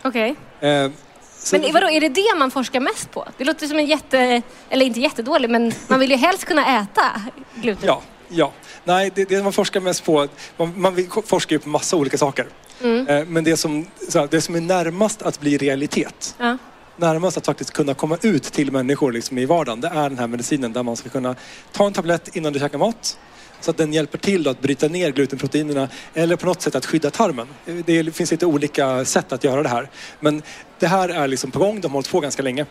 Okej. 0.08 0.36
Eh, 0.62 0.92
Så- 1.40 1.58
Men 1.60 1.74
vadå, 1.74 1.90
är 1.90 2.02
det 2.02 2.10
det 2.10 2.36
man 2.38 2.52
forskar 2.52 2.80
mest 2.80 3.12
på? 3.12 3.28
Det 3.38 3.44
låter 3.46 3.68
som 3.68 3.78
en 3.80 3.86
jätte, 3.86 4.42
eller 4.70 4.86
inte 4.86 5.00
jättedålig, 5.00 5.50
men 5.50 5.74
man 5.88 6.00
vill 6.00 6.12
ju 6.12 6.18
helst 6.18 6.46
kunna 6.46 6.82
äta 6.82 7.22
gluten. 7.56 7.88
Ja, 7.88 8.02
ja. 8.30 8.52
Nej, 8.84 9.12
det, 9.16 9.30
det 9.30 9.44
man 9.44 9.54
forskar 9.54 9.80
mest 9.80 10.04
på, 10.06 10.28
man, 10.58 10.74
man 10.82 11.08
forskar 11.26 11.54
ju 11.56 11.60
på 11.60 11.70
massa 11.70 11.96
olika 11.96 12.18
saker. 12.18 12.48
Mm. 12.84 13.08
Eh, 13.08 13.26
Men 13.26 13.44
det 13.44 13.58
som, 13.58 13.86
här, 14.14 14.28
det 14.32 14.42
som 14.42 14.56
är 14.56 14.62
närmast 14.62 15.22
att 15.22 15.40
bli 15.40 15.58
realitet, 15.58 16.36
Ja. 16.38 16.58
närmast 16.98 17.38
att 17.38 17.46
faktiskt 17.46 17.72
kunna 17.72 17.94
komma 17.94 18.18
ut 18.22 18.44
till 18.44 18.72
människor 18.72 19.12
liksom 19.12 19.38
i 19.38 19.46
vardagen, 19.46 19.82
det 19.82 19.88
är 19.88 20.10
den 20.10 20.20
här 20.20 20.28
medicinen 20.28 20.74
där 20.74 20.84
man 20.84 20.96
ska 20.96 21.10
kunna 21.10 21.36
ta 21.72 21.88
en 21.88 21.94
tablett 21.94 22.36
innan 22.36 22.54
du 22.54 22.60
käkar 22.60 22.78
mat. 22.78 23.18
Så 23.62 23.72
att 23.72 23.78
den 23.78 23.94
hjälper 23.94 24.18
till 24.18 24.48
att 24.48 24.62
bryta 24.62 24.88
ner 24.88 25.12
glutenproteinerna 25.12 25.90
eller 26.14 26.36
på 26.36 26.46
något 26.46 26.62
sätt 26.62 26.76
att 26.76 26.86
skydda 26.86 27.10
tarmen. 27.12 27.48
Det 27.86 28.16
finns 28.16 28.32
lite 28.32 28.46
olika 28.46 29.06
sätt 29.06 29.32
att 29.32 29.44
göra 29.44 29.64
det 29.64 29.70
här. 29.70 29.90
Men 30.20 30.42
det 30.80 30.88
här 30.88 31.10
är 31.10 31.28
liksom 31.28 31.52
på 31.52 31.60
gång, 31.60 31.82
de 31.82 31.88
har 31.88 31.94
hållit 31.94 32.12
på 32.12 32.20
ganska 32.20 32.44
länge. 32.44 32.66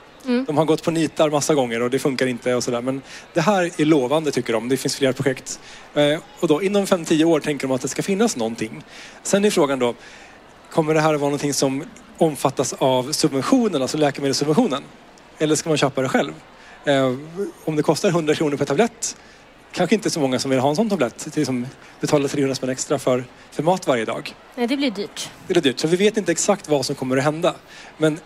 De 0.46 0.56
har 0.56 0.64
gått 0.64 0.82
på 0.82 0.90
nitar 0.90 1.30
massa 1.30 1.54
gånger 1.54 1.82
och 1.82 1.90
det 1.90 1.98
funkar 1.98 2.26
inte 2.26 2.54
och 2.54 2.64
sådär. 2.64 2.80
Men 2.82 3.02
det 3.34 3.40
här 3.40 3.70
är 3.76 3.84
lovande 3.84 4.30
tycker 4.30 4.52
de. 4.52 4.68
Det 4.68 4.76
finns 4.76 4.96
flera 4.96 5.12
projekt. 5.12 5.60
Eh, 5.94 6.18
Och 6.40 6.48
då 6.48 6.62
inom 6.62 6.84
5-10 6.86 7.24
år 7.24 7.40
tänker 7.40 7.66
de 7.68 7.74
att 7.74 7.80
det 7.82 7.88
ska 7.88 8.02
finnas 8.02 8.36
någonting. 8.36 8.84
Sen 9.22 9.44
är 9.44 9.50
frågan 9.50 9.78
då, 9.78 9.94
kommer 10.70 10.94
det 10.94 11.00
här 11.00 11.08
vara 11.14 11.18
någonting 11.18 11.54
som 11.54 11.84
omfattas 12.18 12.72
av 12.78 13.12
subventionen, 13.12 13.82
alltså 13.82 13.98
läkemedelssubventionen? 13.98 14.82
Eller 15.38 15.54
ska 15.54 15.68
man 15.68 15.78
köpa 15.78 16.02
det 16.02 16.08
själv? 16.08 16.32
Eh, 16.84 17.14
om 17.64 17.76
det 17.76 17.82
kostar 17.82 18.08
100 18.08 18.34
kronor 18.34 18.56
per 18.56 18.64
tablett, 18.64 19.16
kanske 19.76 19.94
inte 19.94 20.10
så 20.10 20.20
många 20.20 20.38
som 20.38 20.50
vill 20.50 20.60
ha 20.60 20.68
en 20.70 20.76
sån 20.76 20.90
tablett. 20.90 21.32
Till 21.32 21.46
som 21.46 21.66
betalar 22.00 22.28
300 22.28 22.54
spänn 22.54 22.70
extra 22.70 22.98
för, 22.98 23.24
för 23.50 23.62
mat 23.62 23.86
varje 23.86 24.04
dag. 24.04 24.34
Nej, 24.54 24.66
det 24.66 24.76
blir 24.76 24.90
dyrt. 24.90 25.30
Det 25.46 25.56
är 25.56 25.60
dyrt, 25.60 25.78
så 25.78 25.88
vi 25.88 25.96
vet 25.96 26.16
inte 26.16 26.32
exakt 26.32 26.68
vad 26.68 26.86
som 26.86 26.94
kommer 26.96 27.16
att 27.16 27.24
hända. 27.24 27.54
Men 27.98 28.18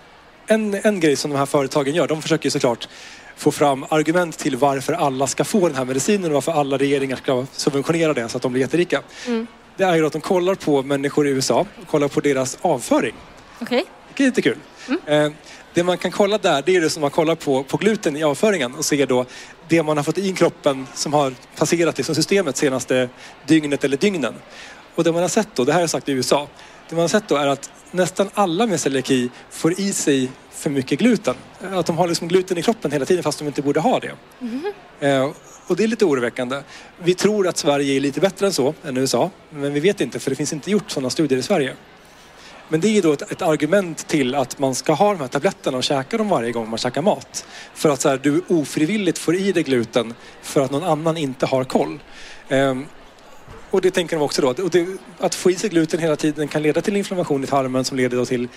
en, 0.46 0.74
en 0.82 1.00
grej 1.00 1.16
som 1.16 1.30
de 1.30 1.36
här 1.36 1.46
företagen 1.46 1.94
gör, 1.94 2.08
de 2.08 2.22
försöker 2.22 2.46
ju 2.46 2.50
såklart 2.50 2.88
få 3.36 3.50
fram 3.50 3.86
argument 3.88 4.38
till 4.38 4.56
varför 4.56 4.92
alla 4.92 5.26
ska 5.26 5.44
få 5.44 5.68
den 5.68 5.76
här 5.76 5.84
medicinen 5.84 6.24
och 6.24 6.34
varför 6.34 6.52
alla 6.52 6.78
regeringar 6.78 7.16
ska 7.16 7.46
subventionera 7.52 8.14
det 8.14 8.28
så 8.28 8.36
att 8.36 8.42
de 8.42 8.52
blir 8.52 8.62
jätterika. 8.62 9.02
Det 9.76 9.84
är 9.84 9.96
ju 9.96 10.06
att 10.06 10.12
de 10.12 10.20
kollar 10.20 10.54
på 10.54 10.82
människor 10.82 11.28
i 11.28 11.30
USA, 11.30 11.66
kollar 11.86 12.08
på 12.08 12.20
deras 12.20 12.58
avföring. 12.60 13.14
Okej. 13.60 13.84
Det 14.16 14.22
är 14.22 14.26
lite 14.26 14.42
kul. 14.42 14.58
Eh, 15.06 15.28
det 15.74 15.84
man 15.84 15.98
kan 15.98 16.10
kolla 16.10 16.38
där, 16.38 16.62
det 16.66 16.76
är 16.76 16.80
det 16.80 16.90
som 16.90 17.00
man 17.00 17.10
kollar 17.10 17.34
på, 17.34 17.62
på 17.62 17.76
gluten 17.76 18.16
i 18.16 18.22
avföringen 18.22 18.74
och 18.74 18.84
ser 18.84 19.06
då 19.06 19.26
det 19.68 19.82
man 19.82 19.96
har 19.96 20.04
fått 20.04 20.18
i 20.18 20.32
kroppen 20.32 20.86
som 20.94 21.12
har 21.12 21.34
passerat 21.56 21.96
liksom 21.96 22.14
systemet 22.14 22.56
senaste 22.56 23.08
dygnet 23.46 23.84
eller 23.84 23.96
dygnen. 23.96 24.34
Och 24.94 25.04
det 25.04 25.12
man 25.12 25.22
har 25.22 25.28
sett 25.28 25.48
då, 25.54 25.64
det 25.64 25.72
här 25.72 25.82
är 25.82 25.86
sagt 25.86 26.08
i 26.08 26.12
USA, 26.12 26.48
det 26.88 26.94
man 26.94 27.02
har 27.02 27.08
sett 27.08 27.28
då 27.28 27.36
är 27.36 27.46
att 27.46 27.70
nästan 27.90 28.30
alla 28.34 28.66
med 28.66 28.80
celiaki 28.80 29.30
får 29.50 29.80
i 29.80 29.92
sig 29.92 30.30
för 30.50 30.70
mycket 30.70 30.98
gluten. 30.98 31.34
Att 31.72 31.86
de 31.86 31.98
har 31.98 32.08
liksom 32.08 32.28
gluten 32.28 32.58
i 32.58 32.62
kroppen 32.62 32.92
hela 32.92 33.04
tiden 33.04 33.22
fast 33.22 33.38
de 33.38 33.44
inte 33.44 33.62
borde 33.62 33.80
ha 33.80 34.00
det. 34.00 34.12
Eh, 35.00 35.30
och 35.66 35.76
det 35.76 35.84
är 35.84 35.88
lite 35.88 36.04
oroväckande. 36.04 36.62
Vi 36.98 37.14
tror 37.14 37.48
att 37.48 37.56
Sverige 37.56 37.96
är 37.96 38.00
lite 38.00 38.20
bättre 38.20 38.46
än 38.46 38.52
så, 38.52 38.74
än 38.84 38.96
USA. 38.96 39.30
Men 39.50 39.72
vi 39.72 39.80
vet 39.80 40.00
inte 40.00 40.18
för 40.18 40.30
det 40.30 40.36
finns 40.36 40.52
inte 40.52 40.70
gjort 40.70 40.90
sådana 40.90 41.10
studier 41.10 41.38
i 41.38 41.42
Sverige. 41.42 41.74
Men 42.70 42.80
det 42.80 42.98
är 42.98 43.02
då 43.02 43.12
ett, 43.12 43.32
ett 43.32 43.42
argument 43.42 44.08
till 44.08 44.34
att 44.34 44.58
man 44.58 44.74
ska 44.74 44.92
ha 44.92 45.12
de 45.12 45.20
här 45.20 45.28
tabletterna 45.28 45.76
och 45.76 45.84
käka 45.84 46.18
dem 46.18 46.28
varje 46.28 46.52
gång 46.52 46.70
man 46.70 46.78
käkar 46.78 47.02
mat. 47.02 47.46
För 47.74 47.90
att 47.90 48.00
så 48.00 48.08
här, 48.08 48.20
du 48.22 48.42
ofrivilligt 48.48 49.18
får 49.18 49.34
i 49.34 49.52
dig 49.52 49.62
gluten 49.62 50.14
för 50.42 50.60
att 50.60 50.70
någon 50.70 50.84
annan 50.84 51.16
inte 51.16 51.46
har 51.46 51.64
koll. 51.64 51.98
Ehm, 52.48 52.86
och 53.70 53.80
det 53.80 53.90
tänker 53.90 54.16
de 54.16 54.22
också 54.22 54.42
då. 54.42 54.48
Och 54.48 54.70
det, 54.70 54.86
att 55.18 55.34
få 55.34 55.50
i 55.50 55.54
sig 55.54 55.70
gluten 55.70 56.00
hela 56.00 56.16
tiden 56.16 56.48
kan 56.48 56.62
leda 56.62 56.80
till 56.80 56.96
inflammation 56.96 57.44
i 57.44 57.46
tarmen 57.46 57.84
som 57.84 57.96
leder 57.96 58.16
då 58.16 58.24
till 58.24 58.48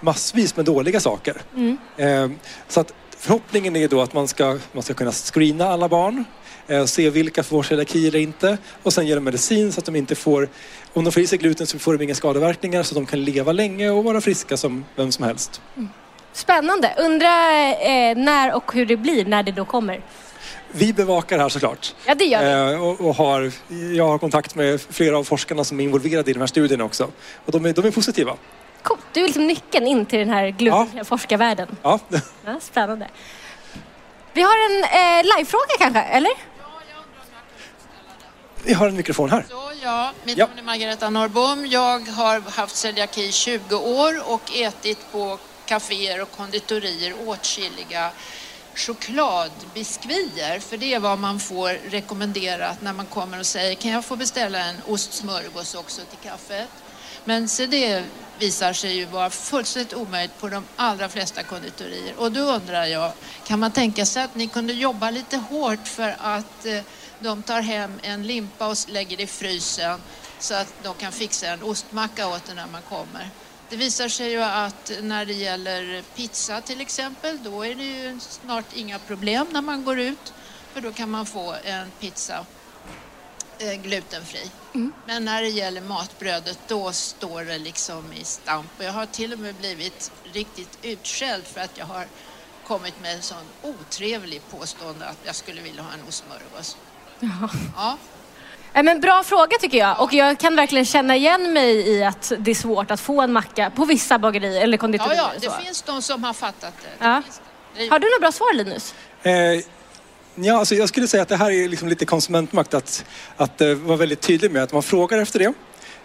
massvis 0.00 0.56
med 0.56 0.64
dåliga 0.64 1.00
saker. 1.00 1.36
Ehm, 1.96 2.34
så 2.68 2.80
att 2.80 2.92
förhoppningen 3.18 3.76
är 3.76 3.88
då 3.88 4.00
att 4.00 4.12
man 4.12 4.28
ska, 4.28 4.58
man 4.72 4.82
ska 4.82 4.94
kunna 4.94 5.12
screena 5.12 5.68
alla 5.68 5.88
barn 5.88 6.24
eh, 6.66 6.84
se 6.84 7.10
vilka 7.10 7.42
får 7.42 7.62
celiaki 7.62 8.08
eller 8.08 8.18
inte 8.18 8.58
och 8.82 8.92
sen 8.92 9.06
ge 9.06 9.14
dem 9.14 9.24
medicin 9.24 9.72
så 9.72 9.80
att 9.80 9.84
de 9.84 9.96
inte 9.96 10.14
får, 10.14 10.48
om 10.96 11.04
de 11.04 11.12
får 11.12 11.22
i 11.22 11.26
sig 11.26 11.38
gluten 11.38 11.66
så 11.66 11.78
får 11.78 11.98
de 11.98 12.04
inga 12.04 12.14
skadeverkningar 12.14 12.82
så 12.82 12.94
de 12.94 13.06
kan 13.06 13.24
leva 13.24 13.52
länge 13.52 13.90
och 13.90 14.04
vara 14.04 14.20
friska 14.20 14.56
som 14.56 14.84
vem 14.96 15.12
som 15.12 15.24
helst. 15.24 15.60
Spännande. 16.32 16.94
Undrar 16.98 17.70
eh, 17.70 18.16
när 18.16 18.54
och 18.54 18.72
hur 18.72 18.86
det 18.86 18.96
blir 18.96 19.24
när 19.24 19.42
det 19.42 19.52
då 19.52 19.64
kommer. 19.64 20.00
Vi 20.72 20.92
bevakar 20.92 21.36
det 21.36 21.42
här 21.42 21.48
såklart. 21.48 21.94
Ja, 22.06 22.14
det 22.14 22.24
gör 22.24 22.68
vi. 22.68 22.74
Eh, 22.74 22.82
och, 22.82 23.00
och 23.00 23.14
har, 23.14 23.52
jag 23.96 24.08
har 24.08 24.18
kontakt 24.18 24.54
med 24.54 24.80
flera 24.80 25.18
av 25.18 25.24
forskarna 25.24 25.64
som 25.64 25.80
är 25.80 25.84
involverade 25.84 26.30
i 26.30 26.34
de 26.34 26.40
här 26.40 26.46
studierna 26.46 26.84
också. 26.84 27.10
Och 27.44 27.52
de 27.52 27.66
är, 27.66 27.72
de 27.72 27.84
är 27.86 27.90
positiva. 27.90 28.36
Coolt. 28.82 29.00
Du 29.12 29.20
är 29.20 29.24
liksom 29.24 29.46
nyckeln 29.46 29.86
in 29.86 30.06
till 30.06 30.18
den 30.18 30.30
här 30.30 30.48
glutenfria 30.48 31.04
forskarvärlden. 31.04 31.68
Ja. 31.82 31.98
Ja, 32.44 32.60
spännande. 32.60 33.08
Vi 34.32 34.42
har 34.42 34.70
en 34.70 34.84
eh, 34.84 35.36
livefråga 35.36 35.74
kanske, 35.78 36.00
eller? 36.00 36.55
Vi 38.66 38.72
har 38.72 38.88
en 38.88 38.96
mikrofon 38.96 39.30
här. 39.30 39.46
Så, 39.50 39.72
ja, 39.82 40.12
mitt 40.24 40.38
Ja. 40.38 40.46
namn 40.46 40.58
är 40.58 40.62
Margareta 40.62 41.10
Norrbom. 41.10 41.66
Jag 41.66 42.00
har 42.08 42.40
haft 42.40 42.76
celiaki 42.76 43.24
i 43.24 43.32
20 43.32 43.76
år 43.76 44.32
och 44.32 44.56
ätit 44.56 44.98
på 45.12 45.38
kaféer 45.66 46.22
och 46.22 46.30
konditorier 46.30 47.14
åtskilliga 47.28 48.10
chokladbiskvier. 48.74 50.58
För 50.60 50.76
det 50.76 50.94
är 50.94 51.00
vad 51.00 51.18
man 51.18 51.40
får 51.40 51.68
rekommenderat 51.90 52.82
när 52.82 52.92
man 52.92 53.06
kommer 53.06 53.38
och 53.40 53.46
säger 53.46 53.74
kan 53.74 53.90
jag 53.90 54.04
få 54.04 54.16
beställa 54.16 54.58
en 54.58 54.76
ostsmörgås 54.86 55.74
också 55.74 56.02
till 56.10 56.30
kaffet? 56.30 56.68
Men 57.24 57.48
se 57.48 57.66
det 57.66 58.04
visar 58.38 58.72
sig 58.72 58.96
ju 58.96 59.04
vara 59.04 59.30
fullständigt 59.30 59.94
omöjligt 59.94 60.40
på 60.40 60.48
de 60.48 60.64
allra 60.76 61.08
flesta 61.08 61.42
konditorier. 61.42 62.14
Och 62.18 62.32
då 62.32 62.40
undrar 62.40 62.84
jag, 62.84 63.12
kan 63.46 63.60
man 63.60 63.70
tänka 63.72 64.06
sig 64.06 64.22
att 64.22 64.34
ni 64.34 64.46
kunde 64.46 64.72
jobba 64.72 65.10
lite 65.10 65.36
hårt 65.36 65.88
för 65.88 66.16
att 66.20 66.66
eh, 66.66 66.80
de 67.20 67.42
tar 67.42 67.60
hem 67.60 68.00
en 68.02 68.26
limpa 68.26 68.68
och 68.68 68.76
lägger 68.88 69.16
det 69.16 69.22
i 69.22 69.26
frysen 69.26 70.00
så 70.38 70.54
att 70.54 70.74
de 70.82 70.94
kan 70.94 71.12
fixa 71.12 71.46
en 71.46 71.62
ostmacka 71.62 72.28
åt 72.28 72.48
en 72.48 72.56
när 72.56 72.66
man 72.66 72.82
kommer. 72.82 73.30
Det 73.68 73.76
visar 73.76 74.08
sig 74.08 74.30
ju 74.30 74.42
att 74.42 74.92
när 75.02 75.26
det 75.26 75.32
gäller 75.32 76.02
pizza 76.14 76.60
till 76.60 76.80
exempel, 76.80 77.42
då 77.42 77.66
är 77.66 77.74
det 77.74 77.84
ju 77.84 78.20
snart 78.20 78.64
inga 78.74 78.98
problem 78.98 79.46
när 79.50 79.62
man 79.62 79.84
går 79.84 79.98
ut. 79.98 80.32
För 80.72 80.80
då 80.80 80.92
kan 80.92 81.10
man 81.10 81.26
få 81.26 81.54
en 81.64 81.90
pizza 82.00 82.46
eh, 83.58 83.74
glutenfri. 83.74 84.50
Men 85.06 85.24
när 85.24 85.42
det 85.42 85.48
gäller 85.48 85.80
matbrödet 85.80 86.58
då 86.68 86.92
står 86.92 87.44
det 87.44 87.58
liksom 87.58 88.12
i 88.12 88.24
stamp. 88.24 88.70
Och 88.78 88.84
jag 88.84 88.92
har 88.92 89.06
till 89.06 89.32
och 89.32 89.38
med 89.38 89.54
blivit 89.54 90.12
riktigt 90.32 90.78
utskälld 90.82 91.44
för 91.44 91.60
att 91.60 91.78
jag 91.78 91.86
har 91.86 92.06
kommit 92.66 93.00
med 93.02 93.14
en 93.14 93.22
sån 93.22 93.44
otrevlig 93.62 94.42
påstående 94.50 95.06
att 95.06 95.18
jag 95.24 95.34
skulle 95.34 95.62
vilja 95.62 95.82
ha 95.82 95.92
en 95.92 96.08
ostsmörgås. 97.22 97.50
Ja. 97.76 97.96
Eh, 98.74 98.82
men 98.82 99.00
bra 99.00 99.22
fråga 99.24 99.56
tycker 99.60 99.78
jag. 99.78 100.00
Och 100.02 100.12
jag 100.12 100.38
kan 100.38 100.56
verkligen 100.56 100.84
känna 100.84 101.16
igen 101.16 101.52
mig 101.52 101.88
i 101.88 102.04
att 102.04 102.32
det 102.38 102.50
är 102.50 102.54
svårt 102.54 102.90
att 102.90 103.00
få 103.00 103.20
en 103.22 103.32
macka 103.32 103.70
på 103.70 103.84
vissa 103.84 104.18
bagerier 104.18 104.60
eller 104.62 104.76
Ja, 104.76 104.80
konditorier. 104.80 105.16
ja, 105.16 105.30
det 105.40 105.46
så. 105.50 105.52
finns 105.52 105.82
de 105.82 106.02
som 106.02 106.24
har 106.24 106.32
fattat 106.32 106.74
det. 106.82 106.88
det. 106.98 107.04
Ja. 107.04 107.22
det. 107.76 107.88
Har 107.88 107.98
du 107.98 108.06
några 108.06 108.20
bra 108.20 108.32
svar 108.32 108.54
Linus? 108.54 108.94
Eh, 109.22 109.32
ja, 110.34 110.58
alltså 110.58 110.74
jag 110.74 110.88
skulle 110.88 111.08
säga 111.08 111.22
att 111.22 111.28
det 111.28 111.36
här 111.36 111.50
är 111.50 111.68
liksom 111.68 111.88
lite 111.88 112.04
konsumentmakt 112.06 112.74
att, 112.74 113.04
att 113.36 113.60
eh, 113.60 113.74
vara 113.74 113.96
väldigt 113.96 114.20
tydlig 114.20 114.50
med 114.50 114.62
att 114.62 114.72
man 114.72 114.82
frågar 114.82 115.18
efter 115.18 115.38
det. 115.38 115.52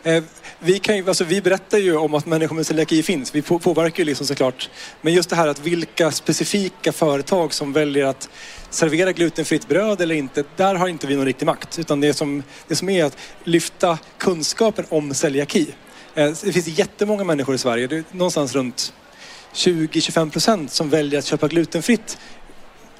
Eh, 0.03 0.23
vi, 0.59 0.79
kan 0.79 0.97
ju, 0.97 1.07
alltså 1.07 1.23
vi 1.23 1.41
berättar 1.41 1.77
ju 1.77 1.97
om 1.97 2.13
att 2.13 2.25
människor 2.25 2.55
med 2.55 2.67
celiaki 2.67 3.03
finns. 3.03 3.35
Vi 3.35 3.41
på, 3.41 3.59
påverkar 3.59 3.99
ju 3.99 4.05
liksom 4.05 4.27
såklart. 4.27 4.69
Men 5.01 5.13
just 5.13 5.29
det 5.29 5.35
här 5.35 5.47
att 5.47 5.59
vilka 5.59 6.11
specifika 6.11 6.91
företag 6.91 7.53
som 7.53 7.73
väljer 7.73 8.05
att 8.05 8.29
servera 8.69 9.11
glutenfritt 9.11 9.67
bröd 9.67 10.01
eller 10.01 10.15
inte, 10.15 10.43
där 10.55 10.75
har 10.75 10.87
inte 10.87 11.07
vi 11.07 11.15
någon 11.15 11.25
riktig 11.25 11.45
makt. 11.45 11.79
Utan 11.79 12.01
det 12.01 12.13
som, 12.13 12.43
det 12.67 12.75
som 12.75 12.89
är 12.89 13.05
att 13.05 13.17
lyfta 13.43 13.97
kunskapen 14.17 14.85
om 14.89 15.13
celiaki. 15.13 15.67
Eh, 16.15 16.31
det 16.43 16.53
finns 16.53 16.67
jättemånga 16.67 17.23
människor 17.23 17.55
i 17.55 17.57
Sverige, 17.57 17.87
det 17.87 17.97
är 17.97 18.03
någonstans 18.11 18.55
runt 18.55 18.93
20-25 19.53 20.31
procent 20.31 20.71
som 20.71 20.89
väljer 20.89 21.19
att 21.19 21.25
köpa 21.25 21.47
glutenfritt 21.47 22.17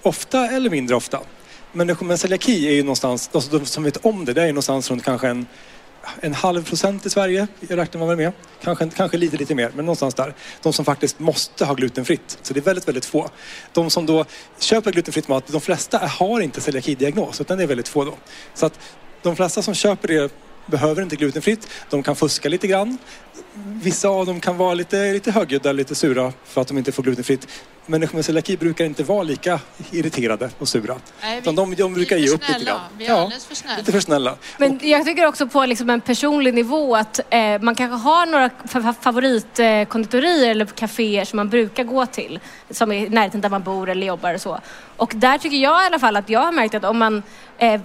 ofta 0.01 0.47
eller 0.47 0.69
mindre 0.69 0.95
ofta. 0.95 1.19
Människor 1.71 2.05
med 2.05 2.19
celiaki 2.19 2.67
är 2.67 2.71
ju 2.71 2.84
någonstans, 2.84 3.30
alltså 3.34 3.59
de 3.59 3.65
som 3.65 3.84
vet 3.84 4.05
om 4.05 4.26
det, 4.26 4.34
det 4.34 4.41
är 4.41 4.45
ju 4.45 4.51
någonstans 4.51 4.89
runt 4.91 5.03
kanske 5.03 5.28
en, 5.28 5.45
en 6.20 6.34
halv 6.34 6.64
procent 6.64 7.06
i 7.06 7.10
Sverige, 7.10 7.47
jag 7.60 7.78
räknar 7.78 7.99
man 7.99 8.08
väl 8.08 8.18
med. 8.18 8.32
Kanske, 8.62 8.89
kanske 8.89 9.18
lite, 9.18 9.38
lite 9.38 9.56
mer, 9.56 9.72
men 9.76 9.86
någonstans 9.86 10.14
där. 10.14 10.34
De 10.62 10.74
som 10.74 10.86
faktiskt 10.86 11.20
måste 11.20 11.66
ha 11.66 11.74
glutenfritt. 11.74 12.38
Så 12.41 12.54
det 12.54 12.60
är 12.60 12.62
väldigt, 12.62 12.88
väldigt 12.88 13.06
få. 13.06 13.30
De 13.74 13.89
som 13.89 14.06
då 14.06 14.26
köper 14.60 14.91
glutenfritt 14.91 15.28
mat, 15.28 15.47
de 15.47 15.62
flesta 15.62 15.97
har 15.97 16.41
inte 16.41 16.62
celiakidiagnos, 16.62 17.41
utan 17.41 17.58
det 17.58 17.64
är 17.64 17.68
väldigt 17.68 17.88
få 17.88 18.06
då. 18.06 18.14
Så 18.54 18.66
att 18.66 18.80
de 19.22 19.36
flesta 19.36 19.62
som 19.62 19.74
köper 19.74 20.08
det 20.08 20.32
behöver 20.66 21.02
inte 21.02 21.16
glutenfritt. 21.16 21.68
De 21.89 22.04
kan 22.04 22.16
fuska 22.16 22.49
lite 22.49 22.68
grann. 22.68 22.97
Vissa 23.84 24.09
av 24.09 24.25
dem 24.25 24.39
kan 24.39 24.57
vara 24.57 24.73
lite, 24.73 25.13
lite 25.13 25.32
högljudda, 25.32 25.71
lite 25.71 25.95
sura 25.95 26.34
för 26.45 26.61
att 26.61 26.67
de 26.67 26.77
inte 26.77 26.91
får 26.91 27.03
glutenfritt. 27.03 27.47
människor 27.86 28.15
med 28.15 28.25
celiaki 28.25 28.57
brukar 28.57 28.86
inte 28.86 29.03
vara 29.03 29.23
lika 29.23 29.59
irriterade 29.91 30.49
och 30.59 30.67
sura. 30.67 30.95
Nej, 31.21 31.38
Utan 31.39 31.55
de, 31.55 31.75
de 31.75 31.93
brukar 31.93 32.17
ge 32.17 32.29
upp 32.29 32.41
lite 32.47 32.65
grann. 32.65 32.79
Vi 32.97 33.05
är 33.07 33.13
alldeles 33.13 33.45
för 33.45 33.55
snälla. 33.55 33.77
Lite 33.77 33.91
för 33.91 33.99
snälla. 33.99 34.36
Men 34.57 34.79
jag 34.84 35.05
tycker 35.05 35.25
också 35.25 35.47
på 35.47 35.65
liksom 35.65 35.89
en 35.89 36.01
personlig 36.01 36.53
nivå 36.53 36.95
att 36.95 37.19
eh, 37.29 37.61
man 37.61 37.75
kanske 37.75 37.95
har 37.97 38.25
några 38.25 38.47
fa- 38.49 38.95
favoritkonditorier 39.01 40.49
eller 40.51 40.65
kaféer 40.65 41.25
som 41.25 41.38
man 41.38 41.49
brukar 41.49 41.84
gå 41.84 42.05
till. 42.05 42.39
Som 42.69 42.91
är 42.91 43.05
i 43.05 43.09
närheten 43.09 43.41
där 43.41 43.49
man 43.49 43.63
bor 43.63 43.89
eller 43.89 44.07
jobbar 44.07 44.34
och 44.34 44.41
så. 44.41 44.59
Och 44.97 45.13
där 45.15 45.38
tycker 45.38 45.57
jag 45.57 45.84
i 45.84 45.86
alla 45.86 45.99
fall 45.99 46.15
att 46.17 46.29
jag 46.29 46.39
har 46.39 46.51
märkt 46.51 46.75
att 46.75 46.84
om 46.86 46.97
man 46.97 47.23
eh, 47.57 47.82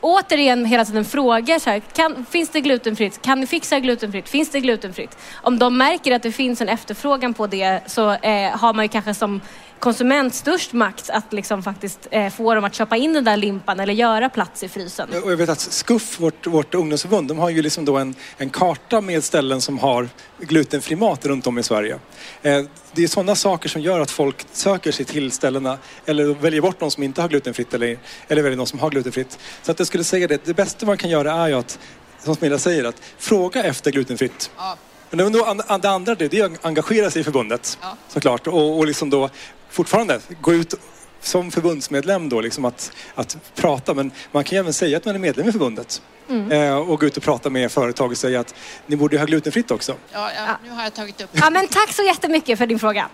återigen 0.00 0.64
hela 0.64 0.84
tiden 0.84 1.04
frågar 1.04 1.58
så 1.58 1.70
här, 1.70 1.80
kan, 1.92 2.26
finns 2.30 2.48
det 2.48 2.60
glutenfritt? 2.60 3.22
Kan 3.22 3.40
ni 3.40 3.46
fixa 3.46 3.80
glutenfritt? 3.80 4.28
Finns 4.28 4.50
det 4.50 4.60
glutenfritt? 4.60 4.89
Om 5.34 5.58
de 5.58 5.78
märker 5.78 6.12
att 6.12 6.22
det 6.22 6.32
finns 6.32 6.60
en 6.60 6.68
efterfrågan 6.68 7.34
på 7.34 7.46
det 7.46 7.80
så 7.86 8.10
eh, 8.10 8.58
har 8.58 8.74
man 8.74 8.84
ju 8.84 8.88
kanske 8.88 9.14
som 9.14 9.40
konsument 9.80 10.34
störst 10.34 10.72
makt 10.72 11.10
att 11.10 11.32
liksom 11.32 11.62
faktiskt 11.62 12.08
eh, 12.10 12.30
få 12.30 12.54
dem 12.54 12.64
att 12.64 12.74
köpa 12.74 12.96
in 12.96 13.12
den 13.12 13.24
där 13.24 13.36
limpan 13.36 13.80
eller 13.80 13.94
göra 13.94 14.28
plats 14.28 14.62
i 14.62 14.68
frysen. 14.68 15.08
Och 15.24 15.32
jag 15.32 15.36
vet 15.36 15.48
att 15.48 15.60
Skuff, 15.60 16.20
vårt, 16.20 16.46
vårt 16.46 16.74
ungdomsförbund, 16.74 17.28
de 17.28 17.38
har 17.38 17.50
ju 17.50 17.62
liksom 17.62 17.84
då 17.84 17.96
en, 17.96 18.14
en 18.36 18.50
karta 18.50 19.00
med 19.00 19.24
ställen 19.24 19.60
som 19.60 19.78
har 19.78 20.08
glutenfri 20.40 20.96
mat 20.96 21.26
runt 21.26 21.46
om 21.46 21.58
i 21.58 21.62
Sverige. 21.62 21.98
Eh, 22.42 22.62
det 22.92 23.02
är 23.02 23.08
sådana 23.08 23.34
saker 23.34 23.68
som 23.68 23.82
gör 23.82 24.00
att 24.00 24.10
folk 24.10 24.46
söker 24.52 24.92
sig 24.92 25.04
till 25.04 25.30
ställena 25.30 25.78
eller 26.06 26.34
väljer 26.34 26.60
bort 26.60 26.80
de 26.80 26.90
som 26.90 27.02
inte 27.02 27.20
har 27.20 27.28
glutenfritt 27.28 27.74
eller, 27.74 27.98
eller 28.28 28.42
väljer 28.42 28.56
de 28.56 28.66
som 28.66 28.78
har 28.78 28.90
glutenfritt. 28.90 29.38
Så 29.62 29.72
att 29.72 29.78
jag 29.78 29.86
skulle 29.86 30.04
säga 30.04 30.26
det, 30.26 30.44
det 30.44 30.54
bästa 30.54 30.86
man 30.86 30.96
kan 30.96 31.10
göra 31.10 31.32
är 31.32 31.48
ju 31.48 31.54
att, 31.54 31.78
som 32.24 32.34
Smilla 32.36 32.58
säger, 32.58 32.84
att 32.84 33.02
fråga 33.18 33.62
efter 33.62 33.90
glutenfritt. 33.90 34.50
Ja. 34.56 34.76
Men 35.10 35.32
då, 35.32 35.54
det 35.82 35.90
andra 35.90 36.14
det, 36.14 36.28
det 36.28 36.38
är 36.38 36.44
att 36.44 36.64
engagera 36.64 37.10
sig 37.10 37.20
i 37.20 37.24
förbundet 37.24 37.78
Ja. 37.82 37.96
såklart 38.08 38.46
och, 38.46 38.78
och 38.78 38.86
liksom 38.86 39.10
då 39.10 39.30
fortfarande 39.70 40.20
gå 40.40 40.54
ut 40.54 40.74
som 41.20 41.50
förbundsmedlem 41.50 42.28
då 42.28 42.40
liksom 42.40 42.64
att, 42.64 42.92
att 43.14 43.36
prata 43.54 43.94
men 43.94 44.10
man 44.32 44.44
kan 44.44 44.56
ju 44.56 44.60
även 44.60 44.72
säga 44.72 44.96
att 44.96 45.04
man 45.04 45.14
är 45.14 45.18
medlem 45.18 45.48
i 45.48 45.52
förbundet 45.52 46.02
eh, 46.50 46.76
och 46.76 47.00
gå 47.00 47.06
ut 47.06 47.16
och 47.16 47.22
prata 47.22 47.50
med 47.50 47.72
företag 47.72 48.10
och 48.10 48.16
säga 48.16 48.40
att 48.40 48.54
ni 48.86 48.96
borde 48.96 49.18
ha 49.18 49.24
glutenfritt 49.26 49.70
också. 49.70 49.94
Ja, 50.12 50.30
ja, 50.36 50.46
nu 50.64 50.70
har 50.70 50.82
jag 50.82 50.94
tagit 50.94 51.20
upp 51.20 51.30
Ja, 51.32 51.50
men 51.50 51.68
tack 51.68 51.92
så 51.92 52.02
jättemycket 52.02 52.58
för 52.58 52.66
din 52.66 52.78
fråga. 52.78 53.08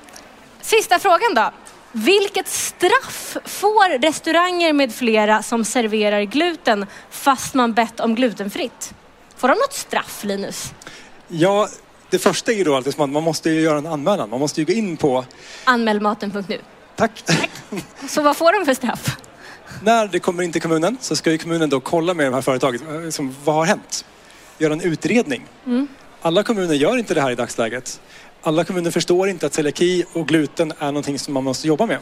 Sista 0.60 0.98
frågan 0.98 1.34
då. 1.34 1.50
Vilket 2.04 2.48
straff 2.48 3.36
får 3.44 3.98
restauranger 3.98 4.72
med 4.72 4.94
flera 4.94 5.42
som 5.42 5.64
serverar 5.64 6.22
gluten 6.22 6.86
fast 7.10 7.54
man 7.54 7.72
bett 7.72 8.00
om 8.00 8.14
glutenfritt? 8.14 8.94
Får 9.36 9.48
de 9.48 9.54
något 9.54 9.72
straff, 9.72 10.24
Linus? 10.24 10.72
Ja, 11.28 11.68
det 12.10 12.18
första 12.18 12.52
är 12.52 12.56
ju 12.56 12.64
då 12.64 12.76
alltid 12.76 13.00
att 13.00 13.10
man 13.10 13.22
måste 13.22 13.50
ju 13.50 13.60
göra 13.60 13.78
en 13.78 13.86
anmälan. 13.86 14.30
Man 14.30 14.40
måste 14.40 14.60
ju 14.60 14.64
gå 14.64 14.72
in 14.72 14.96
på, 14.96 15.24
Anmälmaten.nu. 15.64 16.60
tack, 16.96 17.24
Så 18.08 18.22
vad 18.22 18.36
får 18.36 18.52
de 18.60 18.66
för 18.66 18.74
straff? 18.74 19.16
när 19.82 20.06
det 20.08 20.18
kommer 20.20 20.42
in 20.42 20.52
till 20.52 20.62
kommunen 20.62 20.96
så 21.00 21.16
ska 21.16 21.30
ju 21.32 21.38
kommunen 21.38 21.70
då 21.70 21.80
kolla 21.80 22.14
med 22.14 22.26
de 22.26 22.34
här 22.34 22.42
företagen, 22.42 23.04
eh, 23.04 23.10
som, 23.10 23.34
vad 23.44 23.54
har 23.54 23.64
hänt? 23.64 24.04
Göra 24.58 24.72
en 24.72 24.80
utredning. 24.80 25.46
Alla 26.22 26.42
kommuner 26.42 26.74
gör 26.74 26.96
inte 26.98 27.14
det 27.14 27.20
här 27.20 27.30
i 27.30 27.34
dagsläget. 27.34 28.00
Alla 28.46 28.64
kommuner 28.64 28.90
förstår 28.90 29.28
inte 29.28 29.46
att 29.46 29.54
celiaki 29.54 30.04
och 30.12 30.28
gluten 30.28 30.72
är 30.78 30.86
någonting 30.86 31.18
som 31.18 31.34
man 31.34 31.44
måste 31.44 31.68
jobba 31.68 31.86
med. 31.86 31.98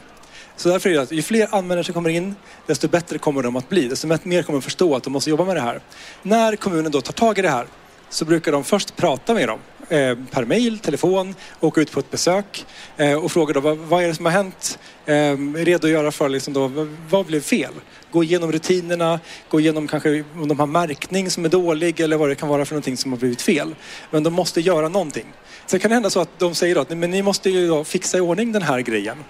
Så 0.56 0.68
därför 0.68 0.90
är 0.90 0.94
det 0.94 1.02
att 1.02 1.12
ju 1.12 1.22
fler 1.22 1.48
användare 1.50 1.84
som 1.84 1.94
kommer 1.94 2.10
in, 2.10 2.34
desto 2.66 2.88
bättre 2.88 3.18
kommer 3.18 3.42
de 3.42 3.56
att 3.56 3.68
bli. 3.68 3.88
Desto 3.88 4.06
mer 4.06 4.42
kommer 4.42 4.58
de 4.58 4.62
förstå 4.62 4.96
att 4.96 5.02
de 5.02 5.12
måste 5.12 5.30
jobba 5.30 5.44
med 5.44 5.56
det 5.56 5.60
här. 5.60 5.80
När 6.22 6.56
kommunen 6.56 6.92
då 6.92 7.00
tar 7.00 7.12
tag 7.12 7.38
i 7.38 7.42
det 7.42 7.48
här 7.48 7.66
så 8.08 8.24
brukar 8.24 8.52
de 8.52 8.64
först 8.64 8.96
prata 8.96 9.34
med 9.34 9.48
dem 9.48 9.58
eh, 9.88 10.18
per 10.30 10.44
mail, 10.44 10.78
telefon, 10.78 11.34
åka 11.60 11.80
ut 11.80 11.92
på 11.92 12.00
ett 12.00 12.10
besök 12.10 12.66
eh, 12.96 13.14
och 13.14 13.32
fråga 13.32 13.54
då 13.54 13.60
vad, 13.60 13.78
vad 13.78 14.02
är 14.02 14.08
det 14.08 14.14
som 14.14 14.24
har 14.24 14.32
hänt? 14.32 14.78
Eh, 15.06 15.36
redogöra 15.54 16.12
för 16.12 16.28
liksom 16.28 16.52
då, 16.52 16.88
vad 17.08 17.26
blev 17.26 17.40
fel? 17.40 17.72
Gå 18.10 18.24
igenom 18.24 18.52
rutinerna, 18.52 19.20
gå 19.48 19.60
igenom 19.60 19.88
kanske 19.88 20.24
om 20.34 20.48
de 20.48 20.58
har 20.58 20.66
märkning 20.66 21.30
som 21.30 21.44
är 21.44 21.48
dålig 21.48 22.00
eller 22.00 22.16
vad 22.16 22.28
det 22.28 22.34
kan 22.34 22.48
vara 22.48 22.64
för 22.64 22.74
någonting 22.74 22.96
som 22.96 23.12
har 23.12 23.18
blivit 23.18 23.42
fel. 23.42 23.74
Men 24.10 24.22
de 24.22 24.32
måste 24.32 24.60
göra 24.60 24.88
någonting. 24.88 25.26
Sen 25.66 25.80
kan 25.80 25.88
det 25.88 25.94
hända 25.94 26.10
så 26.10 26.20
att 26.20 26.38
de 26.38 26.54
säger 26.54 26.76
att 26.76 26.88
"Nej, 26.88 26.98
men 26.98 27.10
ni 27.10 27.22
måste 27.22 27.50
ju 27.50 27.84
fixa 27.84 28.18
i 28.18 28.20
ordning 28.20 28.52
den 28.52 28.62
här 28.62 28.80
grejen. 28.80 29.24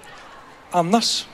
Annars 0.70 1.26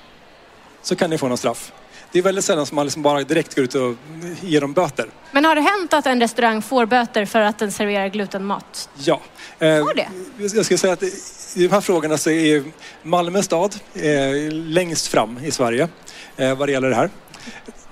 så 0.82 0.96
kan 0.96 1.10
ni 1.10 1.18
få 1.18 1.28
någon 1.28 1.38
straff. 1.38 1.72
Det 2.12 2.18
är 2.18 2.22
väldigt 2.22 2.44
sällan 2.44 2.66
som 2.66 2.76
man 2.76 2.86
liksom 2.86 3.02
bara 3.02 3.22
direkt 3.22 3.54
går 3.54 3.64
ut 3.64 3.74
och 3.74 3.94
ger 4.40 4.60
dem 4.60 4.72
böter. 4.72 5.06
Men 5.32 5.44
har 5.44 5.54
det 5.54 5.60
hänt 5.60 5.92
att 5.92 6.06
en 6.06 6.20
restaurang 6.20 6.62
får 6.62 6.86
böter 6.86 7.24
för 7.24 7.40
att 7.40 7.58
den 7.58 7.72
serverar 7.72 8.08
glutenmat? 8.08 8.88
Ja. 8.98 9.20
Eh, 9.58 9.68
Har 9.84 9.94
det? 9.94 10.08
Jag 10.54 10.64
skulle 10.64 10.78
säga 10.78 10.92
att 10.92 11.02
i 11.02 11.12
de 11.54 11.68
här 11.68 11.80
frågorna 11.80 12.18
så 12.18 12.30
är 12.30 12.64
Malmö 13.02 13.42
stad 13.42 13.74
eh, 13.94 14.52
längst 14.52 15.06
fram 15.06 15.38
i 15.44 15.50
Sverige 15.50 15.88
eh, 16.36 16.54
vad 16.58 16.68
det 16.68 16.72
gäller 16.72 16.88
det 16.90 16.96
här. 16.96 17.10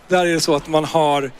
Där 0.09 0.27
är 0.27 0.33
det 0.35 0.41
så 0.41 0.55
att 0.57 0.69
man 0.69 0.85
har 0.85 1.31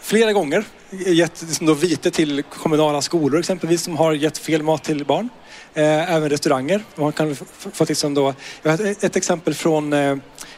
flera 0.00 0.32
gånger 0.32 0.64
gett 0.90 1.42
liksom 1.42 1.66
då 1.66 1.74
vite 1.74 2.10
till 2.10 2.42
kommunala 2.42 3.02
skolor 3.02 3.40
exempelvis 3.40 3.82
som 3.82 3.96
har 3.96 4.12
gett 4.12 4.38
fel 4.38 4.62
mat 4.62 4.84
till 4.84 5.04
barn. 5.04 5.28
Eh, 5.74 6.14
även 6.14 6.30
restauranger. 6.30 6.82
Man 6.94 7.12
kan 7.12 7.36
få 7.72 7.84
liksom 7.88 8.14
då, 8.14 8.34
jag 8.62 8.70
har 8.70 8.86
ett, 8.86 9.04
ett 9.04 9.16
exempel 9.16 9.54
från 9.54 9.92
eh, 9.92 10.16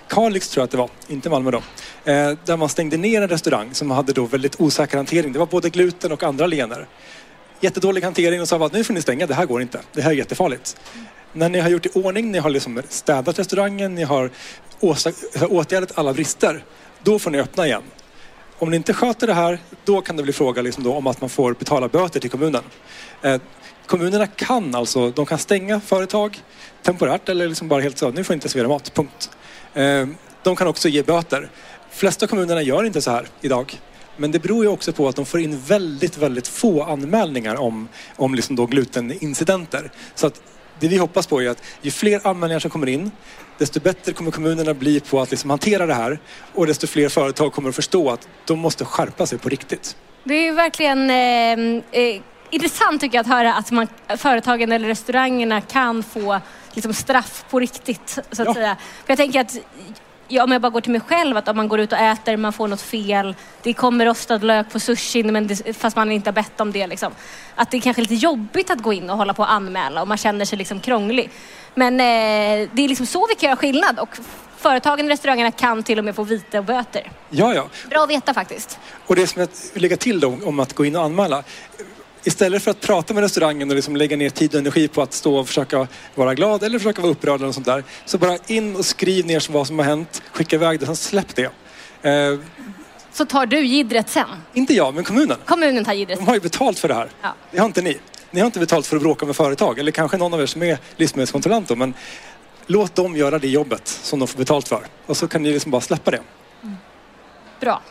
Kalix 0.09 0.49
tror 0.49 0.61
jag 0.61 0.65
att 0.65 0.71
det 0.71 0.77
var, 0.77 0.91
inte 1.09 1.31
Malmö 1.31 1.51
då. 1.51 1.63
Eh, 2.13 2.39
där 2.45 2.57
man 2.57 2.69
stängde 2.69 2.97
ner 2.97 3.23
en 3.23 3.29
restaurang 3.29 3.75
som 3.75 3.91
hade 3.91 4.13
då 4.13 4.25
väldigt 4.25 4.61
osäker 4.61 4.97
hantering. 4.97 5.33
Det 5.33 5.39
var 5.39 5.47
både 5.47 5.71
gluten 5.71 6.13
och 6.13 6.23
andra 6.23 6.47
lener 6.47 6.87
jättedålig 7.63 8.03
hantering 8.03 8.41
och 8.41 8.49
sa 8.49 8.67
att 8.67 8.73
nu 8.73 8.85
får 8.85 8.95
ni 8.95 9.03
stänga, 9.03 9.27
det 9.27 9.35
här 9.35 9.47
går 9.47 9.63
inte. 9.63 9.81
Det 9.93 10.03
här 10.03 10.11
är 10.11 10.15
jättefarligt. 10.15 10.77
När 11.33 11.49
ni 11.49 11.61
har 11.61 11.69
gjort 11.69 11.87
i 11.87 11.89
ordning, 11.95 12.33
ni 12.33 12.39
har 12.39 12.51
liksom 12.51 12.83
städat 12.89 13.39
restaurangen, 13.39 13.95
ni 13.95 14.03
har 14.03 14.31
åtgärdat 15.49 15.99
alla 15.99 16.13
brister, 16.13 16.65
då 17.03 17.19
får 17.19 17.31
ni 17.31 17.41
öppna 17.41 17.67
igen. 17.67 17.83
Om 18.63 18.71
ni 18.71 18.77
inte 18.77 18.93
sköter 18.93 19.27
det 19.27 19.35
här, 19.35 19.59
då 19.85 20.01
kan 20.01 20.17
det 20.17 20.23
bli 20.23 20.33
fråga 20.33 20.63
liksom 20.63 20.85
då 20.85 20.95
om 20.95 21.07
att 21.07 21.21
man 21.21 21.31
får 21.31 21.55
betala 21.55 21.89
böter 21.89 22.21
till 22.21 22.31
kommunen. 22.31 22.63
Eh, 23.23 23.41
kommunerna 23.87 24.27
kan 24.27 24.75
alltså, 24.75 25.11
de 25.11 25.27
kan 25.27 25.39
stänga 25.39 25.81
företag 25.81 26.43
temporärt 26.83 27.29
eller 27.29 27.49
liksom 27.49 27.69
bara 27.69 27.81
helt 27.81 27.99
så, 27.99 28.11
nu 28.11 28.25
får 28.25 28.35
ni 28.35 28.37
inte 28.37 28.49
servera 28.49 28.69
mat, 28.69 28.95
punkt. 28.95 29.31
Eh, 29.75 30.07
de 30.43 30.57
kan 30.57 30.67
också 30.67 30.89
ge 30.89 31.03
böter. 31.03 31.51
flesta 31.91 32.27
kommunerna 32.27 32.63
gör 32.63 32.85
inte 32.85 33.01
så 33.01 33.11
här 33.11 33.27
idag. 33.41 33.81
Men 34.17 34.33
det 34.33 34.39
beror 34.39 34.65
ju 34.65 34.71
också 34.71 34.93
på 34.93 35.09
att 35.09 35.17
de 35.17 35.27
får 35.27 35.41
in 35.41 35.61
väldigt, 35.61 36.19
väldigt 36.19 36.49
få 36.49 36.83
anmälningar 36.83 37.57
om, 37.57 37.89
om 38.17 38.35
liksom 38.35 38.57
då 38.57 38.67
glutenincidenter. 38.67 39.91
Så 40.15 40.27
att 40.27 40.43
det 40.81 40.89
vi 40.89 40.97
hoppas 40.97 41.27
på 41.27 41.43
är 41.43 41.49
att 41.49 41.63
ju 41.83 41.91
fler 41.91 42.27
anmälningar 42.27 42.61
som 42.61 42.71
kommer 42.71 42.89
in, 42.89 43.11
desto 43.63 43.81
bättre 43.81 44.13
kommer 44.13 44.31
kommunerna 44.31 44.75
bli 44.75 45.01
på 45.01 45.21
att 45.21 45.31
liksom 45.31 45.51
hantera 45.51 45.87
det 45.87 45.95
här 45.95 46.19
och 46.55 46.67
desto 46.67 46.87
fler 46.87 47.09
företag 47.09 47.53
kommer 47.53 47.69
att 47.69 47.75
förstå 47.75 48.11
att 48.11 48.29
de 48.47 48.59
måste 48.59 48.85
skärpa 48.85 49.27
sig 49.27 49.39
på 49.39 49.49
riktigt. 49.49 49.97
Det 50.25 50.35
är 50.49 50.53
verkligen 50.53 51.11
eh, 51.11 52.01
eh, 52.03 52.21
intressant 52.51 53.01
tycker 53.01 53.19
jag 53.19 53.21
att 53.23 53.29
höra 53.29 53.55
att 53.55 53.71
man, 53.71 53.87
företagen 54.17 54.73
eller 54.73 54.89
restaurangerna 54.89 55.61
kan 55.61 56.03
få 56.03 56.41
liksom, 56.75 56.93
straff 56.95 57.45
på 57.51 57.61
riktigt. 57.61 58.09
Så 58.33 58.43
att 58.43 58.49
Ja. 58.49 58.55
säga. 58.55 58.77
För 59.05 59.11
jag 59.11 59.19
tänker 59.19 59.41
att 59.41 59.57
ja, 60.33 60.45
om 60.45 60.53
jag 60.53 60.63
bara 60.63 60.71
går 60.71 60.81
till 60.81 60.93
mig 60.93 61.01
själv, 61.01 61.37
att 61.37 61.49
om 61.49 61.57
man 61.57 61.69
går 61.69 61.81
ut 61.81 61.93
och 61.93 61.99
äter, 61.99 62.37
man 62.37 62.53
får 62.53 62.69
något 62.69 62.81
fel, 62.81 63.35
det 63.63 63.73
kommer 63.73 64.07
rostad 64.07 64.39
lök 64.39 64.73
på 64.73 64.81
sushin 64.81 65.33
men 65.33 65.47
det, 65.47 65.77
fast 65.77 65.97
man 65.97 66.13
inte 66.13 66.31
har 66.31 66.33
bett 66.35 66.61
om 66.61 66.73
det. 66.73 66.87
Liksom. 66.87 67.13
Att 67.55 67.71
det 67.71 67.77
är 67.77 67.81
kanske 67.81 68.03
lite 68.03 68.15
jobbigt 68.15 68.71
att 68.71 68.83
gå 68.83 68.93
in 68.93 69.11
och 69.11 69.17
hålla 69.17 69.35
på 69.35 69.43
och 69.43 69.53
anmäla 69.53 70.03
och 70.03 70.09
man 70.09 70.17
känner 70.17 70.45
sig 70.45 70.59
liksom 70.59 70.81
krånglig. 70.81 71.31
Men 71.75 71.95
eh, 72.01 72.69
det 72.73 72.85
är 72.85 72.89
liksom 72.89 73.07
så 73.07 73.27
vi 73.29 73.35
kan 73.35 73.49
göra 73.49 73.57
skillnad 73.57 73.99
och 73.99 74.19
företagen 74.57 75.07
och 75.07 75.11
restaurangerna 75.11 75.51
kan 75.51 75.83
till 75.83 75.99
och 75.99 76.05
med 76.05 76.17
få 76.17 76.23
vite 76.23 76.59
och 76.59 76.65
böter. 76.65 77.11
Ja, 77.31 77.55
ja. 77.55 77.69
Bra 77.91 78.03
att 78.03 78.11
veta 78.11 78.35
faktiskt. 78.35 78.79
Och 79.07 79.17
det 79.17 79.27
som 79.27 79.41
jag 79.41 79.49
vill 79.73 79.83
lägga 79.83 79.97
till 79.97 80.21
då 80.21 80.39
om 80.45 80.61
att 80.61 80.73
gå 80.73 80.85
in 80.85 80.97
och 80.97 81.05
anmäla. 81.05 81.43
Istället 82.25 82.63
för 82.63 82.71
att 82.71 82.81
prata 82.81 83.15
med 83.15 83.23
restaurangen 83.23 83.71
och 83.71 83.77
liksom 83.77 83.97
lägga 83.97 84.17
ner 84.17 84.31
tid 84.31 84.55
och 84.55 84.61
energi 84.61 84.89
på 84.89 85.03
att 85.03 85.13
stå 85.13 85.37
och 85.37 85.47
försöka 85.47 85.87
vara 86.15 86.35
glad 86.35 86.63
eller 86.63 86.79
försöka 86.79 87.03
vara 87.03 87.13
upprörd 87.13 87.41
eller 87.41 87.53
sånt 87.53 87.67
där. 87.67 87.85
Så 88.05 88.19
bara 88.19 88.39
in 88.47 88.77
och 88.77 88.85
skriv 88.85 89.27
ner 89.27 89.53
vad 89.53 89.67
som 89.67 89.79
har 89.79 89.87
hänt, 89.87 90.23
skicka 90.33 90.57
iväg 90.57 90.81
det, 90.81 90.87
sen 90.87 90.97
släpp 90.97 91.35
det. 91.37 91.51
Eh, 92.11 92.39
Så 93.13 93.25
tar 93.25 93.47
du 93.47 93.65
gidret 93.67 94.09
sen. 94.09 94.29
inte 94.55 94.75
jag, 94.75 94.95
men 94.95 95.05
kommunen. 95.05 95.37
Kommunen 95.47 95.85
tar 95.85 95.93
gidret. 95.93 96.19
De 96.19 96.27
har 96.27 96.35
ju 96.35 96.41
betalt 96.41 96.79
för 96.79 96.89
det 96.89 96.95
här. 96.95 97.09
Ja. 97.23 97.35
Det 97.51 97.59
har 97.59 97.67
inte 97.67 97.83
ni. 97.83 97.99
Ni 98.31 98.41
har 98.41 98.47
inte 98.47 98.59
betalt 98.59 98.87
för 98.87 98.97
att 98.97 99.03
bråka 99.03 99.27
med 99.27 99.37
företag. 99.37 99.79
Eller 99.79 99.93
kanske 99.93 100.17
någon 100.17 100.35
av 100.35 100.41
er 100.43 100.47
som 100.47 100.63
är 100.63 100.79
livsmedelskontrollant 100.97 101.79
Men 101.79 101.95
låt 102.67 102.95
dem 102.95 103.17
göra 103.17 103.39
det 103.39 103.49
jobbet 103.49 103.89
som 103.89 104.19
de 104.19 104.29
får 104.29 104.39
betalt 104.39 104.69
för. 104.69 104.87
Och 105.07 105.17
så 105.17 105.29
kan 105.29 105.43
ni 105.43 105.53
liksom 105.53 105.71
bara 105.71 105.81
släppa 105.81 106.11
det. 106.11 106.21
Bra. 107.61 107.83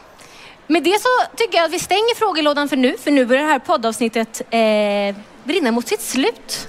Med 0.68 0.84
det 0.84 1.02
så 1.02 1.08
tycker 1.38 1.58
jag 1.58 1.66
att 1.66 1.72
vi 1.72 1.80
stänger 1.80 2.16
frågelådan 2.16 2.70
för 2.70 2.76
nu, 2.78 2.98
för 2.98 3.12
nu 3.12 3.26
börjar 3.26 3.44
det 3.44 3.50
här 3.50 3.60
poddavsnittet 3.60 4.42
eh, 4.50 5.16
brinna 5.44 5.72
mot 5.72 5.88
sitt 5.88 6.02
slut. 6.02 6.68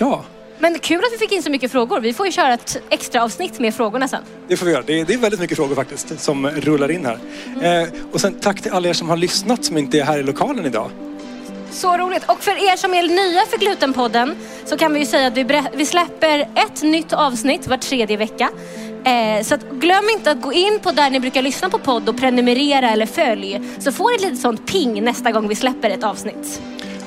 Ja, 0.00 0.24
Men 0.58 0.78
kul 0.78 1.04
att 1.04 1.12
vi 1.12 1.18
fick 1.18 1.32
in 1.32 1.42
så 1.42 1.50
mycket 1.50 1.72
frågor. 1.72 2.00
Vi 2.00 2.12
får 2.12 2.26
ju 2.26 2.32
köra 2.32 2.54
ett 2.54 2.82
extra 2.90 3.22
avsnitt 3.24 3.58
med 3.60 3.74
frågorna 3.74 4.08
sen. 4.08 4.22
det 4.48 4.56
får 4.56 4.66
vi 4.66 4.72
göra. 4.72 4.82
Det 4.86 5.00
är, 5.00 5.04
det 5.04 5.14
är 5.14 5.18
väldigt 5.18 5.40
mycket 5.40 5.56
frågor 5.56 5.74
faktiskt 5.74 6.20
som 6.20 6.46
rullar 6.50 6.90
in 6.90 7.06
här. 7.06 7.18
Eh, 7.82 7.88
och 8.12 8.20
sen 8.20 8.34
tack 8.40 8.60
till 8.62 8.72
alla 8.72 8.88
er 8.88 8.92
som 8.92 9.08
har 9.08 9.16
lyssnat 9.16 9.64
som 9.64 9.78
inte 9.78 9.98
är 9.98 10.04
här 10.04 10.18
i 10.18 10.22
lokalen 10.22 10.66
idag. 10.66 10.90
Så 11.70 11.96
roligt. 11.96 12.22
Och 12.26 12.40
för 12.40 12.72
er 12.72 12.76
som 12.76 12.94
är 12.94 13.02
nya 13.02 13.40
för 13.50 13.58
Glutenpodden 13.58 14.34
så 14.64 14.76
kan 14.76 14.92
vi 14.94 15.00
ju 15.00 15.06
säga 15.06 15.26
att 15.26 15.36
vi, 15.36 15.62
vi 15.74 15.86
släpper 15.86 16.40
ett 16.40 16.82
nytt 16.82 17.12
avsnitt 17.12 17.66
var 17.66 17.76
tredje 17.76 18.16
vecka. 18.16 18.50
Eh, 19.04 19.42
så 19.44 19.56
glöm 19.72 20.04
inte 20.12 20.30
att 20.30 20.42
gå 20.42 20.52
in 20.52 20.80
på 20.82 20.90
där 20.90 21.10
ni 21.10 21.20
brukar 21.20 21.42
lyssna 21.42 21.70
på 21.70 21.78
podd 21.78 22.08
och 22.08 22.16
prenumerera 22.16 22.90
eller 22.90 23.06
följ. 23.06 23.60
Så 23.78 23.92
får 23.92 24.10
ni 24.10 24.14
ett 24.14 24.22
litet 24.22 24.40
sånt 24.40 24.66
ping 24.72 25.04
nästa 25.04 25.32
gång 25.32 25.48
vi 25.48 25.54
släpper 25.54 25.90
ett 25.90 26.04
avsnitt. 26.04 26.60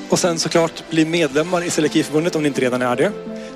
Och 0.09 0.19
sen 0.19 0.39
såklart 0.39 0.89
bli 0.89 1.05
medlemmar 1.05 1.63
i 1.63 1.69
Celiakiförbundet 1.69 2.35
om 2.35 2.41
ni 2.41 2.47
inte 2.47 2.61
redan 2.61 2.81
är 2.81 2.95
det. 2.95 3.11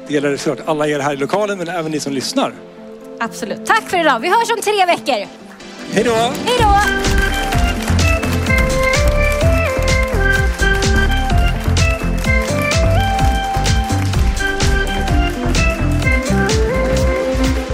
Det 0.08 0.14
gäller 0.14 0.38
såklart 0.38 0.68
alla 0.68 0.88
er 0.88 1.00
här 1.00 1.14
i 1.14 1.18
lokalen 1.18 1.58
men 1.58 1.68
även 1.68 1.92
ni 1.92 2.00
som 2.00 2.14
lyssnar. 2.14 2.54
Absolut. 3.20 3.66
Tack 3.66 3.90
för 3.90 3.98
idag. 3.98 4.20
Vi 4.20 4.30
hörs 4.30 4.52
om 4.52 4.62
tre 4.62 4.86
veckor. 4.86 5.28
Hej 5.94 6.04
då! 6.04 6.16
Hej 6.46 6.58
då! 6.60 7.51